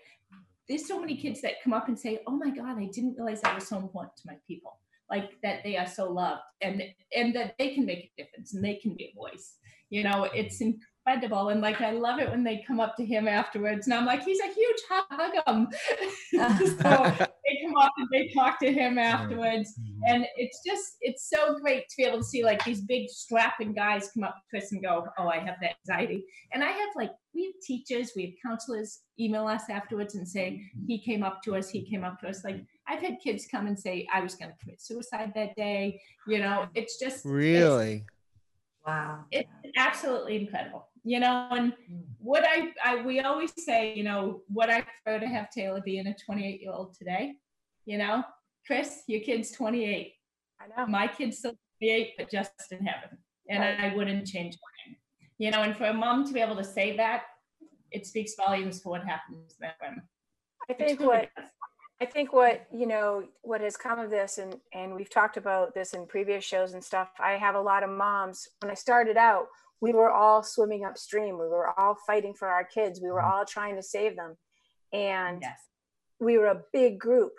There's 0.67 0.88
so 0.88 1.00
many 1.00 1.15
kids 1.15 1.41
that 1.41 1.62
come 1.63 1.74
up 1.74 1.88
and 1.88 2.00
say, 2.00 2.21
"Oh 2.28 2.32
my 2.32 2.50
God, 2.50 2.78
I 2.80 2.86
didn't 2.86 3.15
realize 3.17 3.41
that 3.41 3.56
was 3.56 3.67
so 3.67 3.78
important 3.78 4.15
to 4.17 4.28
my 4.28 4.38
people." 4.48 4.80
Like 5.10 5.39
that 5.43 5.63
they 5.63 5.78
are 5.78 5.88
so 5.88 6.12
loved 6.12 6.41
and 6.62 6.82
and 7.15 7.36
that 7.36 7.56
they 7.60 7.76
can 7.76 7.86
make 7.86 8.12
a 8.17 8.24
difference 8.24 8.56
and 8.56 8.65
they 8.65 8.76
can 8.76 8.95
be 8.95 9.06
a 9.06 9.15
voice. 9.15 9.58
You 9.91 10.04
know, 10.04 10.24
it's 10.34 10.62
incredible. 10.62 11.50
And 11.50 11.62
like 11.62 11.82
I 11.82 11.91
love 11.91 12.19
it 12.19 12.32
when 12.32 12.43
they 12.43 12.63
come 12.65 12.80
up 12.80 12.95
to 12.98 13.06
him 13.06 13.28
afterwards. 13.28 13.86
And 13.86 13.93
I'm 13.93 14.06
like, 14.06 14.24
he's 14.24 14.39
a 14.39 14.52
huge 14.52 14.82
hug, 14.89 15.36
him. 15.45 15.67
so 16.80 17.28
they 17.67 17.82
up 17.82 17.91
and 17.97 18.08
they 18.12 18.28
talk 18.30 18.60
to 18.60 18.71
him 18.71 18.97
afterwards 18.97 19.73
mm-hmm. 19.80 20.13
and 20.13 20.25
it's 20.38 20.62
just 20.65 20.95
it's 21.01 21.30
so 21.30 21.58
great 21.60 21.88
to 21.89 21.95
be 21.97 22.04
able 22.04 22.19
to 22.19 22.23
see 22.23 22.43
like 22.43 22.63
these 22.63 22.82
big 22.82 23.10
strapping 23.10 23.73
guys 23.73 24.10
come 24.13 24.23
up 24.23 24.38
to 24.51 24.58
us 24.58 24.71
and 24.71 24.84
go, 24.84 25.08
"Oh, 25.17 25.28
I 25.28 25.39
have 25.39 25.56
that 25.62 25.75
anxiety," 25.88 26.25
and 26.54 26.63
I 26.63 26.67
have 26.67 26.89
like 26.95 27.12
we 27.34 27.45
have 27.45 27.54
teachers, 27.62 28.12
we 28.15 28.25
have 28.25 28.34
counselors 28.51 29.01
email 29.19 29.47
us 29.47 29.63
afterwards 29.69 30.15
and 30.15 30.28
say 30.28 30.51
mm-hmm. 30.51 30.86
he 30.88 30.99
came 30.99 31.23
up 31.23 31.41
to 31.43 31.56
us, 31.56 31.69
he 31.69 31.89
came 31.89 32.04
up 32.04 32.19
to 32.21 32.28
us. 32.28 32.43
Like 32.43 32.63
I've 32.88 33.01
had 33.01 33.17
kids 33.23 33.47
come 33.49 33.67
and 33.67 33.80
say 33.80 34.08
I 34.13 34.21
was 34.21 34.36
going 34.36 34.51
to 34.51 34.58
commit 34.62 34.82
suicide 34.82 35.34
that 35.36 35.56
day. 35.56 35.99
You 36.28 36.39
know, 36.39 36.67
it's 36.75 36.99
just 36.99 37.25
it's- 37.25 37.25
Really? 37.25 38.06
Wow. 38.86 39.25
it's 39.32 39.49
absolutely 39.78 40.39
incredible 40.39 40.89
you 41.04 41.19
know 41.19 41.47
and 41.51 41.73
hmm. 41.88 42.01
what 42.19 42.43
I, 42.47 42.71
I 42.84 43.01
we 43.04 43.19
always 43.21 43.54
say 43.58 43.95
you 43.95 44.04
know 44.04 44.41
what 44.47 44.69
i 44.69 44.82
prefer 44.82 45.19
to 45.19 45.28
have 45.28 45.49
taylor 45.49 45.82
being 45.84 46.08
a 46.08 46.15
28 46.25 46.62
year 46.62 46.71
old 46.71 46.93
today 46.93 47.36
you 47.86 47.98
know 47.98 48.24
chris 48.65 49.04
your 49.08 49.21
kid's 49.21 49.52
28 49.52 50.13
I 50.60 50.67
know. 50.67 50.88
my 50.88 51.08
kid's 51.08 51.38
still 51.38 51.54
28 51.80 52.13
but 52.17 52.30
just 52.30 52.52
in 52.71 52.80
heaven 52.86 53.17
and 53.50 53.60
Right. 53.60 53.91
I, 53.91 53.95
wouldn't 53.95 54.26
change 54.28 54.58
mine 54.88 54.95
you 55.38 55.52
know 55.52 55.62
and 55.62 55.76
for 55.76 55.86
a 55.86 55.93
mom 55.93 56.26
to 56.28 56.34
be 56.34 56.39
able 56.39 56.56
to 56.56 56.63
say 56.63 56.98
that 56.98 57.24
it 57.91 58.06
speaks 58.06 58.34
volumes 58.36 58.82
for 58.82 58.89
what 58.89 59.04
happens 59.06 59.54
to 59.54 59.60
them 59.60 60.02
I 60.69 60.74
think 60.74 61.00
what. 61.00 61.30
I 62.02 62.06
think 62.06 62.34
what 62.34 62.65
you 62.74 62.88
know 62.88 63.24
what 63.41 63.62
has 63.62 63.78
come 63.78 64.00
of 64.00 64.10
this, 64.10 64.39
and 64.39 64.56
and 64.74 64.95
we've 64.95 65.10
talked 65.10 65.38
about 65.38 65.74
this 65.76 65.93
in 65.93 66.08
previous 66.08 66.43
shows 66.43 66.74
and 66.74 66.84
stuff. 66.84 67.10
I 67.19 67.34
have 67.34 67.56
a 67.56 67.62
lot 67.62 67.84
of 67.84 67.89
moms. 67.89 68.48
When 68.62 68.71
I 68.71 68.74
started 68.74 69.15
out, 69.15 69.45
we 69.80 69.93
were 69.93 70.12
all 70.12 70.41
swimming 70.41 70.84
upstream. 70.84 71.38
We 71.38 71.47
were 71.47 71.80
all 71.80 71.95
fighting 72.07 72.34
for 72.34 72.47
our 72.47 72.66
kids. 72.66 72.99
We 72.99 73.12
were 73.12 73.22
mm-hmm. 73.22 73.32
all 73.32 73.45
trying 73.45 73.76
to 73.76 73.84
save 73.84 74.16
them, 74.16 74.36
and 74.91 75.39
yes 75.41 75.59
we 76.20 76.38
were 76.38 76.47
a 76.47 76.62
big 76.72 76.99
group. 76.99 77.34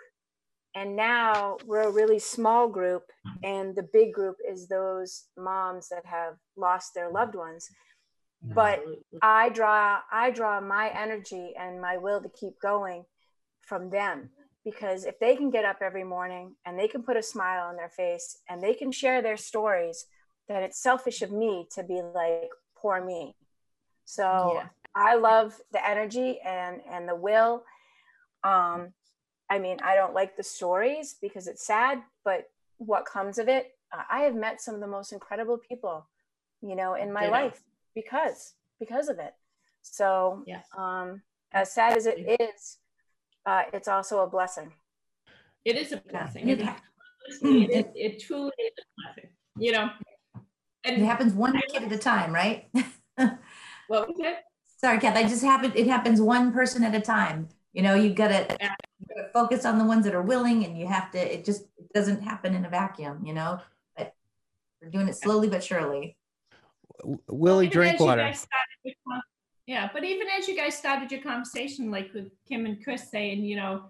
And 0.77 0.95
now 0.95 1.57
we're 1.65 1.89
a 1.89 1.91
really 1.91 2.19
small 2.19 2.67
group, 2.67 3.03
and 3.43 3.75
the 3.75 3.87
big 3.99 4.13
group 4.13 4.37
is 4.47 4.67
those 4.67 5.23
moms 5.35 5.89
that 5.89 6.05
have 6.05 6.35
lost 6.55 6.93
their 6.93 7.09
loved 7.09 7.35
ones. 7.35 7.67
But 8.43 8.83
I 9.21 9.49
draw 9.49 9.99
I 10.11 10.29
draw 10.29 10.61
my 10.61 10.89
energy 10.89 11.53
and 11.59 11.81
my 11.81 11.97
will 11.97 12.21
to 12.21 12.29
keep 12.29 12.59
going 12.61 13.05
from 13.61 13.89
them 13.89 14.29
because 14.63 15.05
if 15.05 15.17
they 15.19 15.35
can 15.35 15.49
get 15.49 15.65
up 15.65 15.77
every 15.81 16.03
morning 16.03 16.55
and 16.65 16.77
they 16.77 16.87
can 16.87 17.01
put 17.01 17.17
a 17.17 17.23
smile 17.23 17.63
on 17.69 17.75
their 17.75 17.89
face 17.89 18.37
and 18.47 18.61
they 18.61 18.73
can 18.73 18.91
share 18.91 19.21
their 19.21 19.37
stories 19.37 20.05
then 20.47 20.63
it's 20.63 20.81
selfish 20.81 21.21
of 21.21 21.31
me 21.31 21.67
to 21.75 21.83
be 21.83 22.01
like 22.15 22.49
poor 22.77 23.03
me 23.03 23.35
so 24.05 24.53
Yeah. 24.55 24.67
i 24.95 25.15
love 25.15 25.59
the 25.71 25.85
energy 25.93 26.39
and 26.45 26.81
and 26.89 27.07
the 27.09 27.15
will 27.15 27.63
um 28.43 28.93
i 29.49 29.57
mean 29.59 29.77
i 29.83 29.95
don't 29.95 30.13
like 30.13 30.35
the 30.37 30.43
stories 30.43 31.15
because 31.21 31.47
it's 31.47 31.65
sad 31.65 32.01
but 32.25 32.45
what 32.77 33.05
comes 33.05 33.37
of 33.37 33.47
it 33.47 33.71
uh, 33.93 34.03
i 34.11 34.21
have 34.21 34.35
met 34.35 34.61
some 34.61 34.75
of 34.75 34.81
the 34.81 34.87
most 34.87 35.11
incredible 35.11 35.57
people 35.57 36.07
you 36.61 36.75
know 36.75 36.93
in 36.95 37.11
my 37.13 37.21
Ditto. 37.21 37.31
life 37.31 37.61
because 37.95 38.53
because 38.79 39.09
of 39.09 39.19
it 39.19 39.33
so 39.81 40.43
Yeah. 40.45 40.61
um 40.77 41.21
as 41.53 41.71
sad 41.71 41.97
as 41.97 42.05
it 42.05 42.37
is 42.39 42.77
uh 43.45 43.63
it's 43.73 43.87
also 43.87 44.19
a 44.23 44.27
blessing 44.27 44.71
it 45.65 45.75
is 45.75 45.91
a 45.91 45.97
blessing 45.97 46.47
You 46.47 46.53
And 46.53 46.61
ha- 46.63 46.81
it, 47.41 47.91
it 47.95 48.19
truly 48.21 48.51
is 48.59 48.71
a 48.79 49.01
blessing, 49.01 49.29
you 49.57 49.71
know. 49.73 49.89
It 50.83 50.99
happens 50.99 51.33
one 51.33 51.59
kid 51.67 51.83
at 51.83 51.91
a 51.91 51.97
time, 51.97 52.33
right? 52.33 52.69
what 53.87 54.07
was 54.07 54.15
it? 54.19 54.37
Sorry, 54.77 54.99
Kath, 54.99 55.17
I 55.17 55.23
just 55.23 55.43
happened, 55.43 55.73
it 55.75 55.87
happens 55.87 56.21
one 56.21 56.53
person 56.53 56.83
at 56.83 56.95
a 56.95 57.01
time. 57.01 57.49
You 57.77 57.83
know, 57.83 57.93
you 57.93 58.09
gotta, 58.11 58.47
gotta 58.49 59.29
focus 59.33 59.63
on 59.63 59.77
the 59.77 59.85
ones 59.85 60.03
that 60.05 60.15
are 60.15 60.21
willing 60.23 60.65
and 60.65 60.75
you 60.75 60.87
have 60.87 61.11
to, 61.11 61.19
it 61.19 61.45
just 61.45 61.61
it 61.77 61.93
doesn't 61.93 62.23
happen 62.23 62.55
in 62.55 62.65
a 62.65 62.69
vacuum, 62.69 63.23
you 63.23 63.33
know? 63.35 63.59
But 63.95 64.15
we're 64.81 64.89
doing 64.89 65.07
it 65.07 65.15
slowly 65.15 65.47
but 65.47 65.63
surely. 65.63 66.17
W- 67.01 67.19
Willie 67.29 67.67
Even 67.67 67.81
as 67.81 67.85
you 67.85 67.89
Drinkwater. 67.97 68.21
guys 68.23 68.39
started 68.39 69.21
Yeah, 69.67 69.89
but 69.93 70.03
even 70.03 70.25
as 70.35 70.47
you 70.47 70.55
guys 70.57 70.75
started 70.75 71.11
your 71.11 71.21
conversation, 71.21 71.91
like 71.91 72.11
with 72.15 72.31
Kim 72.49 72.65
and 72.65 72.83
Chris 72.83 73.11
saying, 73.11 73.45
you 73.45 73.57
know, 73.57 73.83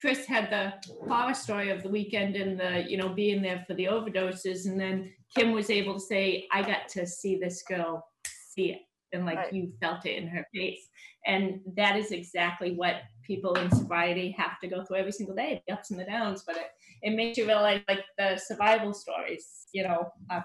Chris 0.00 0.24
had 0.24 0.48
the 0.48 0.72
horror 1.06 1.34
story 1.34 1.68
of 1.68 1.82
the 1.82 1.90
weekend 1.90 2.34
and 2.34 2.58
the, 2.58 2.82
you 2.88 2.96
know, 2.96 3.10
being 3.10 3.42
there 3.42 3.62
for 3.66 3.74
the 3.74 3.84
overdoses. 3.84 4.64
And 4.64 4.80
then 4.80 5.12
Kim 5.36 5.52
was 5.52 5.68
able 5.68 5.94
to 5.94 6.00
say, 6.00 6.48
I 6.50 6.62
got 6.62 6.88
to 6.90 7.06
see 7.06 7.38
this 7.38 7.62
girl 7.62 8.08
see 8.26 8.72
it. 8.72 8.80
And 9.12 9.26
like 9.26 9.36
Right. 9.36 9.52
you 9.52 9.72
felt 9.82 10.06
it 10.06 10.16
in 10.16 10.28
her 10.28 10.46
face. 10.54 10.88
And 11.26 11.60
that 11.76 11.96
is 11.96 12.12
exactly 12.12 12.74
what 12.74 13.02
people 13.26 13.54
in 13.54 13.70
sobriety 13.70 14.34
have 14.38 14.60
to 14.60 14.68
go 14.68 14.84
through 14.84 14.98
every 14.98 15.12
single 15.12 15.34
day, 15.34 15.62
the 15.66 15.74
ups 15.74 15.90
and 15.90 15.98
the 15.98 16.04
downs. 16.04 16.44
But 16.46 16.56
it, 16.56 16.66
it 17.02 17.16
makes 17.16 17.36
you 17.36 17.46
realize 17.46 17.80
like 17.88 18.04
the 18.16 18.36
survival 18.38 18.94
stories, 18.94 19.66
you 19.72 19.82
know, 19.82 20.08
uh, 20.30 20.40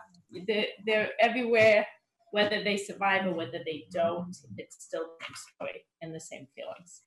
they're, 0.48 0.66
they're 0.86 1.10
everywhere 1.20 1.86
whether 2.32 2.64
they 2.64 2.78
survive 2.78 3.26
or 3.26 3.34
whether 3.34 3.60
they 3.66 3.86
don't, 3.92 4.36
it's 4.58 4.84
still 4.84 5.02
the 5.20 5.26
same 5.26 5.36
story 5.56 5.82
and 6.02 6.16
the 6.16 6.20
same 6.20 6.48
feelings. 6.56 7.02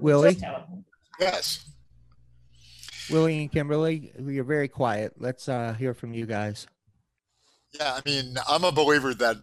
Willie, 0.00 0.32
Just 0.32 0.44
how 0.44 0.56
it- 0.56 0.84
Yes. 1.20 1.64
Willie 3.10 3.42
and 3.42 3.52
Kimberly, 3.52 4.12
you're 4.18 4.44
very 4.44 4.68
quiet. 4.68 5.14
Let's 5.18 5.48
uh, 5.48 5.74
hear 5.74 5.94
from 5.94 6.14
you 6.14 6.26
guys. 6.26 6.66
Yeah, 7.72 7.94
I 7.94 8.00
mean, 8.04 8.36
I'm 8.48 8.64
a 8.64 8.72
believer 8.72 9.14
that 9.14 9.36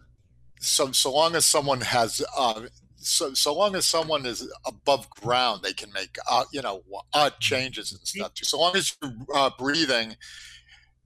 so 0.60 0.92
so 0.92 1.12
long 1.12 1.34
as 1.34 1.46
someone 1.46 1.80
has 1.80 2.22
uh, 2.36 2.62
so 3.00 3.32
so 3.34 3.54
long 3.54 3.74
as 3.76 3.86
someone 3.86 4.26
is 4.26 4.50
above 4.66 5.08
ground, 5.10 5.62
they 5.62 5.72
can 5.72 5.92
make 5.92 6.16
uh, 6.30 6.44
you 6.52 6.62
know 6.62 6.82
odd 7.12 7.38
changes 7.40 7.92
and 7.92 8.00
stuff. 8.06 8.34
Too. 8.34 8.44
So 8.44 8.58
long 8.58 8.76
as 8.76 8.96
you're 9.02 9.12
uh, 9.34 9.50
breathing, 9.58 10.16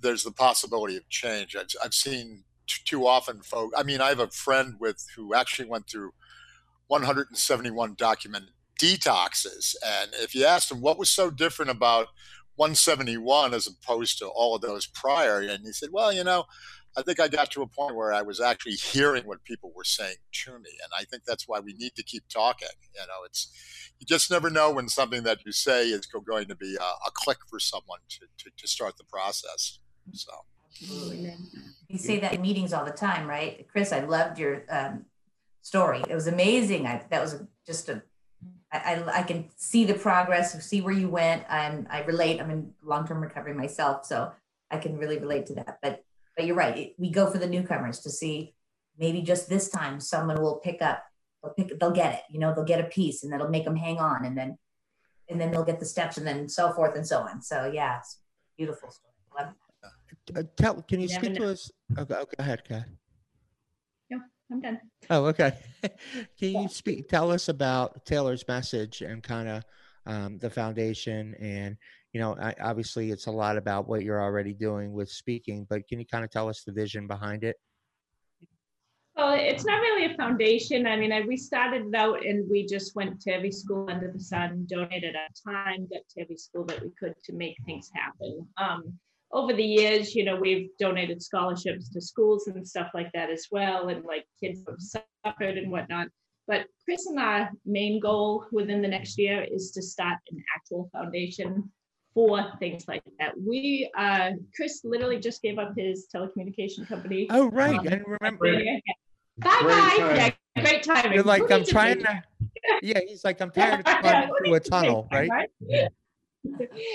there's 0.00 0.24
the 0.24 0.32
possibility 0.32 0.96
of 0.96 1.08
change. 1.08 1.54
I've, 1.56 1.68
I've 1.84 1.94
seen 1.94 2.44
too 2.66 3.06
often, 3.06 3.42
folk. 3.42 3.72
I 3.76 3.82
mean, 3.82 4.00
I 4.00 4.08
have 4.08 4.20
a 4.20 4.28
friend 4.28 4.76
with 4.80 5.04
who 5.16 5.34
actually 5.34 5.68
went 5.68 5.88
through 5.88 6.12
171 6.88 7.94
documented 7.96 8.50
detoxes, 8.80 9.74
and 9.84 10.10
if 10.14 10.34
you 10.34 10.44
asked 10.44 10.70
him 10.70 10.80
what 10.80 10.98
was 10.98 11.10
so 11.10 11.30
different 11.30 11.70
about 11.70 12.08
171 12.56 13.54
as 13.54 13.66
opposed 13.66 14.18
to 14.18 14.26
all 14.26 14.54
of 14.54 14.62
those 14.62 14.86
prior, 14.86 15.40
and 15.40 15.64
he 15.64 15.72
said, 15.72 15.90
well, 15.92 16.12
you 16.12 16.24
know. 16.24 16.44
I 16.96 17.02
think 17.02 17.20
I 17.20 17.28
got 17.28 17.50
to 17.52 17.62
a 17.62 17.66
point 17.66 17.96
where 17.96 18.12
I 18.12 18.22
was 18.22 18.40
actually 18.40 18.72
hearing 18.72 19.24
what 19.24 19.42
people 19.44 19.72
were 19.74 19.84
saying 19.84 20.16
to 20.44 20.52
me, 20.58 20.70
and 20.82 20.92
I 20.98 21.04
think 21.04 21.24
that's 21.24 21.48
why 21.48 21.60
we 21.60 21.72
need 21.74 21.94
to 21.96 22.02
keep 22.02 22.24
talking. 22.28 22.68
You 22.94 23.06
know, 23.06 23.24
it's 23.24 23.48
you 23.98 24.06
just 24.06 24.30
never 24.30 24.50
know 24.50 24.70
when 24.72 24.88
something 24.88 25.22
that 25.22 25.44
you 25.46 25.52
say 25.52 25.88
is 25.88 26.06
going 26.06 26.48
to 26.48 26.56
be 26.56 26.76
a, 26.76 26.82
a 26.82 27.10
click 27.14 27.38
for 27.48 27.58
someone 27.58 28.00
to, 28.10 28.20
to, 28.38 28.50
to 28.56 28.68
start 28.68 28.96
the 28.98 29.04
process. 29.04 29.78
So 30.12 30.32
You 31.88 31.98
say 31.98 32.18
that 32.20 32.34
in 32.34 32.42
meetings 32.42 32.72
all 32.72 32.84
the 32.84 32.90
time, 32.90 33.28
right? 33.28 33.66
Chris, 33.70 33.92
I 33.92 34.00
loved 34.00 34.38
your 34.38 34.64
um, 34.70 35.06
story. 35.62 36.02
It 36.08 36.14
was 36.14 36.26
amazing. 36.26 36.86
I, 36.86 37.02
that 37.10 37.22
was 37.22 37.42
just 37.66 37.88
a, 37.88 38.02
I, 38.72 38.78
I, 38.94 39.18
I 39.20 39.22
can 39.22 39.50
see 39.56 39.84
the 39.84 39.94
progress, 39.94 40.60
see 40.64 40.80
where 40.80 40.94
you 40.94 41.08
went. 41.08 41.44
I'm, 41.48 41.86
I 41.90 42.02
relate. 42.02 42.40
I'm 42.40 42.50
in 42.50 42.72
long-term 42.82 43.20
recovery 43.20 43.54
myself, 43.54 44.06
so 44.06 44.32
I 44.70 44.78
can 44.78 44.98
really 44.98 45.18
relate 45.18 45.46
to 45.46 45.54
that. 45.54 45.78
But, 45.82 46.04
but 46.36 46.46
you're 46.46 46.56
right. 46.56 46.94
We 46.98 47.10
go 47.10 47.30
for 47.30 47.38
the 47.38 47.46
newcomers 47.46 48.00
to 48.00 48.10
see 48.10 48.54
maybe 48.98 49.22
just 49.22 49.48
this 49.48 49.68
time 49.68 50.00
someone 50.00 50.40
will 50.40 50.56
pick 50.56 50.82
up, 50.82 51.02
they'll 51.42 51.52
pick, 51.52 51.78
they'll 51.78 51.90
get 51.90 52.14
it. 52.14 52.22
You 52.30 52.40
know, 52.40 52.54
they'll 52.54 52.64
get 52.64 52.80
a 52.80 52.88
piece, 52.88 53.22
and 53.22 53.32
that'll 53.32 53.48
make 53.48 53.64
them 53.64 53.76
hang 53.76 53.98
on, 53.98 54.24
and 54.24 54.36
then, 54.36 54.58
and 55.28 55.40
then 55.40 55.50
they'll 55.50 55.64
get 55.64 55.80
the 55.80 55.86
steps, 55.86 56.18
and 56.18 56.26
then 56.26 56.48
so 56.48 56.72
forth 56.72 56.96
and 56.96 57.06
so 57.06 57.20
on. 57.20 57.42
So 57.42 57.70
yeah, 57.72 57.98
it's 57.98 58.18
a 58.18 58.56
beautiful 58.56 58.90
story. 58.90 59.14
Love 59.38 59.54
it. 59.54 60.36
Uh, 60.36 60.42
tell, 60.56 60.82
can 60.82 61.00
you 61.00 61.08
Never 61.08 61.24
speak 61.24 61.34
to 61.36 61.50
us? 61.50 61.70
Okay, 61.98 62.14
oh, 62.14 62.24
go 62.24 62.30
ahead, 62.38 62.62
Kat. 62.64 62.86
I'm 64.52 64.60
done. 64.60 64.80
Oh, 65.08 65.26
okay. 65.26 65.54
Can 66.38 66.62
you 66.62 66.68
speak, 66.68 67.08
tell 67.08 67.30
us 67.30 67.48
about 67.48 68.04
Taylor's 68.04 68.46
message 68.46 69.00
and 69.00 69.22
kind 69.22 69.48
of 69.48 69.64
um, 70.04 70.38
the 70.38 70.50
foundation 70.50 71.34
and, 71.40 71.76
you 72.12 72.20
know, 72.20 72.36
I, 72.40 72.54
obviously 72.60 73.10
it's 73.10 73.26
a 73.26 73.30
lot 73.30 73.56
about 73.56 73.88
what 73.88 74.02
you're 74.02 74.20
already 74.20 74.52
doing 74.52 74.92
with 74.92 75.10
speaking, 75.10 75.66
but 75.68 75.88
can 75.88 75.98
you 75.98 76.06
kind 76.06 76.24
of 76.24 76.30
tell 76.30 76.48
us 76.48 76.62
the 76.62 76.72
vision 76.72 77.06
behind 77.06 77.42
it? 77.42 77.56
Well, 79.16 79.34
it's 79.38 79.64
not 79.64 79.80
really 79.80 80.12
a 80.12 80.16
foundation. 80.16 80.86
I 80.86 80.96
mean, 80.96 81.12
I, 81.12 81.20
we 81.20 81.36
started 81.36 81.86
it 81.86 81.94
out 81.94 82.24
and 82.24 82.48
we 82.50 82.66
just 82.66 82.94
went 82.96 83.20
to 83.22 83.32
every 83.32 83.52
school 83.52 83.88
under 83.90 84.10
the 84.10 84.20
sun, 84.20 84.66
donated 84.68 85.14
our 85.16 85.54
time, 85.54 85.86
got 85.90 86.02
to 86.14 86.20
every 86.22 86.36
school 86.36 86.64
that 86.66 86.82
we 86.82 86.90
could 86.98 87.14
to 87.24 87.32
make 87.34 87.56
things 87.66 87.90
happen. 87.94 88.46
Um, 88.56 88.98
over 89.30 89.52
the 89.52 89.64
years, 89.64 90.14
you 90.14 90.24
know, 90.24 90.36
we've 90.36 90.68
donated 90.78 91.22
scholarships 91.22 91.88
to 91.90 92.00
schools 92.00 92.46
and 92.46 92.66
stuff 92.66 92.90
like 92.94 93.10
that 93.12 93.30
as 93.30 93.46
well, 93.50 93.88
and 93.88 94.04
like 94.04 94.26
kids 94.38 94.62
who 94.66 94.72
have 94.72 94.80
suffered 94.80 95.56
and 95.56 95.70
whatnot. 95.70 96.08
But 96.46 96.66
Chris 96.84 97.06
and 97.06 97.18
our 97.18 97.50
main 97.64 98.00
goal 98.00 98.44
within 98.52 98.82
the 98.82 98.88
next 98.88 99.18
year 99.18 99.42
is 99.42 99.70
to 99.72 99.82
start 99.82 100.18
an 100.30 100.42
actual 100.54 100.90
foundation 100.92 101.70
for 102.14 102.52
things 102.58 102.84
like 102.88 103.02
that. 103.18 103.32
We, 103.40 103.90
uh, 103.96 104.32
Chris 104.54 104.82
literally 104.84 105.18
just 105.18 105.40
gave 105.42 105.58
up 105.58 105.72
his 105.76 106.06
telecommunication 106.14 106.86
company. 106.86 107.26
Oh, 107.30 107.50
right. 107.50 107.78
Um, 107.78 107.88
I 107.88 108.00
remember. 108.06 108.46
Yeah. 108.52 108.78
Bye 109.38 109.58
Great 109.62 109.68
bye. 109.68 109.96
timing. 109.98 110.16
Yeah, 110.56 110.62
great 110.62 110.82
timing. 110.82 111.12
You're 111.14 111.24
like, 111.24 111.42
Who 111.48 111.54
I'm 111.54 111.64
trying 111.64 111.96
big- 111.98 112.06
to, 112.06 112.22
yeah, 112.82 113.00
he's 113.06 113.24
like, 113.24 113.40
I'm 113.40 113.50
tired 113.50 113.80
of 113.80 113.84
climbing 113.86 114.28
through 114.28 114.36
a 114.36 114.42
needs 114.52 114.56
a 114.56 114.60
big 114.60 114.70
tunnel, 114.70 115.08
time, 115.10 115.28
right? 115.30 115.48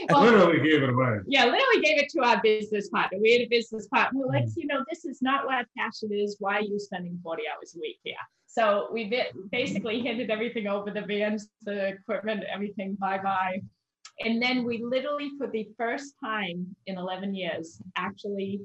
Well, 0.10 0.22
Literally 0.24 0.58
gave 0.70 0.84
it 0.84 0.90
away. 0.90 1.20
yeah, 1.26 1.46
literally 1.46 1.82
gave 1.82 1.98
it 2.00 2.10
to 2.10 2.22
our 2.22 2.40
business 2.42 2.90
partner. 2.90 3.18
We 3.22 3.32
had 3.32 3.42
a 3.42 3.48
business 3.50 3.88
partner. 3.88 4.20
We're 4.20 4.28
like, 4.28 4.46
you 4.58 4.68
know, 4.68 4.84
this 4.90 5.06
is 5.06 5.22
not 5.22 5.46
what 5.46 5.56
our 5.56 5.66
passion 5.78 6.10
is. 6.12 6.36
Why 6.40 6.58
are 6.58 6.62
you 6.62 6.78
spending 6.80 7.18
40 7.24 7.44
hours 7.56 7.74
a 7.76 7.80
week 7.80 7.98
here? 8.04 8.16
So 8.46 8.90
we 8.92 9.12
basically 9.52 10.02
handed 10.02 10.30
everything 10.30 10.68
over 10.68 10.92
the 10.92 11.02
vans, 11.02 11.48
the 11.64 11.88
equipment, 11.88 12.44
everything, 12.54 12.96
bye 12.96 13.20
bye. 13.20 13.62
And 14.20 14.42
then 14.42 14.64
we 14.64 14.84
literally, 14.84 15.32
for 15.38 15.48
the 15.48 15.68
first 15.78 16.16
time 16.24 16.76
in 16.88 16.98
11 16.98 17.36
years, 17.36 17.82
actually 17.96 18.62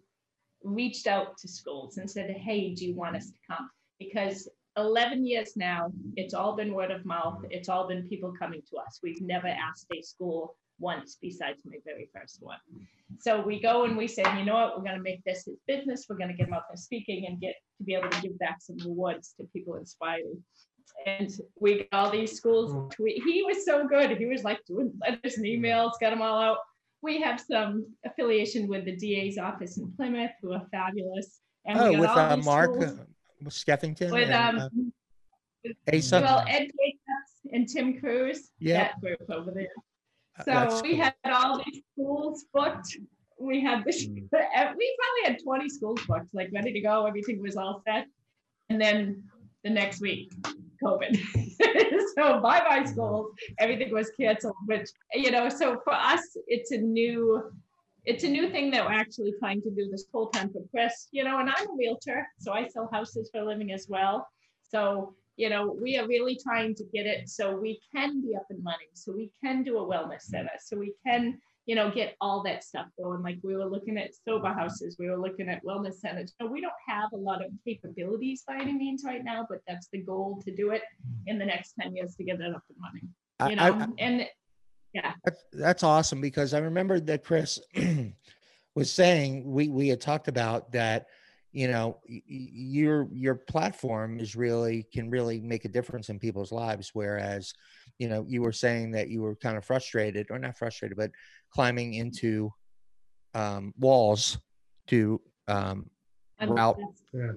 reached 0.63 1.07
out 1.07 1.37
to 1.39 1.49
schools 1.49 1.99
and 1.99 2.11
said, 2.11 2.31
hey, 2.31 2.75
do 2.75 2.87
you 2.87 2.95
want 2.95 3.17
us 3.17 3.27
to 3.27 3.37
come? 3.51 3.69
Because 3.99 4.49
11 4.77 5.27
years 5.27 5.53
now, 5.57 5.93
it's 6.17 6.33
all 6.35 6.57
been 6.57 6.73
word 6.73 6.91
of 6.91 7.05
mouth. 7.05 7.45
It's 7.51 7.69
all 7.69 7.87
been 7.87 8.09
people 8.09 8.33
coming 8.39 8.63
to 8.71 8.79
us. 8.79 9.01
We've 9.03 9.21
never 9.21 9.49
asked 9.49 9.87
a 9.93 10.01
school 10.03 10.57
once 10.79 11.19
besides 11.21 11.61
my 11.65 11.77
very 11.85 12.09
first 12.15 12.39
one. 12.41 12.59
So 13.21 13.43
we 13.43 13.61
go 13.61 13.85
and 13.85 13.97
we 13.97 14.09
say, 14.09 14.25
you 14.39 14.45
know 14.45 14.55
what, 14.55 14.77
we're 14.77 14.85
going 14.85 14.97
to 14.97 15.03
make 15.03 15.23
this 15.25 15.45
his 15.45 15.59
business. 15.67 16.07
We're 16.09 16.17
going 16.17 16.31
to 16.31 16.37
get 16.37 16.49
him 16.49 16.55
out 16.55 16.65
there 16.69 16.77
speaking 16.77 17.27
and 17.27 17.41
get 17.41 17.55
to 17.79 17.85
be 17.85 17.95
able 17.95 18.09
to 18.09 18.23
give 18.23 18.39
back 18.39 18.57
some 18.61 18.79
rewards 18.79 19.35
to 19.39 19.47
people 19.53 19.75
inspired. 19.77 20.23
And 21.07 21.31
we 21.61 21.79
got 21.79 22.07
all 22.07 22.11
these 22.11 22.33
schools. 22.37 22.93
Tweet. 22.95 23.23
He 23.25 23.43
was 23.43 23.65
so 23.65 23.87
good. 23.87 24.17
He 24.17 24.27
was 24.27 24.45
like 24.45 24.61
doing 24.67 24.93
letters 25.01 25.37
and 25.37 25.45
emails, 25.47 25.93
got 26.01 26.11
them 26.11 26.23
all 26.23 26.39
out. 26.41 26.59
We 27.03 27.21
have 27.21 27.41
some 27.41 27.87
affiliation 28.07 28.69
with 28.69 28.85
the 28.85 28.95
DA's 28.97 29.37
office 29.39 29.77
in 29.79 29.93
Plymouth, 29.97 30.31
who 30.41 30.53
are 30.53 30.67
fabulous. 30.71 31.41
And 31.67 31.79
we 31.79 31.85
Oh, 31.87 31.93
got 31.93 32.01
with 32.01 32.11
all 32.11 32.19
uh, 32.19 32.37
Mark 32.37 32.75
schools 32.75 32.99
uh, 33.01 33.49
Skeffington 33.49 34.13
with 34.13 34.31
and 34.31 34.61
um, 34.61 34.93
uh, 35.67 35.97
Asa. 35.97 36.21
well, 36.21 36.45
Ed 36.49 36.61
Jacobs 36.63 37.33
and 37.53 37.69
Tim 37.69 37.99
Cruz, 37.99 38.51
Yeah. 38.61 38.75
that 38.85 39.01
group 39.01 39.23
over 39.31 39.51
there. 39.51 39.67
Uh, 40.39 40.43
that's 40.47 40.75
So 40.77 40.83
we 40.83 40.95
cool. 40.97 41.03
had 41.05 41.15
all 41.33 41.59
these 41.65 41.83
schools 41.93 42.45
booked. 42.55 42.97
We 43.39 43.61
had 43.61 43.85
this, 43.85 44.07
Mm. 44.07 44.15
we 44.15 44.29
probably 44.31 45.23
had 45.25 45.39
20 45.43 45.69
schools 45.69 46.01
booked, 46.07 46.33
like 46.33 46.51
ready 46.55 46.73
to 46.73 46.81
go. 46.81 47.07
Everything 47.07 47.41
was 47.43 47.57
all 47.57 47.83
set. 47.87 48.07
And 48.71 48.81
then 48.81 49.25
the 49.65 49.71
next 49.71 50.01
week, 50.01 50.33
COVID. 50.83 51.17
so 52.17 52.41
bye 52.41 52.61
bye 52.61 52.85
schools. 52.85 53.33
Everything 53.59 53.93
was 53.93 54.11
canceled, 54.19 54.57
which, 54.67 54.89
you 55.15 55.31
know, 55.31 55.49
so 55.49 55.81
for 55.85 55.93
us, 55.93 56.23
it's 56.47 56.73
a 56.73 56.79
new. 56.79 57.51
It's 58.05 58.25
a 58.25 58.29
new 58.29 58.51
thing 58.51 58.73
that 58.73 58.85
we're 58.85 58.91
actually 58.91 59.33
trying 59.39 59.63
to 59.63 59.71
do 59.71 59.89
this 59.89 60.07
whole 60.13 60.29
time 60.31 60.51
for 60.51 60.61
Chris, 60.73 61.07
you 61.13 61.23
know, 61.23 61.39
and 61.39 61.49
I'm 61.49 61.71
a 61.71 61.77
realtor, 61.79 62.27
so 62.37 62.53
I 62.53 62.67
sell 62.67 62.89
houses 62.93 63.31
for 63.31 63.43
a 63.43 63.47
living 63.47 63.71
as 63.71 63.87
well. 63.89 64.27
So 64.69 65.15
you 65.37 65.49
know, 65.49 65.77
we 65.81 65.97
are 65.99 66.07
really 66.07 66.39
trying 66.43 66.75
to 66.75 66.85
get 66.93 67.07
it 67.07 67.29
so 67.29 67.57
we 67.57 67.81
can 67.95 68.21
be 68.21 68.37
up 68.37 68.47
and 68.51 68.65
running, 68.65 68.89
so 68.93 69.13
we 69.13 69.31
can 69.43 69.63
do 69.63 69.79
a 69.79 69.87
wellness 69.87 70.23
center, 70.23 70.51
so 70.61 70.77
we 70.77 70.93
can, 71.07 71.39
you 71.67 71.75
know, 71.77 71.91
get 71.91 72.17
all 72.21 72.43
that 72.43 72.65
stuff 72.65 72.87
going. 73.01 73.23
Like 73.23 73.39
we 73.43 73.57
were 73.57 73.67
looking 73.67 73.97
at 73.97 74.11
sober 74.27 74.53
houses, 74.53 74.97
we 74.99 75.09
were 75.09 75.17
looking 75.19 75.49
at 75.49 75.65
wellness 75.65 75.95
centers. 75.95 76.35
So 76.41 76.47
we 76.47 76.61
don't 76.61 76.73
have 76.89 77.13
a 77.13 77.17
lot 77.17 77.45
of 77.45 77.53
capabilities 77.67 78.43
by 78.47 78.57
any 78.57 78.73
means 78.73 79.05
right 79.05 79.23
now, 79.25 79.47
but 79.49 79.59
that's 79.69 79.89
the 79.93 79.99
goal 79.99 80.41
to 80.45 80.55
do 80.55 80.71
it 80.71 80.83
in 81.27 81.39
the 81.39 81.47
next 81.47 81.75
10 81.81 81.95
years 81.95 82.17
to 82.17 82.25
get 82.25 82.41
it 82.41 82.55
up 82.55 82.63
and 82.69 82.79
running. 82.83 83.09
I- 83.39 83.51
You 83.51 83.57
I- 83.75 83.87
know, 83.87 83.95
and 83.99 84.29
Yeah. 84.93 85.15
That's, 85.53 85.83
awesome 85.83 86.21
because 86.21 86.53
I 86.53 86.59
remember 86.59 87.01
that 87.01 87.25
Chris 87.25 87.59
was 88.75 88.93
saying 88.93 89.51
we 89.51 89.69
we 89.69 89.89
had 89.89 90.01
talked 90.01 90.29
about 90.29 90.73
that 90.73 91.07
you 91.53 91.69
know 91.69 91.99
your 92.07 93.09
your 93.13 93.35
platform 93.35 94.19
is 94.19 94.35
really 94.37 94.87
can 94.93 95.09
really 95.11 95.41
make 95.41 95.65
a 95.65 95.69
difference 95.69 96.09
in 96.09 96.19
people's 96.19 96.53
lives 96.53 96.91
whereas 96.95 97.53
you 98.03 98.09
know 98.09 98.25
you 98.29 98.43
were 98.43 98.53
saying 98.53 98.91
that 98.91 99.09
you 99.09 99.23
were 99.23 99.37
kind 99.37 99.57
of 99.57 99.65
frustrated 99.65 100.27
or 100.31 100.39
not 100.39 100.59
frustrated 100.59 100.97
but 100.97 101.13
climbing 101.51 101.95
into 101.95 102.51
um, 103.35 103.73
walls 103.79 104.39
to 104.89 105.21
um, 105.47 105.89
Route. 106.41 106.79
Yeah. 107.15 107.33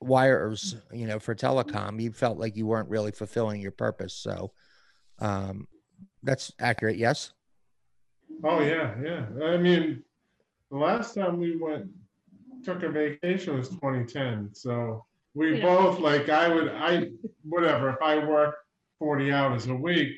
wires 0.00 0.76
you 0.92 1.08
know 1.08 1.18
for 1.18 1.34
telecom 1.34 2.00
you 2.00 2.12
felt 2.12 2.38
like 2.38 2.56
you 2.56 2.66
weren't 2.66 2.88
really 2.88 3.10
fulfilling 3.10 3.60
your 3.60 3.72
purpose 3.72 4.14
so 4.14 4.52
um, 5.18 5.66
that's 6.22 6.52
accurate 6.60 6.96
yes 6.96 7.32
Oh, 8.44 8.60
yeah, 8.60 8.94
yeah. 9.02 9.24
I 9.44 9.56
mean, 9.56 10.02
the 10.70 10.76
last 10.76 11.14
time 11.14 11.38
we 11.38 11.56
went, 11.56 11.86
took 12.64 12.82
a 12.82 12.88
vacation 12.88 13.56
was 13.56 13.68
2010. 13.70 14.50
So 14.52 15.04
we 15.34 15.56
Yeah. 15.56 15.62
both, 15.62 16.00
like, 16.00 16.28
I 16.28 16.48
would, 16.52 16.68
I, 16.68 17.10
whatever, 17.42 17.90
if 17.90 18.02
I 18.02 18.24
work 18.26 18.56
40 18.98 19.32
hours 19.32 19.66
a 19.66 19.74
week, 19.74 20.16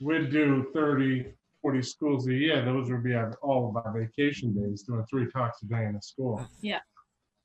we'd 0.00 0.30
do 0.30 0.66
30, 0.72 1.26
40 1.62 1.82
schools 1.82 2.28
a 2.28 2.34
year. 2.34 2.64
Those 2.64 2.90
would 2.90 3.04
be 3.04 3.14
our, 3.14 3.32
all 3.42 3.68
of 3.68 3.76
our 3.76 3.92
vacation 3.92 4.54
days, 4.54 4.82
doing 4.82 5.04
three 5.08 5.30
talks 5.30 5.62
a 5.62 5.66
day 5.66 5.84
in 5.86 5.96
a 5.96 6.02
school. 6.02 6.46
Yeah. 6.62 6.80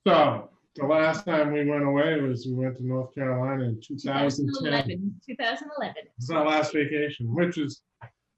So 0.07 0.49
the 0.75 0.85
last 0.85 1.25
time 1.25 1.53
we 1.53 1.65
went 1.65 1.83
away 1.83 2.19
was 2.21 2.45
we 2.45 2.53
went 2.53 2.77
to 2.77 2.85
North 2.85 3.13
Carolina 3.13 3.63
in 3.63 3.81
2010. 3.85 4.47
2011. 4.47 5.21
2011. 5.27 5.95
It's 6.17 6.29
our 6.29 6.45
last 6.45 6.73
vacation, 6.73 7.33
which 7.33 7.57
is, 7.57 7.81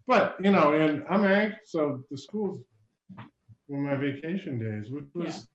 but 0.08 0.36
you 0.44 0.52
know, 0.52 0.74
and 0.74 1.04
I'm 1.10 1.22
married, 1.22 1.58
so 1.66 2.04
the 2.12 2.18
schools 2.18 2.62
were 3.68 3.78
my 3.80 3.96
vacation 3.96 4.60
days, 4.60 4.92
which 4.92 5.06
was, 5.14 5.48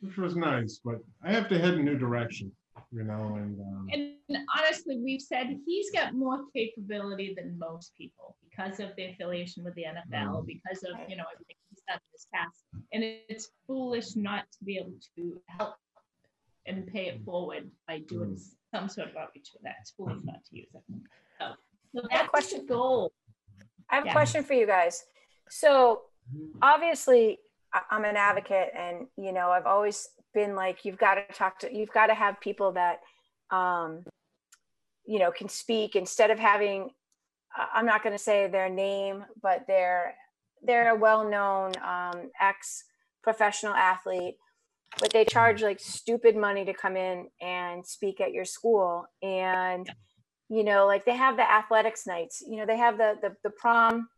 which 0.00 0.16
was 0.16 0.36
nice. 0.36 0.80
But 0.84 0.96
I 1.24 1.32
have 1.32 1.48
to 1.48 1.58
head 1.58 1.74
in 1.74 1.80
a 1.80 1.82
new 1.82 1.98
direction, 1.98 2.52
you 2.92 3.02
know, 3.02 3.36
and 3.36 3.58
um, 3.60 3.88
And 3.92 4.15
honestly, 4.56 4.98
we've 4.98 5.20
said 5.20 5.58
he's 5.64 5.90
got 5.90 6.14
more 6.14 6.40
capability 6.54 7.34
than 7.36 7.58
most 7.58 7.92
people 7.96 8.36
because 8.48 8.80
of 8.80 8.90
the 8.96 9.06
affiliation 9.06 9.64
with 9.64 9.74
the 9.74 9.84
NFL, 9.84 10.42
mm. 10.42 10.46
because 10.46 10.82
of, 10.82 10.96
you 11.08 11.16
know, 11.16 11.24
everything 11.32 11.56
he's 11.70 11.82
done 11.86 11.96
in 11.96 12.12
his 12.12 12.26
past. 12.32 12.64
And 12.92 13.02
it's 13.28 13.50
foolish 13.66 14.16
not 14.16 14.44
to 14.58 14.64
be 14.64 14.78
able 14.78 14.94
to 15.16 15.40
help 15.46 15.74
and 16.66 16.86
pay 16.86 17.06
it 17.06 17.24
forward 17.24 17.70
by 17.86 18.00
doing 18.00 18.30
mm. 18.30 18.48
some 18.74 18.88
sort 18.88 19.10
of 19.10 19.16
outreach 19.16 19.50
with 19.52 19.62
that. 19.62 19.76
It's 19.80 19.90
foolish 19.90 20.18
not 20.24 20.44
to 20.50 20.56
use 20.56 20.68
it. 20.74 20.82
So, 21.40 21.52
so 21.94 22.08
that's 22.10 22.28
question. 22.28 22.66
goal. 22.66 23.12
I 23.90 23.96
have 23.96 24.06
a 24.06 24.12
question 24.12 24.42
for 24.42 24.54
you 24.54 24.66
guys. 24.66 25.04
So 25.48 26.02
obviously 26.60 27.38
I'm 27.90 28.04
an 28.04 28.16
advocate 28.16 28.70
and 28.76 29.06
you 29.16 29.32
know 29.32 29.50
I've 29.50 29.66
always 29.66 30.08
been 30.34 30.54
like 30.54 30.84
you've 30.84 30.98
got 30.98 31.14
to 31.14 31.24
talk 31.32 31.58
to 31.60 31.74
you've 31.74 31.92
got 31.92 32.06
to 32.06 32.14
have 32.14 32.40
people 32.40 32.72
that 32.72 33.00
um 33.50 34.04
you 35.06 35.18
know 35.18 35.30
can 35.30 35.48
speak 35.48 35.96
instead 35.96 36.30
of 36.30 36.38
having 36.38 36.90
I'm 37.74 37.86
not 37.86 38.02
going 38.02 38.14
to 38.14 38.22
say 38.22 38.48
their 38.48 38.68
name 38.68 39.24
but 39.42 39.64
they're 39.66 40.14
they're 40.62 40.94
a 40.94 40.98
well-known 40.98 41.72
um 41.82 42.30
ex 42.40 42.84
professional 43.22 43.74
athlete 43.74 44.36
but 44.98 45.12
they 45.12 45.24
charge 45.24 45.62
like 45.62 45.80
stupid 45.80 46.36
money 46.36 46.64
to 46.64 46.72
come 46.72 46.96
in 46.96 47.28
and 47.40 47.86
speak 47.86 48.20
at 48.20 48.32
your 48.32 48.44
school 48.44 49.06
and 49.22 49.90
you 50.48 50.64
know 50.64 50.86
like 50.86 51.04
they 51.04 51.16
have 51.16 51.36
the 51.36 51.50
athletics 51.50 52.06
nights 52.06 52.42
you 52.46 52.56
know 52.56 52.66
they 52.66 52.76
have 52.76 52.98
the 52.98 53.14
the, 53.22 53.34
the 53.42 53.50
prom 53.50 54.08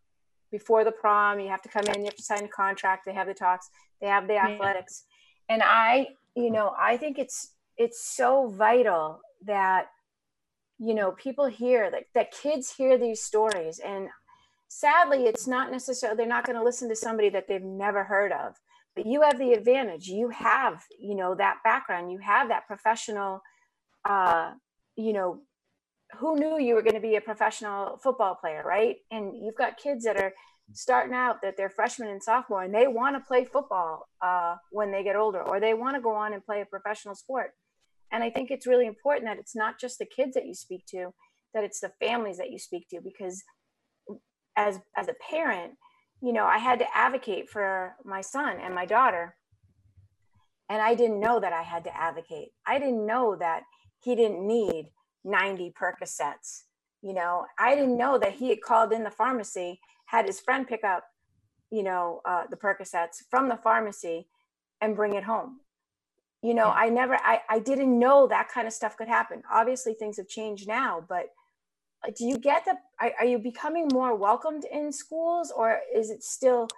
before 0.51 0.85
the 0.85 0.93
prom 0.93 1.41
you 1.41 1.49
have 1.49 1.63
to 1.63 1.69
come 1.69 1.85
in 1.89 2.01
you 2.01 2.05
have 2.07 2.17
to 2.17 2.23
sign 2.23 2.45
a 2.45 2.49
contract 2.49 3.05
they 3.07 3.13
have 3.13 3.27
the 3.27 3.35
talks 3.35 3.69
they 4.01 4.07
have 4.07 4.27
the 4.27 4.35
Yeah. 4.35 4.47
athletics 4.49 5.05
and 5.49 5.63
i 5.65 6.07
you 6.35 6.51
know 6.51 6.75
i 6.79 6.97
think 6.97 7.19
it's 7.19 7.55
it's 7.79 8.05
so 8.05 8.49
vital 8.49 9.21
that 9.47 9.87
you 10.79 10.95
know 10.95 11.13
people 11.13 11.47
hear 11.47 11.91
that 11.91 12.05
that 12.15 12.33
kids 12.33 12.75
hear 12.77 12.99
these 12.99 13.23
stories. 13.23 13.79
And 13.79 14.09
sadly 14.69 15.25
it's 15.25 15.47
not 15.47 15.71
necessarily 15.71 16.17
they're 16.17 16.27
not 16.27 16.45
going 16.45 16.59
to 16.59 16.65
listen 16.65 16.89
to 16.91 16.97
somebody 16.97 17.31
that 17.31 17.47
they've 17.49 17.63
never 17.63 18.05
heard 18.05 18.33
of. 18.33 18.57
But 18.95 19.07
you 19.07 19.23
have 19.23 19.39
the 19.39 19.53
advantage. 19.53 20.09
You 20.09 20.29
have 20.31 20.83
you 20.99 21.15
know 21.15 21.35
that 21.37 21.59
background. 21.65 22.11
You 22.13 22.19
have 22.19 22.49
that 22.49 22.67
professional 22.67 23.41
uh 24.05 24.53
you 24.97 25.13
know 25.13 25.41
who 26.17 26.37
knew 26.37 26.59
you 26.59 26.75
were 26.75 26.83
going 26.83 26.95
to 26.95 27.01
be 27.01 27.17
a 27.17 27.21
professional 27.21 27.99
football 28.03 28.35
player 28.35 28.63
right? 28.67 28.97
And 29.11 29.37
you've 29.37 29.57
got 29.57 29.79
kids 29.79 30.05
that 30.05 30.17
are 30.17 30.33
starting 30.73 31.15
out 31.15 31.37
that 31.43 31.57
they're 31.57 31.71
freshmen 31.71 32.09
and 32.09 32.23
sophomore 32.23 32.63
and 32.63 32.75
they 32.75 32.87
want 32.87 33.17
to 33.17 33.27
play 33.27 33.45
football 33.45 34.09
uh, 34.21 34.57
when 34.71 34.91
they 34.93 35.03
get 35.03 35.17
older 35.17 35.43
or 35.43 35.61
they 35.61 35.75
want 35.75 35.97
to 35.97 36.03
go 36.03 36.15
on 36.15 36.33
and 36.33 36.45
play 36.45 36.61
a 36.61 36.67
professional 36.67 37.15
sport 37.15 37.53
and 38.13 38.23
i 38.23 38.31
think 38.31 38.51
it's 38.51 38.67
really 38.67 38.87
important 38.87 39.27
that 39.27 39.39
it's 39.39 39.57
not 39.57 39.79
just 39.79 39.99
the 39.99 40.07
kids 40.07 40.35
that 40.35 40.47
you 40.47 40.55
speak 40.55 40.85
to 40.87 41.13
that 41.55 41.65
it's 41.65 41.81
the 41.81 41.93
families 42.01 42.37
that 42.39 42.51
you 42.51 42.59
speak 42.59 42.89
to 42.89 43.01
because 43.01 43.43
as 44.57 44.79
as 44.97 45.09
a 45.09 45.15
parent 45.31 45.73
you 46.21 46.33
know 46.33 46.45
i 46.45 46.59
had 46.59 46.79
to 46.79 46.97
advocate 46.97 47.49
for 47.49 47.95
my 48.05 48.21
son 48.21 48.59
and 48.61 48.75
my 48.75 48.87
daughter. 48.87 49.35
And 50.71 50.83
i 50.83 50.95
didn't 50.95 51.21
know 51.21 51.41
that 51.41 51.53
i 51.53 51.63
had 51.63 51.85
to 51.85 51.97
advocate. 51.97 52.49
I 52.67 52.79
didn't 52.79 53.07
know 53.07 53.37
that 53.37 53.63
he 54.01 54.15
didn't 54.15 54.47
need 54.47 54.91
90 55.25 55.73
percocets 55.81 56.65
you 57.01 57.15
know? 57.15 57.47
I 57.59 57.75
didn't 57.75 57.97
know 57.97 58.19
that 58.19 58.33
he 58.33 58.49
had 58.49 58.61
called 58.61 58.93
in 58.93 59.05
the 59.05 59.11
pharmacy 59.11 59.81
had 60.07 60.27
his 60.27 60.41
friend 60.41 60.67
pick 60.67 60.85
up 60.85 61.05
you 61.71 61.83
know 61.83 62.21
uh, 62.25 62.45
the 62.51 62.57
percocets 62.57 63.19
from 63.31 63.49
the 63.49 63.57
pharmacy 63.57 64.27
and 64.81 64.97
bring 64.97 65.15
it 65.15 65.25
home 65.25 65.61
you 66.43 66.55
know 66.55 66.71
i 66.71 66.89
never 66.89 67.17
I, 67.17 67.41
I 67.49 67.59
didn't 67.59 67.99
know 67.99 68.27
that 68.29 68.49
kind 68.49 68.67
of 68.67 68.73
stuff 68.73 68.97
could 68.97 69.09
happen 69.09 69.43
obviously 69.53 69.95
things 69.95 70.17
have 70.17 70.29
changed 70.29 70.69
now 70.69 71.05
but 71.09 71.27
uh, 72.07 72.13
do 72.17 72.25
you 72.25 72.39
get 72.39 72.65
the 72.65 72.75
are, 73.01 73.13
are 73.21 73.27
you 73.27 73.39
becoming 73.39 73.89
more 73.93 74.15
welcomed 74.15 74.65
in 74.71 74.93
schools 74.93 75.53
or 75.55 75.81
is 75.95 76.11
it 76.11 76.23
still 76.23 76.69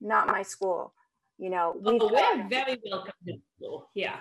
not 0.00 0.26
my 0.26 0.42
school 0.42 0.92
you 1.38 1.50
know 1.50 1.74
we 1.80 1.98
Oh, 2.00 2.10
we're 2.12 2.48
very 2.48 2.78
welcomed 2.90 3.26
in 3.26 3.40
school. 3.58 3.90
Yeah. 3.94 4.16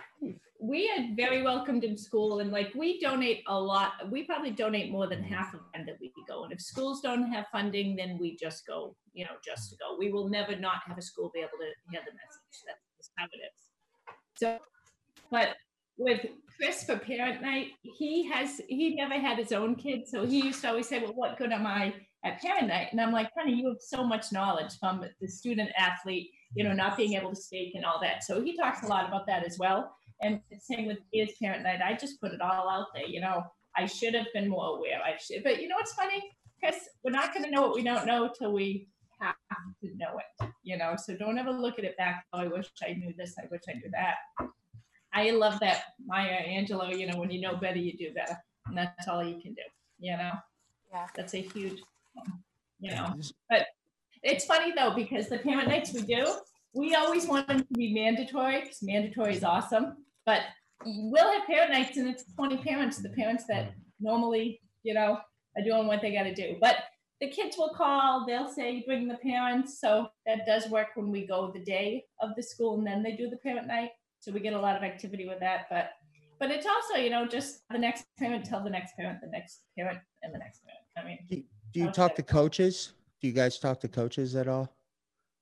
We 0.59 0.89
are 0.89 1.15
very 1.15 1.43
welcomed 1.43 1.83
in 1.83 1.97
school 1.97 2.39
and 2.39 2.51
like 2.51 2.73
we 2.75 2.99
donate 2.99 3.43
a 3.47 3.59
lot. 3.59 3.93
We 4.11 4.23
probably 4.23 4.51
donate 4.51 4.91
more 4.91 5.07
than 5.07 5.21
half 5.21 5.53
of 5.53 5.61
them 5.73 5.85
that 5.85 5.97
we 6.01 6.11
go. 6.27 6.43
And 6.43 6.51
if 6.51 6.61
schools 6.61 7.01
don't 7.01 7.31
have 7.31 7.45
funding, 7.51 7.95
then 7.95 8.17
we 8.19 8.35
just 8.37 8.65
go, 8.65 8.95
you 9.13 9.25
know, 9.25 9.37
just 9.45 9.69
to 9.69 9.75
go. 9.77 9.95
We 9.97 10.11
will 10.11 10.29
never 10.29 10.55
not 10.55 10.81
have 10.87 10.97
a 10.97 11.01
school 11.01 11.29
be 11.33 11.41
able 11.41 11.59
to 11.59 11.71
hear 11.91 12.01
the 12.05 12.11
message. 12.11 12.63
That's 12.65 13.11
how 13.17 13.25
it 13.25 13.37
is. 13.37 13.66
So, 14.37 14.57
but 15.31 15.55
with 15.97 16.21
Chris 16.57 16.83
for 16.83 16.97
parent 16.97 17.41
night, 17.41 17.67
he 17.81 18.29
has, 18.31 18.61
he 18.67 18.95
never 18.95 19.15
had 19.15 19.37
his 19.37 19.51
own 19.51 19.75
kids. 19.75 20.11
So 20.11 20.25
he 20.25 20.45
used 20.45 20.61
to 20.61 20.69
always 20.69 20.87
say, 20.87 20.99
well, 20.99 21.13
what 21.13 21.37
good 21.37 21.51
am 21.51 21.65
I 21.65 21.93
at 22.23 22.41
parent 22.41 22.67
night? 22.67 22.89
And 22.91 23.01
I'm 23.01 23.11
like, 23.11 23.29
honey, 23.37 23.53
you 23.55 23.67
have 23.69 23.81
so 23.81 24.03
much 24.03 24.31
knowledge 24.31 24.77
from 24.79 25.03
the 25.19 25.27
student 25.27 25.69
athlete 25.77 26.31
you 26.55 26.63
know, 26.63 26.73
not 26.73 26.97
being 26.97 27.13
able 27.13 27.29
to 27.29 27.35
speak 27.35 27.75
and 27.75 27.85
all 27.85 27.99
that. 28.01 28.23
So 28.23 28.41
he 28.41 28.55
talks 28.55 28.83
a 28.83 28.87
lot 28.87 29.07
about 29.07 29.27
that 29.27 29.45
as 29.45 29.57
well. 29.57 29.95
And 30.21 30.41
the 30.49 30.59
same 30.59 30.87
with 30.87 30.99
his 31.11 31.31
parent 31.41 31.63
night. 31.63 31.81
I 31.83 31.93
just 31.93 32.19
put 32.19 32.31
it 32.31 32.41
all 32.41 32.69
out 32.69 32.87
there. 32.95 33.05
You 33.05 33.21
know, 33.21 33.43
I 33.75 33.85
should 33.85 34.15
have 34.15 34.27
been 34.33 34.49
more 34.49 34.77
aware. 34.77 34.99
I 35.03 35.17
should, 35.17 35.43
but 35.43 35.61
you 35.61 35.67
know 35.67 35.75
what's 35.75 35.93
funny? 35.93 36.21
Because 36.59 36.81
we're 37.03 37.11
not 37.11 37.33
going 37.33 37.45
to 37.45 37.51
know 37.51 37.61
what 37.61 37.75
we 37.75 37.83
don't 37.83 38.07
know 38.07 38.31
till 38.37 38.51
we 38.51 38.87
have 39.19 39.35
to 39.81 39.97
know 39.97 40.19
it. 40.19 40.49
You 40.63 40.77
know, 40.77 40.95
so 40.97 41.15
don't 41.15 41.37
ever 41.37 41.51
look 41.51 41.79
at 41.79 41.85
it 41.85 41.97
back. 41.97 42.25
Oh, 42.33 42.39
I 42.39 42.47
wish 42.47 42.69
I 42.83 42.93
knew 42.93 43.13
this. 43.17 43.35
I 43.37 43.47
wish 43.49 43.61
I 43.69 43.73
knew 43.73 43.89
that. 43.91 44.15
I 45.13 45.31
love 45.31 45.59
that 45.61 45.83
Maya 46.05 46.43
Angelou. 46.47 46.97
You 46.97 47.07
know, 47.07 47.17
when 47.17 47.31
you 47.31 47.41
know 47.41 47.55
better, 47.55 47.77
you 47.77 47.97
do 47.97 48.13
better, 48.13 48.37
and 48.67 48.77
that's 48.77 49.07
all 49.07 49.23
you 49.23 49.41
can 49.41 49.53
do. 49.53 49.61
You 49.99 50.17
know, 50.17 50.33
Yeah. 50.91 51.07
that's 51.15 51.33
a 51.33 51.41
huge, 51.41 51.81
you 52.79 52.91
know. 52.91 53.15
But 53.49 53.67
it's 54.23 54.45
funny 54.45 54.73
though 54.75 54.93
because 54.93 55.29
the 55.29 55.39
parent 55.39 55.69
nights 55.69 55.93
we 55.93 56.01
do, 56.01 56.27
we 56.73 56.95
always 56.95 57.27
want 57.27 57.47
them 57.47 57.59
to 57.59 57.73
be 57.73 57.93
mandatory 57.93 58.61
because 58.61 58.83
mandatory 58.83 59.35
is 59.35 59.43
awesome. 59.43 60.05
But 60.25 60.41
we'll 60.85 61.31
have 61.31 61.47
parent 61.47 61.71
nights 61.71 61.97
and 61.97 62.07
it's 62.07 62.23
20 62.35 62.57
parents, 62.57 62.97
the 62.97 63.09
parents 63.09 63.45
that 63.47 63.69
mm. 63.69 63.73
normally, 63.99 64.61
you 64.83 64.93
know, 64.93 65.19
are 65.57 65.63
doing 65.63 65.87
what 65.87 66.01
they 66.01 66.13
got 66.13 66.23
to 66.23 66.33
do. 66.33 66.57
But 66.61 66.77
the 67.19 67.29
kids 67.29 67.57
will 67.57 67.73
call, 67.73 68.25
they'll 68.25 68.47
say, 68.47 68.83
bring 68.85 69.07
the 69.07 69.17
parents. 69.17 69.79
So 69.79 70.07
that 70.25 70.45
does 70.45 70.69
work 70.69 70.89
when 70.95 71.09
we 71.11 71.25
go 71.25 71.51
the 71.51 71.63
day 71.63 72.05
of 72.21 72.31
the 72.35 72.43
school 72.43 72.77
and 72.77 72.85
then 72.85 73.01
they 73.03 73.15
do 73.15 73.29
the 73.29 73.37
parent 73.37 73.67
night. 73.67 73.91
So 74.19 74.31
we 74.31 74.39
get 74.39 74.53
a 74.53 74.59
lot 74.59 74.75
of 74.75 74.83
activity 74.83 75.27
with 75.27 75.39
that. 75.39 75.67
But 75.69 75.91
but 76.39 76.51
it's 76.51 76.67
also, 76.67 77.01
you 77.01 77.09
know, 77.09 77.27
just 77.27 77.61
the 77.71 77.79
next 77.79 78.05
parent 78.19 78.45
tell 78.45 78.63
the 78.63 78.69
next 78.69 78.95
parent, 78.95 79.19
the 79.21 79.29
next 79.29 79.61
parent, 79.75 79.97
and 80.21 80.33
the 80.33 80.37
next 80.37 80.61
parent. 80.63 80.85
I 80.95 81.03
mean, 81.03 81.19
Do, 81.27 81.43
do 81.73 81.79
you 81.85 81.91
talk 81.91 82.13
to 82.15 82.23
coaches? 82.23 82.93
Do 83.21 83.27
you 83.27 83.33
guys 83.33 83.57
talk 83.57 83.79
to 83.79 83.87
coaches 83.87 84.35
at 84.35 84.47
all? 84.47 84.71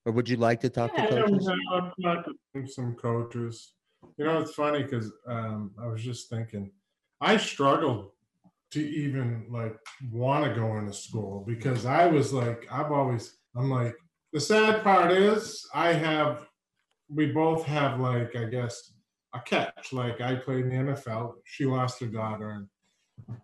Or 0.05 0.13
would 0.13 0.29
you 0.29 0.37
like 0.37 0.61
to 0.61 0.69
talk 0.69 0.95
Yeah. 0.95 1.05
to 1.05 1.15
Yeah, 1.15 1.21
coaches? 1.21 1.49
I've 1.73 1.91
talked 2.01 2.29
to 2.55 2.67
some 2.67 2.95
coaches. 2.95 3.73
You 4.17 4.23
know, 4.23 4.39
it's 4.39 4.53
funny 4.53 4.83
because 4.83 5.11
um, 5.27 5.71
I 5.81 5.87
was 5.87 6.01
just 6.01 6.29
thinking, 6.29 6.71
I 7.19 7.35
struggled 7.35 8.11
to 8.71 8.79
even 8.79 9.45
like 9.49 9.75
want 10.11 10.45
to 10.45 10.59
go 10.59 10.77
into 10.77 10.93
school 10.93 11.43
because 11.47 11.85
I 11.85 12.07
was 12.07 12.33
like, 12.33 12.67
I've 12.71 12.91
always, 12.91 13.37
I'm 13.55 13.69
like, 13.69 13.95
the 14.33 14.39
sad 14.39 14.83
part 14.83 15.11
is 15.11 15.65
I 15.73 15.93
have, 15.93 16.47
we 17.09 17.27
both 17.27 17.63
have 17.65 17.99
like, 17.99 18.35
I 18.35 18.45
guess, 18.45 18.93
a 19.33 19.39
catch. 19.39 19.93
Like 19.93 20.21
I 20.21 20.35
played 20.35 20.65
in 20.65 20.85
the 20.85 20.93
NFL, 20.93 21.35
she 21.45 21.65
lost 21.65 21.99
her 21.99 22.07
daughter, 22.07 22.51
and 22.51 22.67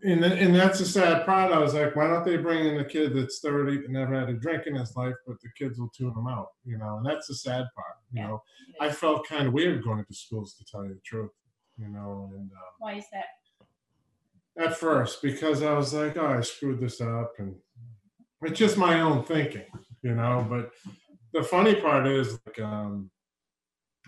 and, 0.03 0.23
and 0.23 0.55
that's 0.55 0.79
the 0.79 0.85
sad 0.85 1.25
part. 1.25 1.51
I 1.51 1.59
was 1.59 1.73
like, 1.73 1.95
why 1.95 2.07
don't 2.07 2.25
they 2.25 2.37
bring 2.37 2.65
in 2.65 2.79
a 2.79 2.85
kid 2.85 3.15
that's 3.15 3.39
30 3.39 3.85
and 3.85 3.89
never 3.89 4.19
had 4.19 4.29
a 4.29 4.33
drink 4.33 4.67
in 4.67 4.75
his 4.75 4.95
life, 4.95 5.15
but 5.25 5.39
the 5.41 5.49
kids 5.57 5.79
will 5.79 5.89
tune 5.89 6.13
them 6.13 6.27
out, 6.27 6.47
you 6.65 6.77
know? 6.77 6.97
And 6.97 7.05
that's 7.05 7.27
the 7.27 7.35
sad 7.35 7.65
part, 7.75 7.95
you 8.11 8.21
know? 8.21 8.41
I 8.79 8.91
felt 8.91 9.27
kind 9.27 9.47
of 9.47 9.53
weird 9.53 9.83
going 9.83 10.03
to 10.03 10.13
schools, 10.13 10.55
to 10.55 10.65
tell 10.65 10.83
you 10.83 10.93
the 10.93 11.01
truth, 11.05 11.31
you 11.77 11.87
know? 11.87 12.31
And 12.33 12.51
um, 12.51 12.71
Why 12.79 12.95
is 12.95 13.05
that? 13.13 13.25
At 14.57 14.77
first, 14.77 15.21
because 15.21 15.61
I 15.63 15.73
was 15.73 15.93
like, 15.93 16.17
oh, 16.17 16.25
I 16.25 16.41
screwed 16.41 16.79
this 16.79 17.01
up. 17.01 17.33
And 17.37 17.55
it's 18.43 18.59
just 18.59 18.77
my 18.77 19.01
own 19.01 19.23
thinking, 19.23 19.65
you 20.03 20.15
know? 20.15 20.45
But 20.49 20.71
the 21.33 21.43
funny 21.43 21.75
part 21.75 22.07
is, 22.07 22.39
like, 22.45 22.59
um, 22.59 23.09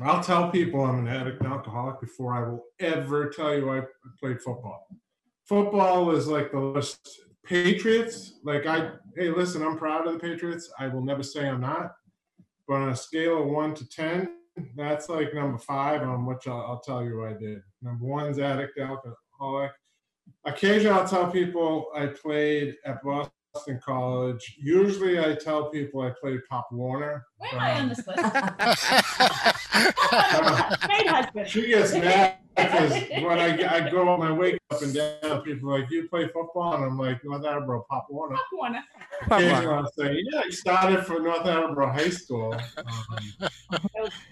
I'll 0.01 0.23
tell 0.23 0.49
people 0.49 0.83
I'm 0.83 0.99
an 0.99 1.07
addict 1.07 1.41
and 1.41 1.51
alcoholic 1.51 2.01
before 2.01 2.33
I 2.33 2.49
will 2.49 2.63
ever 2.79 3.29
tell 3.29 3.55
you 3.55 3.71
I 3.71 3.83
played 4.19 4.41
football 4.41 4.87
football 5.45 6.11
is 6.11 6.27
like 6.27 6.51
the 6.51 6.59
list. 6.59 7.21
Patriots, 7.45 8.35
like 8.45 8.65
I, 8.65 8.91
hey, 9.17 9.29
listen, 9.29 9.63
I'm 9.63 9.77
proud 9.77 10.07
of 10.07 10.13
the 10.13 10.19
Patriots. 10.19 10.71
I 10.79 10.87
will 10.87 11.03
never 11.03 11.21
say 11.21 11.45
I'm 11.45 11.59
not. 11.59 11.93
But 12.69 12.75
on 12.75 12.89
a 12.89 12.95
scale 12.95 13.41
of 13.41 13.49
one 13.49 13.73
to 13.75 13.89
10, 13.89 14.29
that's 14.77 15.09
like 15.09 15.33
number 15.33 15.57
five 15.57 16.03
on 16.03 16.25
which 16.25 16.47
I'll, 16.47 16.61
I'll 16.61 16.79
tell 16.79 17.03
you 17.03 17.25
I 17.25 17.33
did. 17.33 17.59
Number 17.81 18.05
one's 18.05 18.39
addict, 18.39 18.79
alcoholic. 18.79 19.71
Occasionally 20.45 20.97
I'll 20.99 21.07
tell 21.07 21.29
people 21.31 21.87
I 21.95 22.07
played 22.07 22.75
at 22.85 23.01
Boston 23.03 23.79
College. 23.83 24.55
Usually 24.59 25.19
I 25.19 25.35
tell 25.35 25.69
people 25.69 26.01
I 26.01 26.11
played 26.19 26.39
Pop 26.49 26.67
Warner. 26.71 27.23
Where 27.37 27.53
am 27.53 27.59
I 27.59 27.71
on 27.73 27.81
Um, 27.81 27.89
this 27.89 28.07
list? 28.07 28.19
Great 30.87 31.07
husband. 31.07 31.47
She 31.47 31.67
gets 31.67 31.93
mad 31.93 32.37
because 32.55 32.91
when 33.23 33.39
I, 33.39 33.85
I 33.85 33.89
go 33.89 34.07
on 34.09 34.19
my 34.19 34.31
wake 34.31 34.59
up 34.71 34.81
and 34.81 34.93
down, 34.93 35.41
people 35.41 35.73
are 35.73 35.79
like, 35.79 35.89
you 35.89 36.07
play 36.07 36.27
football? 36.27 36.75
And 36.75 36.83
I'm 36.83 36.97
like, 36.99 37.23
North 37.23 37.45
Attleboro, 37.45 37.85
Pop 37.89 38.07
Warner. 38.09 38.35
Pop 38.35 38.45
Warner. 38.53 38.83
Occasionally 39.25 39.67
I'll 39.67 39.91
say, 39.97 40.17
yeah, 40.31 40.41
I 40.45 40.49
started 40.49 41.05
for 41.05 41.19
North 41.19 41.45
Attleboro 41.45 41.91
High 41.91 42.09
School. 42.09 42.53
Um, 42.77 43.39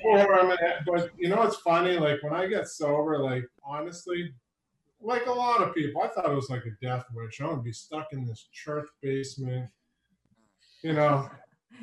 or 0.05 0.39
I'm 0.39 0.51
at, 0.51 0.85
but 0.85 1.09
you 1.17 1.29
know, 1.29 1.41
it's 1.43 1.57
funny, 1.57 1.97
like 1.97 2.21
when 2.21 2.33
I 2.33 2.47
get 2.47 2.67
sober, 2.67 3.17
like 3.19 3.45
honestly, 3.63 4.33
like 5.01 5.25
a 5.25 5.31
lot 5.31 5.61
of 5.61 5.73
people, 5.73 6.01
I 6.01 6.07
thought 6.07 6.29
it 6.29 6.35
was 6.35 6.49
like 6.49 6.65
a 6.65 6.85
death 6.85 7.05
wish. 7.13 7.41
I 7.41 7.47
would 7.47 7.63
be 7.63 7.73
stuck 7.73 8.07
in 8.11 8.25
this 8.25 8.47
church 8.53 8.87
basement, 9.01 9.69
you 10.83 10.93
know, 10.93 11.29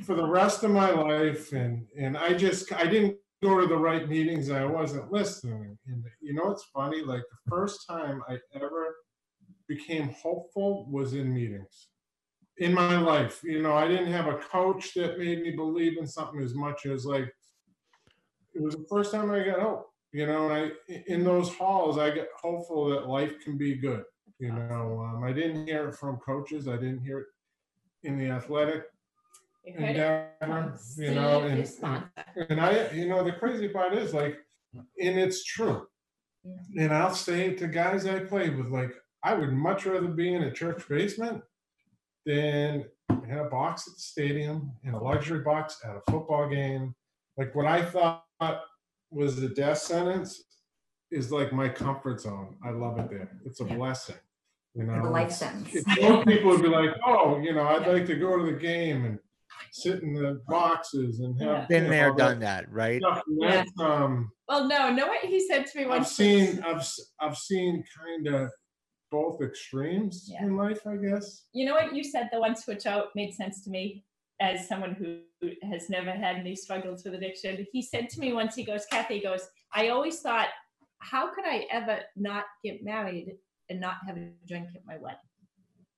for 0.04 0.14
the 0.14 0.26
rest 0.26 0.62
of 0.64 0.70
my 0.70 0.90
life. 0.90 1.52
And, 1.52 1.86
and 1.98 2.16
I 2.16 2.34
just, 2.34 2.72
I 2.72 2.86
didn't 2.86 3.16
go 3.42 3.60
to 3.60 3.66
the 3.66 3.76
right 3.76 4.08
meetings. 4.08 4.50
I 4.50 4.64
wasn't 4.64 5.12
listening. 5.12 5.78
And 5.86 6.04
you 6.20 6.34
know, 6.34 6.50
it's 6.50 6.64
funny, 6.74 7.02
like 7.02 7.22
the 7.22 7.50
first 7.50 7.86
time 7.88 8.22
I 8.28 8.38
ever 8.54 8.96
became 9.68 10.14
hopeful 10.22 10.88
was 10.90 11.14
in 11.14 11.32
meetings 11.32 11.88
in 12.58 12.74
my 12.74 12.98
life. 12.98 13.40
You 13.44 13.62
know, 13.62 13.74
I 13.74 13.86
didn't 13.86 14.12
have 14.12 14.26
a 14.26 14.38
coach 14.38 14.94
that 14.94 15.18
made 15.18 15.42
me 15.42 15.52
believe 15.52 15.98
in 15.98 16.06
something 16.06 16.40
as 16.40 16.54
much 16.54 16.86
as 16.86 17.06
like 17.06 17.32
it 18.54 18.62
was 18.62 18.74
the 18.74 18.86
first 18.88 19.12
time 19.12 19.30
I 19.30 19.44
got 19.44 19.60
hope. 19.60 19.86
You 20.18 20.26
know, 20.26 20.50
and 20.50 20.72
I 20.88 20.92
in 21.06 21.22
those 21.22 21.54
halls 21.54 21.96
I 21.96 22.10
get 22.10 22.28
hopeful 22.42 22.88
that 22.88 23.06
life 23.06 23.38
can 23.38 23.56
be 23.56 23.76
good. 23.76 24.02
You 24.40 24.50
know, 24.50 25.08
um, 25.08 25.22
I 25.22 25.32
didn't 25.32 25.64
hear 25.68 25.90
it 25.90 25.94
from 25.94 26.16
coaches. 26.16 26.66
I 26.66 26.74
didn't 26.74 27.04
hear 27.04 27.20
it 27.20 27.26
in 28.02 28.18
the 28.18 28.26
athletic 28.26 28.82
You 29.64 29.74
endeavor. 29.74 30.76
You 30.96 31.14
know, 31.14 31.42
and 31.42 31.70
and 32.50 32.60
I, 32.60 32.90
you 32.90 33.08
know, 33.08 33.22
the 33.22 33.30
crazy 33.30 33.68
part 33.68 33.94
is 33.94 34.12
like, 34.12 34.38
and 34.74 35.18
it's 35.20 35.44
true. 35.44 35.86
And 36.76 36.92
I'll 36.92 37.14
say 37.14 37.54
to 37.54 37.68
guys 37.68 38.04
I 38.04 38.18
played 38.18 38.56
with, 38.56 38.70
like, 38.70 38.90
I 39.22 39.34
would 39.34 39.52
much 39.52 39.86
rather 39.86 40.08
be 40.08 40.34
in 40.34 40.42
a 40.42 40.50
church 40.50 40.82
basement 40.88 41.44
than 42.26 42.86
in 43.08 43.38
a 43.38 43.44
box 43.44 43.86
at 43.86 43.94
the 43.94 44.00
stadium, 44.00 44.72
in 44.82 44.94
a 44.94 45.00
luxury 45.00 45.44
box 45.44 45.80
at 45.84 45.94
a 45.94 46.02
football 46.10 46.48
game. 46.48 46.96
Like 47.36 47.54
what 47.54 47.66
I 47.66 47.84
thought 47.84 48.24
was 49.11 49.40
the 49.40 49.48
death 49.48 49.78
sentence 49.78 50.44
is 51.11 51.32
like 51.32 51.52
my 51.52 51.68
comfort 51.68 52.20
zone. 52.20 52.56
I 52.64 52.70
love 52.70 52.98
it 52.98 53.09
there. 53.11 53.30
It's 53.46 53.61
a 53.61 53.64
Yeah. 53.64 53.76
blessing. 53.76 54.16
You 54.74 54.84
know, 54.84 55.02
The 55.02 55.11
life 55.11 55.26
It's- 55.26 55.38
sentence. 55.38 55.74
it's- 55.74 56.00
most 56.00 56.26
people 56.26 56.50
would 56.50 56.62
be 56.62 56.68
like, 56.68 56.90
oh, 57.06 57.38
you 57.40 57.54
know, 57.54 57.62
I'd 57.66 57.86
like 57.86 58.06
to 58.06 58.16
go 58.16 58.36
to 58.36 58.44
the 58.44 58.59
game 58.59 59.04
and 59.06 59.18
sit 59.72 60.02
in 60.02 60.12
the 60.12 60.40
boxes 60.46 61.20
and 61.20 61.40
have 61.40 61.68
Been 61.68 61.84
you 61.84 61.90
there, 61.90 62.11
know, 62.11 62.16
done 62.16 62.38
that, 62.40 62.70
right? 62.70 63.00
stuff. 63.00 63.22
And 63.26 63.42
Yeah. 63.42 63.50
that's, 63.56 63.80
um, 63.80 64.30
Well, 64.46 64.68
no, 64.68 64.92
know 64.92 65.06
what 65.09 65.24
he 65.24 65.40
said 65.46 65.66
to 65.66 65.78
me 65.78 65.84
I've 65.84 65.90
once. 65.90 66.12
seen, 66.12 66.62
I've, 66.62 66.76
s- 66.78 67.12
I've 67.20 67.36
seen 67.36 67.82
kind 67.96 68.26
of 68.28 68.50
both 69.11 69.40
extremes 69.40 70.28
Yeah. 70.30 70.44
in 70.44 70.56
life, 70.56 70.86
I 70.86 70.96
guess. 70.96 71.46
You 71.54 71.64
know 71.66 71.74
what 71.74 71.94
you 71.94 72.04
said 72.04 72.28
the 72.30 72.38
once, 72.40 72.66
which 72.66 72.84
out 72.86 73.09
made 73.16 73.32
sense 73.34 73.64
to 73.64 73.70
me 73.70 74.04
as 74.41 74.68
someone 74.68 74.95
who 74.95 75.18
has 75.62 75.91
never 75.91 76.11
had 76.11 76.36
any 76.36 76.55
struggles 76.55 77.05
with 77.05 77.14
addiction. 77.14 77.66
He 77.72 77.82
said 77.82 78.09
to 78.11 78.20
me 78.20 78.32
once, 78.32 78.55
he 78.55 78.64
goes, 78.64 78.86
Kathi, 78.93 79.14
he 79.14 79.20
goes, 79.20 79.49
I 79.72 79.89
always 79.89 80.20
thought, 80.20 80.49
how 80.99 81.32
could 81.32 81.45
I 81.45 81.66
ever 81.70 82.01
not 82.16 82.45
get 82.64 82.84
married 82.84 83.36
and 83.68 83.80
not 83.80 83.97
have 84.07 84.16
a 84.16 84.30
drink 84.47 84.68
at 84.74 84.86
my 84.86 84.97
wedding? 84.99 85.18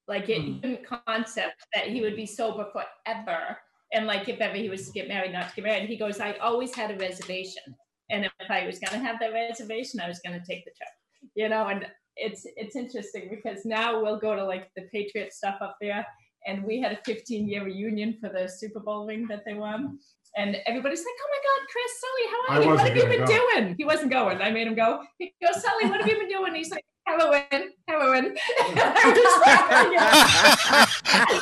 Like 0.09 0.29
it 0.29 0.43
hmm. 0.43 0.61
didn't 0.61 0.87
concept 1.07 1.67
that 1.75 1.89
he 1.89 2.01
would 2.01 2.17
be 2.17 2.27
sober 2.27 2.67
forever. 2.73 3.57
And 3.93 4.07
like 4.07 4.29
if 4.29 4.41
ever 4.41 4.57
he 4.57 4.69
was 4.69 4.87
to 4.87 4.93
get 4.93 5.09
married, 5.09 5.33
not 5.33 5.51
to 5.51 5.57
get 5.57 5.65
married, 5.65 5.89
he 5.89 5.97
goes, 5.97 6.21
I 6.21 6.33
always 6.35 6.75
had 6.75 6.91
a 6.91 6.97
reservation. 6.97 7.63
And 8.11 8.25
if 8.25 8.33
I 8.51 8.67
was 8.67 8.79
gonna 8.79 9.03
have 9.03 9.21
that 9.21 9.33
reservation, 9.33 10.01
I 10.01 10.09
was 10.09 10.21
gonna 10.25 10.43
take 10.45 10.65
the 10.65 10.73
trip. 10.73 10.89
You 11.35 11.49
know, 11.49 11.69
and 11.69 11.87
it's 12.17 12.45
it's 12.57 12.77
interesting 12.77 13.29
because 13.31 13.65
now 13.65 14.03
we'll 14.03 14.19
go 14.19 14.35
to 14.35 14.45
like 14.45 14.71
the 14.75 14.83
Patriot 14.93 15.33
stuff 15.33 15.59
up 15.61 15.77
there, 15.81 16.05
and 16.47 16.65
we 16.65 16.81
had 16.81 16.93
a 16.93 16.99
15 17.05 17.49
year 17.49 17.65
reunion 17.65 18.17
for 18.21 18.29
the 18.29 18.49
Super 18.49 18.81
Bowl 18.81 19.07
ring 19.07 19.27
that 19.29 19.45
they 19.45 19.55
won, 19.55 19.99
and 20.37 20.57
everybody's 20.67 21.01
like, 21.01 21.15
"Oh 21.21 21.29
my 21.31 21.41
God, 21.49 21.61
Chris, 21.73 22.01
Sully, 22.01 22.27
how 22.31 22.41
are 22.43 22.51
I 22.51 22.63
you? 22.63 22.69
What 22.71 22.89
have 22.89 22.97
you 22.97 23.07
been 23.07 23.27
go. 23.27 23.55
doing?" 23.55 23.75
He 23.77 23.85
wasn't 23.85 24.11
going. 24.11 24.41
I 24.41 24.51
made 24.51 24.67
him 24.67 24.75
go. 24.75 25.03
He 25.19 25.33
goes, 25.45 25.63
"Sully, 25.63 25.91
what 25.91 26.01
have 26.01 26.09
you 26.09 26.19
been 26.19 26.29
doing?" 26.29 26.55
He's 26.55 26.71
like, 26.71 26.85
"Heroin, 27.07 27.73
heroin." 27.89 28.37
I'm 28.61 29.15
just 29.15 29.41
like, 29.41 29.93
"Yeah." 29.93 30.87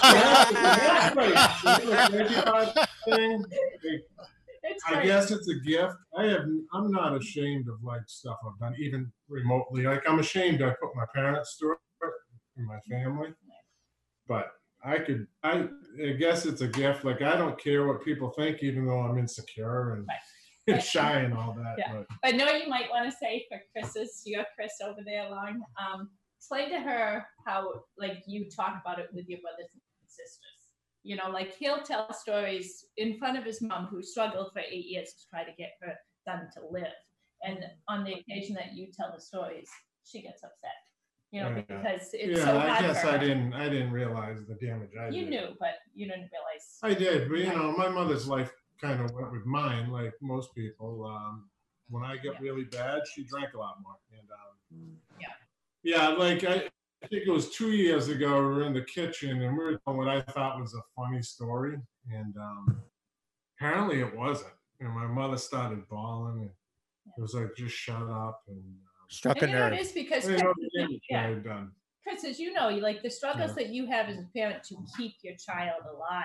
Yeah, 0.02 0.50
that's 0.52 1.16
right. 1.16 1.28
You 1.82 1.90
know, 1.90 1.90
the 1.90 2.08
crazy 2.10 2.42
part 2.42 2.88
thing, 3.04 3.44
It's 4.62 4.84
I 4.86 5.04
guess 5.04 5.30
it's 5.30 5.48
a 5.48 5.54
gift. 5.60 5.94
I 6.16 6.24
have, 6.24 6.42
I'm 6.72 6.90
not 6.90 7.16
ashamed 7.16 7.68
of 7.68 7.82
like 7.82 8.02
stuff 8.06 8.38
I've 8.46 8.58
done, 8.58 8.74
even 8.78 9.10
remotely. 9.28 9.84
Like 9.84 10.08
I'm 10.08 10.18
ashamed 10.18 10.62
I 10.62 10.70
put 10.70 10.94
my 10.94 11.04
parents 11.14 11.56
through 11.58 11.72
it 11.72 12.12
and 12.56 12.66
my 12.66 12.78
family. 12.88 13.28
But 14.26 14.50
I 14.84 14.98
could, 14.98 15.26
I, 15.42 15.68
I 16.04 16.12
guess 16.12 16.46
it's 16.46 16.60
a 16.60 16.68
gift. 16.68 17.04
Like 17.04 17.22
I 17.22 17.36
don't 17.36 17.58
care 17.60 17.86
what 17.86 18.04
people 18.04 18.30
think, 18.30 18.62
even 18.62 18.86
though 18.86 19.00
I'm 19.00 19.18
insecure 19.18 19.94
and, 19.94 20.06
Right. 20.06 20.74
and 20.74 20.82
shy 20.94 21.20
and 21.20 21.34
all 21.34 21.52
that. 21.54 21.74
Yeah. 21.78 21.92
But 21.92 22.06
But 22.22 22.34
no, 22.36 22.50
you 22.52 22.68
might 22.68 22.88
want 22.90 23.10
to 23.10 23.16
say 23.16 23.44
for 23.50 23.60
Chris's, 23.72 24.22
you 24.24 24.36
got 24.36 24.46
Chris 24.56 24.72
over 24.84 25.00
there 25.04 25.28
long. 25.30 25.62
Um, 25.80 26.10
explain 26.38 26.70
to 26.70 26.78
her 26.80 27.26
how 27.46 27.68
like 27.98 28.22
you 28.26 28.48
talk 28.54 28.80
about 28.80 28.98
it 29.00 29.08
with 29.12 29.28
your 29.28 29.40
brothers 29.40 29.68
and 29.72 29.82
sisters. 30.06 30.58
You 31.02 31.16
know, 31.16 31.30
like 31.30 31.54
he'll 31.56 31.82
tell 31.82 32.12
stories 32.12 32.84
in 32.96 33.18
front 33.18 33.38
of 33.38 33.44
his 33.44 33.60
mom 33.62 33.86
who 33.86 34.02
struggled 34.02 34.52
for 34.52 34.60
eight 34.60 34.86
years 34.86 35.08
to 35.14 35.28
try 35.30 35.44
to 35.44 35.52
get 35.58 35.70
her 35.82 35.94
son 36.24 36.48
to 36.54 36.60
live. 36.70 36.92
And 37.42 37.58
on 37.88 38.04
the 38.04 38.14
occasion 38.14 38.54
that 38.56 38.74
you 38.74 38.88
tell 38.96 39.12
the 39.14 39.20
stories, 39.20 39.68
she 40.04 40.22
gets 40.22 40.42
upset. 40.42 40.70
You 41.30 41.42
know, 41.42 41.48
Yeah. 41.48 41.60
because 41.62 42.10
it's 42.14 42.38
yeah, 42.38 42.44
so 42.44 42.58
I 42.58 42.80
guess 42.80 43.02
for 43.02 43.08
I 43.08 43.12
her. 43.12 43.18
didn't, 43.18 43.52
I 43.52 43.68
didn't 43.68 43.92
realize 43.92 44.38
the 44.46 44.54
damage 44.54 44.90
I 44.98 45.08
You 45.08 45.24
did. 45.24 45.30
knew, 45.30 45.56
but 45.60 45.74
you 45.94 46.06
didn't 46.06 46.30
realize. 46.32 46.78
I 46.82 46.94
did, 46.94 47.28
but 47.28 47.38
you 47.38 47.46
know, 47.52 47.72
my 47.76 47.88
mother's 47.88 48.26
life 48.26 48.50
kind 48.80 49.00
of 49.02 49.10
went 49.12 49.30
with 49.32 49.44
mine, 49.44 49.90
like 49.90 50.14
most 50.22 50.54
people. 50.54 51.04
Um, 51.04 51.50
when 51.90 52.02
I 52.04 52.16
get 52.16 52.34
Yeah. 52.34 52.38
really 52.40 52.64
bad, 52.64 53.02
she 53.14 53.24
drank 53.24 53.52
a 53.54 53.58
lot 53.58 53.76
more. 53.82 53.96
And 54.18 54.28
um, 54.30 54.96
Yeah. 55.20 55.28
yeah, 55.82 56.08
like 56.08 56.44
I, 56.44 56.70
I 57.02 57.06
think 57.08 57.26
it 57.26 57.30
was 57.30 57.50
two 57.50 57.72
years 57.72 58.08
ago. 58.08 58.34
We 58.40 58.54
were 58.54 58.62
in 58.64 58.72
the 58.74 58.82
kitchen 58.84 59.42
and 59.42 59.56
we 59.56 59.64
were 59.64 59.78
telling 59.84 59.98
what 59.98 60.08
I 60.08 60.20
thought 60.22 60.58
was 60.60 60.74
a 60.74 60.82
funny 60.96 61.22
story, 61.22 61.76
and 62.10 62.34
um, 62.38 62.80
apparently 63.58 64.00
it 64.00 64.16
wasn't. 64.16 64.52
And 64.80 64.90
my 64.92 65.06
mother 65.06 65.36
started 65.36 65.86
bawling, 65.88 66.40
and 66.40 66.50
it 67.16 67.20
was 67.20 67.34
like, 67.34 67.54
"Just 67.56 67.74
shut 67.76 68.02
up." 68.08 68.42
And 68.48 68.62
Struck 69.08 69.38
a 69.38 69.44
And 69.44 69.50
you 69.52 69.58
know 69.58 69.64
nerve. 69.70 69.78
it 69.78 69.80
is 69.80 69.92
because 69.92 70.28
I 70.28 70.36
know 70.36 70.52
Chris- 70.54 70.68
the 70.74 70.80
damage 70.80 71.00
yeah. 71.10 71.28
had 71.28 71.44
done. 71.44 71.72
Chris, 72.02 72.24
as 72.24 72.38
you 72.40 72.52
know, 72.52 72.68
you 72.68 72.80
like 72.80 73.02
the 73.02 73.10
struggles 73.10 73.54
that 73.54 73.68
you 73.68 73.86
have 73.86 74.08
as 74.08 74.18
a 74.18 74.26
parent 74.34 74.62
to 74.64 74.76
keep 74.96 75.14
your 75.22 75.34
child 75.36 75.82
alive, 75.94 76.24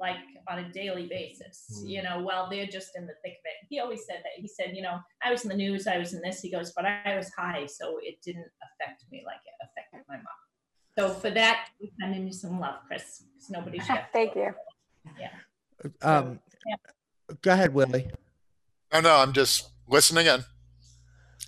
like 0.00 0.16
on 0.48 0.58
a 0.60 0.72
daily 0.72 1.06
basis, 1.06 1.82
Mm. 1.84 1.88
you 1.90 2.02
know, 2.02 2.20
while 2.20 2.48
they're 2.48 2.66
just 2.66 2.96
in 2.96 3.06
the 3.06 3.12
thick 3.22 3.32
of 3.34 3.44
it. 3.44 3.66
He 3.68 3.78
always 3.78 4.06
said 4.06 4.16
that. 4.24 4.32
He 4.40 4.48
said, 4.48 4.74
you 4.74 4.82
know, 4.82 5.00
I 5.22 5.30
was 5.30 5.42
in 5.44 5.50
the 5.50 5.54
news, 5.56 5.86
I 5.86 5.98
was 5.98 6.14
in 6.14 6.22
this. 6.22 6.40
He 6.40 6.50
goes, 6.50 6.72
but 6.72 6.84
I 6.86 7.14
was 7.16 7.30
high, 7.34 7.66
so 7.66 7.98
it 8.02 8.20
didn't 8.22 8.48
affect 8.62 9.04
me 9.10 9.22
like 9.26 9.40
it 9.44 9.52
affected 9.68 10.04
my 10.08 10.16
mom. 10.16 10.26
So 10.98 11.12
for 11.14 11.30
that, 11.30 11.68
we 11.80 11.90
sending 12.00 12.26
you 12.26 12.32
some 12.32 12.58
love, 12.60 12.80
Chris. 12.86 13.22
'cause 13.38 13.50
Nobody's 13.50 13.86
yet. 13.88 14.10
Thank 14.12 14.34
you. 14.34 14.54
Yeah. 15.18 15.30
Um, 16.00 16.40
go 17.42 17.52
ahead, 17.52 17.74
Willie. 17.74 18.10
No, 18.92 19.00
no, 19.00 19.16
I'm 19.16 19.32
just 19.32 19.70
listening 19.88 20.26
in. 20.26 20.44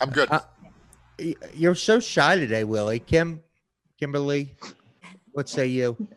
I'm 0.01 0.11
good. 0.11 0.31
Uh, 0.31 0.41
Y- 0.43 0.49
You're 1.55 1.75
so 1.75 2.01
shy 2.01 2.37
today, 2.37 2.65
Willie. 2.65 2.99
Kim, 2.99 3.43
Kimberly, 3.99 4.55
what 5.33 5.49
say 5.49 5.67
you? 5.67 6.09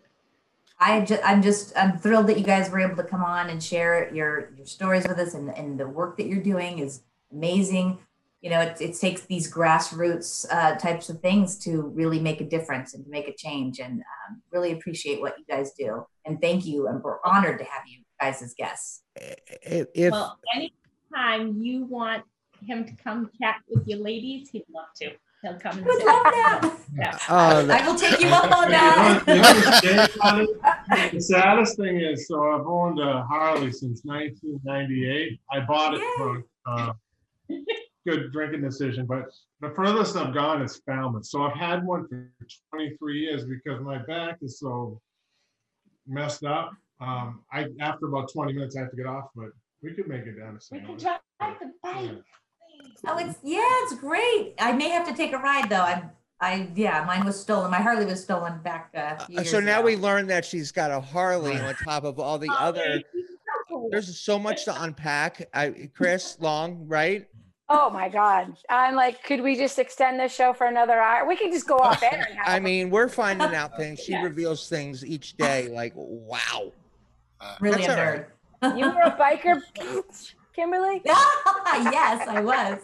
I 0.79 1.01
just, 1.01 1.21
I'm 1.23 1.41
just, 1.41 1.73
I'm 1.75 1.97
thrilled 1.97 2.27
that 2.27 2.37
you 2.37 2.43
guys 2.43 2.69
were 2.69 2.79
able 2.79 2.95
to 2.97 3.03
come 3.03 3.23
on 3.23 3.49
and 3.49 3.61
share 3.61 4.13
your, 4.13 4.51
your 4.55 4.65
stories 4.65 5.07
with 5.07 5.17
us 5.17 5.33
and, 5.33 5.49
and 5.57 5.79
the 5.79 5.87
work 5.87 6.17
that 6.17 6.27
you're 6.27 6.43
doing 6.43 6.79
is 6.79 7.01
amazing. 7.31 7.97
You 8.41 8.51
know, 8.51 8.61
it, 8.61 8.79
it 8.79 8.99
takes 8.99 9.21
these 9.21 9.51
grassroots 9.51 10.45
uh, 10.51 10.75
types 10.75 11.09
of 11.09 11.19
things 11.21 11.57
to 11.59 11.81
really 11.81 12.19
make 12.19 12.41
a 12.41 12.45
difference 12.47 12.93
and 12.93 13.03
to 13.03 13.09
make 13.09 13.27
a 13.27 13.33
change 13.35 13.79
and 13.79 14.01
um, 14.01 14.41
really 14.51 14.71
appreciate 14.71 15.19
what 15.19 15.39
you 15.39 15.45
guys 15.49 15.71
do. 15.77 16.05
And 16.25 16.39
thank 16.39 16.65
you. 16.65 16.87
And 16.87 17.01
we're 17.03 17.17
honored 17.25 17.57
to 17.57 17.65
have 17.65 17.83
you 17.87 18.03
guys 18.21 18.43
as 18.43 18.53
guests. 18.53 19.01
If, 19.15 19.87
if 19.95 20.11
Well, 20.11 20.37
anytime 20.53 21.59
you 21.59 21.85
want 21.85 22.23
him 22.65 22.85
to 22.85 22.93
come 23.03 23.29
chat 23.41 23.57
with 23.69 23.87
you 23.87 23.97
ladies, 23.97 24.49
he'd 24.49 24.65
love 24.73 24.87
to. 25.01 25.11
He'll 25.43 25.59
come 25.59 25.77
and 25.77 25.85
Would 25.85 25.97
sit. 25.97 26.05
love 26.07 26.23
that. 26.23 26.77
Yeah. 26.97 27.17
oh, 27.29 27.69
I 27.69 27.87
will 27.87 27.95
take 27.95 28.19
you 28.19 28.27
up 28.29 28.51
on 28.51 28.71
You 28.71 28.77
know- 28.77 29.21
you 29.27 29.95
know 29.95 30.05
that. 30.05 30.11
funny? 30.19 30.47
The 31.13 31.21
saddest 31.21 31.77
thing 31.77 31.99
is, 32.01 32.27
so 32.27 32.41
I've 32.53 32.65
owned 32.65 32.99
a 32.99 33.23
Harley 33.23 33.71
since 33.71 34.03
nineteen 34.03 34.59
ninety-eight. 34.63 35.39
I 35.51 35.59
bought 35.59 35.93
it 35.93 36.01
for, 36.17 36.43
uh, 36.65 36.93
good 38.07 38.31
drinking 38.31 38.61
decision, 38.61 39.05
but 39.05 39.25
the 39.61 39.69
furthest 39.75 40.15
I've 40.15 40.33
gone 40.33 40.61
is 40.63 40.81
Falmouth. 40.85 41.25
So 41.25 41.43
I've 41.43 41.55
had 41.57 41.85
one 41.85 42.07
for 42.07 42.27
twenty-three 42.71 43.19
years 43.19 43.45
because 43.45 43.79
my 43.81 43.99
back 43.99 44.37
is 44.41 44.59
so 44.59 44.99
messed 46.07 46.43
up. 46.45 46.71
Um, 46.99 47.43
I, 47.51 47.67
after 47.79 48.07
about 48.07 48.31
twenty 48.31 48.53
minutes, 48.53 48.75
I 48.75 48.81
have 48.81 48.89
to 48.91 48.97
get 48.97 49.05
off, 49.05 49.29
but 49.35 49.49
we 49.83 49.93
could 49.93 50.07
make 50.07 50.25
it 50.25 50.39
down 50.39 50.53
to 50.57 50.61
We 50.71 50.79
St. 50.79 50.81
can 50.81 50.91
Louis. 50.93 51.03
drive 51.03 51.59
the 51.59 51.71
bike. 51.83 52.23
Oh, 53.07 53.17
it's 53.17 53.37
yeah, 53.43 53.59
it's 53.83 53.95
great. 53.95 54.53
I 54.59 54.71
may 54.73 54.89
have 54.89 55.07
to 55.07 55.13
take 55.13 55.33
a 55.33 55.37
ride 55.37 55.69
though. 55.69 55.81
I, 55.81 56.03
I 56.41 56.69
yeah, 56.75 57.03
mine 57.05 57.25
was 57.25 57.39
stolen. 57.39 57.71
My 57.71 57.77
Harley 57.81 58.05
was 58.05 58.21
stolen 58.23 58.59
back. 58.63 58.91
Uh, 58.95 59.15
a 59.35 59.41
Uh, 59.41 59.43
so 59.43 59.59
now 59.59 59.79
ago. 59.79 59.85
we 59.87 59.95
learn 59.95 60.27
that 60.27 60.45
she's 60.45 60.71
got 60.71 60.91
a 60.91 60.99
Harley 60.99 61.59
on 61.59 61.73
top 61.75 62.03
of 62.03 62.19
all 62.19 62.37
the 62.37 62.49
Oh, 62.49 62.55
other. 62.59 62.83
yeah, 62.85 62.95
he's 63.13 63.27
so 63.29 63.53
cool. 63.69 63.89
There's 63.91 64.19
so 64.19 64.37
much 64.37 64.65
to 64.65 64.81
unpack. 64.83 65.47
I, 65.53 65.89
Chris 65.95 66.37
Long, 66.39 66.85
right? 66.87 67.27
Oh 67.69 67.89
my 67.89 68.07
God. 68.07 68.55
I'm 68.69 68.95
like, 68.95 69.23
could 69.23 69.41
we 69.41 69.55
just 69.57 69.77
extend 69.77 70.19
this 70.19 70.33
show 70.33 70.53
for 70.53 70.67
another 70.67 70.99
hour? 71.01 71.27
We 71.27 71.35
could 71.35 71.51
just 71.51 71.67
go 71.67 71.77
off 71.77 72.01
air. 72.01 72.25
and 72.29 72.39
have 72.39 72.63
mean, 72.63 72.89
we're 72.89 73.09
finding 73.09 73.53
out 73.53 73.75
things. 73.77 73.99
She 73.99 74.13
Yeah. 74.13 74.23
reveals 74.23 74.69
things 74.69 75.03
each 75.05 75.35
day. 75.35 75.67
Like, 75.67 75.91
wow. 75.95 76.71
really 77.59 77.83
a 77.83 77.89
nerd. 77.89 78.25
right. 78.61 78.77
You 78.77 78.85
were 78.85 79.01
a 79.01 79.11
biker, 79.17 79.61
Kimberly? 80.57 81.01
yes, 81.05 82.27
I 82.27 82.41
was. 82.41 82.79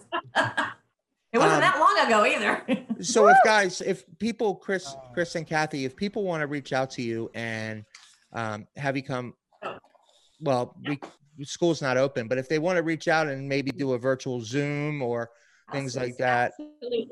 it 1.33 1.39
wasn't 1.39 1.55
Um, 1.55 1.61
that 1.61 1.79
long 1.79 2.05
ago 2.05 2.23
either. 2.23 2.85
So 3.01 3.27
if 3.27 3.37
guys, 3.45 3.81
if 3.81 4.05
people, 4.19 4.53
Chris, 4.53 4.95
Chris 5.13 5.33
and 5.33 5.47
Kathi, 5.47 5.85
if 5.85 5.95
people 5.95 6.23
want 6.23 6.41
to 6.41 6.47
reach 6.47 6.71
out 6.71 6.91
to 6.91 7.01
you 7.01 7.31
and 7.33 7.83
um, 8.31 8.67
have 8.77 8.95
you 8.95 9.01
come, 9.01 9.33
well, 10.39 10.75
we, 10.87 10.99
school's 11.41 11.81
not 11.81 11.97
open, 11.97 12.27
but 12.27 12.37
if 12.37 12.47
they 12.47 12.59
want 12.59 12.77
to 12.77 12.83
reach 12.83 13.07
out 13.07 13.27
and 13.27 13.49
maybe 13.49 13.71
do 13.71 13.93
a 13.93 13.97
virtual 13.97 14.39
Zoom 14.39 15.01
or 15.01 15.31
things 15.71 15.95
like 15.95 16.15
that, 16.17 16.53
Absolutely. 16.59 17.09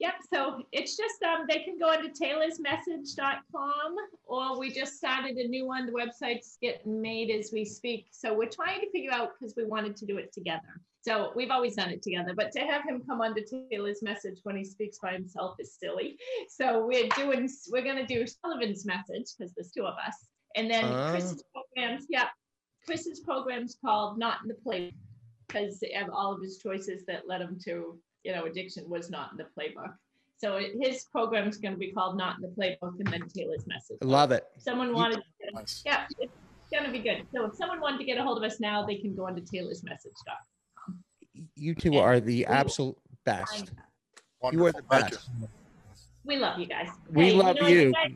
Yep, 0.00 0.14
so 0.32 0.62
it's 0.72 0.96
just, 0.96 1.22
um, 1.22 1.44
they 1.46 1.58
can 1.58 1.78
go 1.78 1.92
into 1.92 2.08
taylorsmessage.com 2.08 3.96
or 4.24 4.58
we 4.58 4.72
just 4.72 4.96
started 4.96 5.36
a 5.36 5.46
new 5.46 5.66
one. 5.66 5.84
The 5.84 5.92
website's 5.92 6.56
getting 6.62 7.02
made 7.02 7.30
as 7.30 7.50
we 7.52 7.66
speak. 7.66 8.06
So 8.10 8.32
we're 8.32 8.48
trying 8.48 8.80
to 8.80 8.90
figure 8.90 9.12
out, 9.12 9.32
because 9.38 9.54
we 9.56 9.64
wanted 9.64 9.96
to 9.96 10.06
do 10.06 10.16
it 10.16 10.32
together. 10.32 10.80
So 11.02 11.32
we've 11.36 11.50
always 11.50 11.76
done 11.76 11.90
it 11.90 12.02
together, 12.02 12.32
but 12.34 12.50
to 12.52 12.60
have 12.60 12.82
him 12.84 13.02
come 13.06 13.20
onto 13.20 13.42
Taylor's 13.70 14.02
message 14.02 14.38
when 14.42 14.56
he 14.56 14.64
speaks 14.64 14.98
by 14.98 15.12
himself 15.12 15.56
is 15.58 15.76
silly. 15.78 16.18
So 16.48 16.86
we're 16.86 17.08
doing, 17.16 17.48
we're 17.70 17.84
gonna 17.84 18.06
do 18.06 18.26
Sullivan's 18.26 18.86
message, 18.86 19.26
because 19.36 19.52
there's 19.54 19.70
two 19.70 19.84
of 19.84 19.94
us. 20.06 20.28
And 20.56 20.70
then 20.70 20.84
Ah. 20.84 21.10
Chris's 21.10 21.42
programs, 21.54 22.06
yeah, 22.08 22.28
Chris's 22.86 23.20
program's 23.20 23.76
called 23.84 24.18
Not 24.18 24.38
in 24.42 24.48
the 24.48 24.54
Play 24.54 24.92
because 25.46 25.82
of 25.82 26.10
all 26.12 26.32
of 26.32 26.42
his 26.42 26.58
choices 26.58 27.04
that 27.06 27.26
led 27.26 27.40
him 27.42 27.58
to, 27.64 27.98
you 28.24 28.32
know, 28.32 28.44
addiction 28.44 28.88
was 28.88 29.10
not 29.10 29.32
in 29.32 29.38
the 29.38 29.46
playbook. 29.58 29.92
So 30.38 30.58
his 30.80 31.04
program 31.04 31.48
is 31.48 31.58
going 31.58 31.74
to 31.74 31.78
be 31.78 31.92
called 31.92 32.16
Not 32.16 32.36
in 32.36 32.42
the 32.42 32.48
Playbook 32.48 32.98
and 32.98 33.06
then 33.12 33.28
Taylor's 33.28 33.66
message. 33.66 33.98
Love 34.00 34.32
it. 34.32 34.44
If 34.56 34.62
someone 34.62 34.94
wanted, 34.94 35.16
to, 35.16 35.22
Nice. 35.52 35.82
yeah, 35.84 36.06
it's 36.18 36.32
going 36.72 36.84
to 36.86 36.90
be 36.90 36.98
good. 37.00 37.26
So 37.34 37.44
if 37.44 37.54
someone 37.56 37.78
wanted 37.80 37.98
to 37.98 38.04
get 38.04 38.16
a 38.16 38.22
hold 38.22 38.38
of 38.38 38.44
us 38.44 38.58
now, 38.58 38.86
they 38.86 38.96
can 38.96 39.14
go 39.14 39.26
onto 39.26 39.42
Taylor's 39.44 39.82
message. 39.84 40.12
You 41.56 41.74
two 41.74 41.98
are 41.98 42.20
the 42.20 42.46
absolute 42.46 42.96
best. 43.26 43.70
You 44.50 44.64
are 44.64 44.72
the 44.72 44.82
Wonderful. 44.82 44.82
Thank 44.90 45.10
you. 45.10 45.16
best. 45.16 45.28
We 46.24 46.36
love 46.36 46.58
you 46.58 46.66
guys. 46.66 46.88
We 47.12 47.24
Hey, 47.26 47.32
love 47.34 47.56
know 47.56 47.62
what, 47.62 47.70
you. 47.72 47.92
guys, 47.92 48.12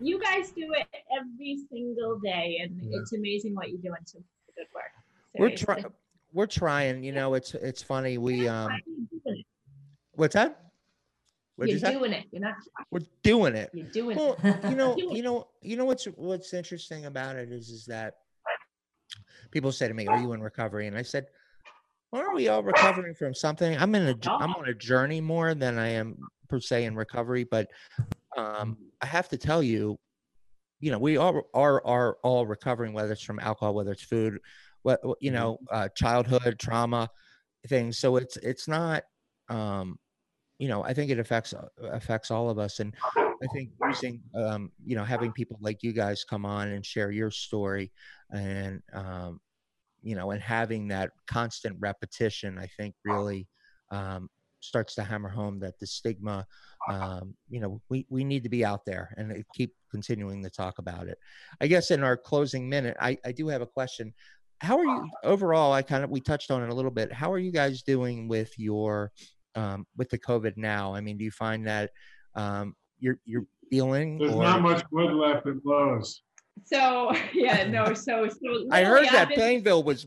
you 0.00 0.20
guys 0.20 0.50
do 0.50 0.68
it 0.72 0.86
every 1.16 1.58
single 1.70 2.18
day, 2.18 2.58
and 2.60 2.76
Yeah. 2.82 2.98
it's 3.00 3.12
amazing 3.12 3.54
what 3.54 3.68
you're 3.70 3.78
doing. 3.80 4.00
So 4.04 4.18
good 4.56 4.66
work. 4.74 4.90
We're 5.38 5.54
trying. 5.56 5.84
We're 6.32 6.46
trying. 6.46 7.04
You 7.04 7.12
know, 7.12 7.34
it's 7.34 7.54
it's 7.54 7.82
funny. 7.82 8.18
We 8.18 8.48
um, 8.48 8.70
You're 8.86 9.20
doing 9.24 9.38
it. 9.40 9.46
what's 10.14 10.34
that? 10.34 10.58
What'd 11.56 11.72
you 11.74 11.78
You're 11.78 11.90
say? 11.90 11.98
doing 11.98 12.12
it. 12.12 12.24
You're 12.32 12.40
not. 12.42 12.54
We're 12.90 13.00
doing 13.22 13.54
it. 13.54 13.70
You're 13.74 13.86
doing 13.86 14.16
Well, 14.16 14.36
it. 14.42 14.64
you 14.70 14.76
know, 14.76 14.96
you 14.96 15.22
know, 15.22 15.48
you 15.60 15.76
know 15.76 15.84
what's 15.84 16.04
what's 16.16 16.54
interesting 16.54 17.06
about 17.06 17.36
it 17.36 17.52
is 17.52 17.68
is 17.68 17.84
that 17.86 18.14
people 19.50 19.70
say 19.72 19.88
to 19.88 19.94
me, 19.94 20.06
"Are 20.06 20.18
you 20.18 20.32
in 20.32 20.40
recovery?" 20.40 20.86
And 20.86 20.96
I 20.96 21.02
said, 21.02 21.26
"Aren't 22.12 22.34
we 22.34 22.48
all 22.48 22.62
recovering 22.62 23.14
from 23.14 23.34
something?" 23.34 23.76
I'm 23.76 23.94
in 23.94 24.08
a 24.08 24.30
I'm 24.30 24.54
on 24.54 24.68
a 24.68 24.74
journey 24.74 25.20
more 25.20 25.54
than 25.54 25.78
I 25.78 25.88
am 25.88 26.16
per 26.48 26.60
se 26.60 26.84
in 26.84 26.96
recovery, 26.96 27.44
but 27.44 27.68
um, 28.36 28.78
I 29.02 29.06
have 29.06 29.28
to 29.28 29.36
tell 29.36 29.62
you, 29.62 29.98
you 30.80 30.90
know, 30.90 30.98
we 30.98 31.18
all 31.18 31.42
are 31.52 31.86
are 31.86 32.16
all 32.22 32.46
recovering, 32.46 32.94
whether 32.94 33.12
it's 33.12 33.22
from 33.22 33.38
alcohol, 33.40 33.74
whether 33.74 33.92
it's 33.92 34.02
food, 34.02 34.38
what 34.82 35.00
you 35.20 35.30
know, 35.30 35.58
uh, 35.70 35.88
childhood 35.96 36.58
trauma, 36.58 37.08
things. 37.68 37.98
So 37.98 38.16
it's 38.16 38.36
it's 38.38 38.68
not. 38.68 39.04
Um, 39.48 39.98
you 40.58 40.68
know, 40.68 40.84
I 40.84 40.94
think 40.94 41.10
it 41.10 41.18
affects 41.18 41.54
affects 41.82 42.30
all 42.30 42.48
of 42.48 42.58
us, 42.58 42.78
and 42.78 42.94
I 43.16 43.46
think 43.52 43.70
using, 43.88 44.20
um, 44.34 44.70
you 44.84 44.94
know, 44.94 45.02
having 45.02 45.32
people 45.32 45.58
like 45.60 45.82
you 45.82 45.92
guys 45.92 46.22
come 46.22 46.46
on 46.46 46.68
and 46.68 46.86
share 46.86 47.10
your 47.10 47.32
story, 47.32 47.90
and 48.30 48.80
um, 48.92 49.40
you 50.02 50.14
know, 50.14 50.30
and 50.30 50.40
having 50.40 50.88
that 50.88 51.10
constant 51.26 51.76
repetition, 51.80 52.58
I 52.58 52.68
think 52.76 52.94
really 53.04 53.48
um, 53.90 54.28
starts 54.60 54.94
to 54.94 55.02
hammer 55.02 55.28
home 55.28 55.58
that 55.60 55.78
the 55.80 55.86
stigma, 55.86 56.46
um, 56.88 57.34
you 57.48 57.60
know, 57.60 57.80
we 57.88 58.06
we 58.08 58.22
need 58.22 58.44
to 58.44 58.48
be 58.48 58.64
out 58.64 58.84
there 58.84 59.12
and 59.16 59.32
uh, 59.32 59.36
keep 59.54 59.74
continuing 59.90 60.42
to 60.42 60.50
talk 60.50 60.78
about 60.78 61.08
it. 61.08 61.18
I 61.60 61.66
guess 61.66 61.90
in 61.90 62.02
our 62.02 62.16
closing 62.16 62.68
minute, 62.68 62.96
I 63.00 63.18
I 63.24 63.32
do 63.32 63.48
have 63.48 63.62
a 63.62 63.66
question. 63.66 64.14
How 64.62 64.78
are 64.78 64.84
you 64.84 65.10
overall? 65.24 65.72
I 65.72 65.82
kind 65.82 66.04
of 66.04 66.10
we 66.10 66.20
touched 66.20 66.52
on 66.52 66.62
it 66.62 66.68
a 66.68 66.74
little 66.74 66.90
bit. 66.92 67.12
How 67.12 67.32
are 67.32 67.38
you 67.38 67.50
guys 67.50 67.82
doing 67.82 68.28
with 68.28 68.56
your 68.58 69.10
um, 69.56 69.86
with 69.96 70.08
the 70.08 70.18
COVID 70.18 70.56
now? 70.56 70.94
I 70.94 71.00
mean, 71.00 71.18
do 71.18 71.24
you 71.24 71.32
find 71.32 71.66
that 71.66 71.90
um, 72.36 72.76
you're 73.00 73.18
you're 73.24 73.44
feeling? 73.70 74.18
There's 74.18 74.32
or- 74.32 74.44
not 74.44 74.62
much 74.62 74.84
wood 74.92 75.12
left 75.12 75.48
at 75.48 75.56
Lowe's. 75.64 76.22
So 76.64 77.12
yeah, 77.34 77.64
no. 77.68 77.92
So 77.94 78.28
so 78.28 78.68
I 78.70 78.84
heard 78.84 79.02
literally 79.02 79.08
our 79.08 79.12
that 79.14 79.28
business- 79.30 79.44
Plainville 79.44 79.82
was 79.82 80.06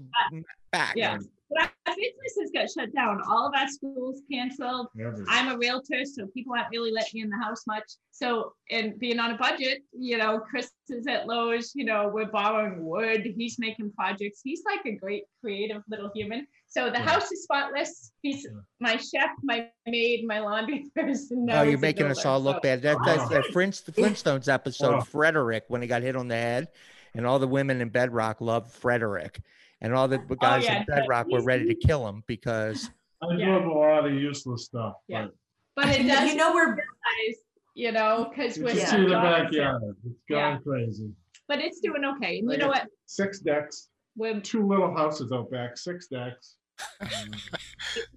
back. 0.71 0.93
Yeah. 0.95 1.17
But 1.51 1.69
our 1.87 1.93
businesses 1.95 2.51
got 2.55 2.69
shut 2.71 2.93
down. 2.95 3.21
All 3.29 3.47
of 3.47 3.53
our 3.55 3.67
schools 3.67 4.21
canceled. 4.31 4.87
Never. 4.95 5.23
I'm 5.29 5.49
a 5.53 5.57
realtor, 5.57 6.03
so 6.03 6.25
people 6.33 6.53
aren't 6.55 6.71
really 6.71 6.91
letting 6.91 7.11
me 7.13 7.21
in 7.21 7.29
the 7.29 7.37
house 7.37 7.63
much. 7.67 7.83
So, 8.11 8.53
and 8.71 8.97
being 8.97 9.19
on 9.19 9.31
a 9.31 9.37
budget, 9.37 9.83
you 9.93 10.17
know, 10.17 10.39
Chris 10.39 10.71
is 10.89 11.05
at 11.05 11.27
Lowe's, 11.27 11.71
you 11.75 11.85
know, 11.85 12.09
we're 12.11 12.25
borrowing 12.31 12.83
wood. 12.83 13.27
He's 13.37 13.59
making 13.59 13.91
projects. 13.91 14.41
He's 14.43 14.63
like 14.65 14.83
a 14.85 14.93
great 14.97 15.25
creative 15.39 15.83
little 15.87 16.09
human. 16.15 16.47
So 16.67 16.85
the 16.89 16.93
Yeah. 16.97 17.05
house 17.09 17.31
is 17.31 17.43
spotless. 17.43 18.11
He's 18.23 18.43
Yeah. 18.43 18.59
my 18.79 18.97
chef, 18.97 19.29
my 19.43 19.69
maid, 19.85 20.25
my 20.25 20.39
laundry 20.39 20.89
person. 20.95 21.45
now 21.45 21.59
Oh, 21.59 21.63
you're 21.63 21.71
he's 21.73 21.79
a 21.79 21.81
making 21.81 22.07
us 22.07 22.25
all 22.25 22.39
look 22.39 22.57
so- 22.57 22.61
bad. 22.61 22.81
That, 22.81 22.97
that's 23.05 23.21
Wow. 23.23 23.29
the 23.29 23.43
Flint- 23.53 23.83
Flintstones 23.91 24.51
episode, 24.51 24.93
Wow. 24.95 25.01
Frederick, 25.01 25.65
when 25.67 25.81
he 25.83 25.87
got 25.87 26.01
hit 26.01 26.15
on 26.15 26.27
the 26.27 26.35
head, 26.35 26.69
and 27.13 27.25
all 27.27 27.37
the 27.37 27.47
women 27.47 27.81
in 27.81 27.89
Bedrock 27.89 28.41
loved 28.41 28.71
Frederick, 28.71 29.39
and 29.81 29.93
all 29.93 30.07
the 30.07 30.19
oh, 30.29 30.35
guys 30.35 30.63
Oh, 30.63 30.65
yeah, 30.65 30.77
in 30.79 30.85
but 30.87 30.95
Bedrock 30.97 31.27
were 31.29 31.41
ready 31.43 31.65
to 31.67 31.75
kill 31.75 32.07
him 32.07 32.23
because 32.27 32.89
I 33.21 33.35
Yeah. 33.35 33.45
drove 33.59 33.65
a 33.65 33.71
lot 33.71 34.05
of 34.05 34.13
useless 34.13 34.65
stuff. 34.65 34.93
Yeah. 35.07 35.27
but 35.75 35.85
But 35.87 35.95
it 35.99 36.03
does, 36.07 36.29
you 36.29 36.35
know 36.35 36.53
we're 36.53 36.67
realize, 36.69 37.37
you 37.75 37.91
know, 37.91 38.27
because 38.29 38.57
You 38.57 38.63
we're. 38.65 38.69
should 38.71 38.79
Yeah. 38.79 38.85
see 38.91 38.97
the 39.03 39.09
shut 39.09 39.11
down, 39.11 39.23
so- 39.23 39.43
backyard. 39.43 39.95
It's 40.05 40.15
Yeah. 40.29 40.57
crazy. 40.59 41.11
But 41.47 41.59
it's 41.59 41.79
doing 41.79 42.03
okay. 42.05 42.39
And 42.39 42.51
you 42.51 42.57
know 42.57 42.67
what? 42.69 42.87
Six 43.05 43.39
decks, 43.39 43.89
We're 44.17 44.39
two 44.39 44.65
little 44.65 44.95
houses 44.95 45.31
out 45.33 45.51
back, 45.51 45.77
six 45.77 46.07
decks. 46.07 46.55
You 47.01 47.07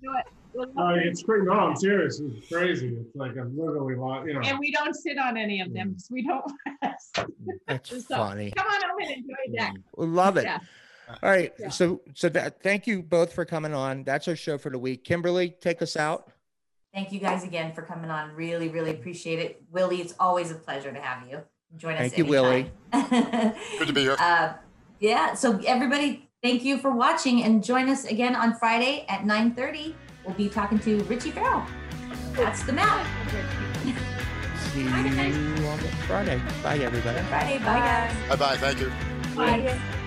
know 0.02 0.12
what? 0.12 0.26
Well, 0.54 0.72
Oh, 0.78 0.94
it's 0.94 1.22
crazy. 1.22 1.44
No, 1.46 1.52
I'm 1.52 1.76
serious. 1.76 2.20
It's 2.20 2.48
crazy. 2.48 2.88
It's 2.88 3.14
like 3.14 3.32
I'm 3.36 3.56
literally, 3.58 3.96
lo- 3.96 4.24
you 4.24 4.34
know. 4.34 4.40
And 4.40 4.58
we 4.58 4.72
don't 4.72 4.94
sit 4.94 5.18
on 5.18 5.36
any 5.36 5.60
of 5.60 5.72
them, 5.74 5.90
because 5.90 6.08
we 6.10 6.22
don't 6.26 6.44
rest. 6.82 7.18
That's 7.66 7.90
So, 8.06 8.16
funny. 8.16 8.50
Come 8.56 8.66
on 8.66 8.90
over 8.90 9.00
and 9.02 9.10
enjoy 9.10 9.56
that. 9.58 9.74
We 9.96 10.06
Love 10.06 10.36
it. 10.36 10.44
Yeah. 10.44 10.58
All 11.22 11.30
right. 11.30 11.52
Yeah. 11.58 11.68
So, 11.70 12.00
so 12.14 12.28
that, 12.30 12.62
thank 12.62 12.86
you 12.86 13.02
both 13.02 13.32
for 13.32 13.44
coming 13.44 13.74
on. 13.74 14.04
That's 14.04 14.28
our 14.28 14.36
show 14.36 14.58
for 14.58 14.70
the 14.70 14.78
week. 14.78 15.04
Kimberly, 15.04 15.50
take 15.50 15.82
us 15.82 15.96
out. 15.96 16.30
Thank 16.92 17.12
you 17.12 17.20
guys 17.20 17.44
again 17.44 17.72
for 17.72 17.82
coming 17.82 18.10
on. 18.10 18.34
Really, 18.34 18.68
really 18.68 18.90
appreciate 18.90 19.38
it. 19.38 19.62
Willie, 19.70 20.00
it's 20.00 20.14
always 20.18 20.50
a 20.50 20.54
pleasure 20.54 20.92
to 20.92 21.00
have 21.00 21.28
you. 21.28 21.42
Join 21.76 21.94
us. 21.94 21.98
Again. 21.98 22.10
Thank 22.10 22.18
you, 22.18 22.24
Willie. 22.24 22.70
Good 23.78 23.88
to 23.88 23.92
be 23.92 24.02
here. 24.02 24.16
Uh, 24.18 24.54
yeah. 25.00 25.34
So 25.34 25.60
everybody, 25.66 26.28
thank 26.42 26.64
you 26.64 26.78
for 26.78 26.90
watching 26.90 27.44
and 27.44 27.62
join 27.62 27.88
us 27.88 28.04
again 28.04 28.34
on 28.34 28.54
Friday 28.54 29.04
at 29.08 29.22
9:30. 29.22 29.94
We'll 30.24 30.34
be 30.34 30.48
talking 30.48 30.78
to 30.80 31.02
Richie 31.04 31.30
Farrell. 31.30 31.66
That's 32.32 32.62
the 32.62 32.72
map. 32.72 33.06
See 34.72 34.82
you 34.82 34.88
on 34.88 35.78
Friday. 36.06 36.40
Bye, 36.62 36.78
everybody. 36.78 37.18
Friday. 37.26 37.58
Bye, 37.58 37.64
guys. 37.64 38.28
Bye 38.28 38.36
bye. 38.36 38.56
Thank 38.56 38.80
you. 38.80 38.92
Bye. 39.34 40.04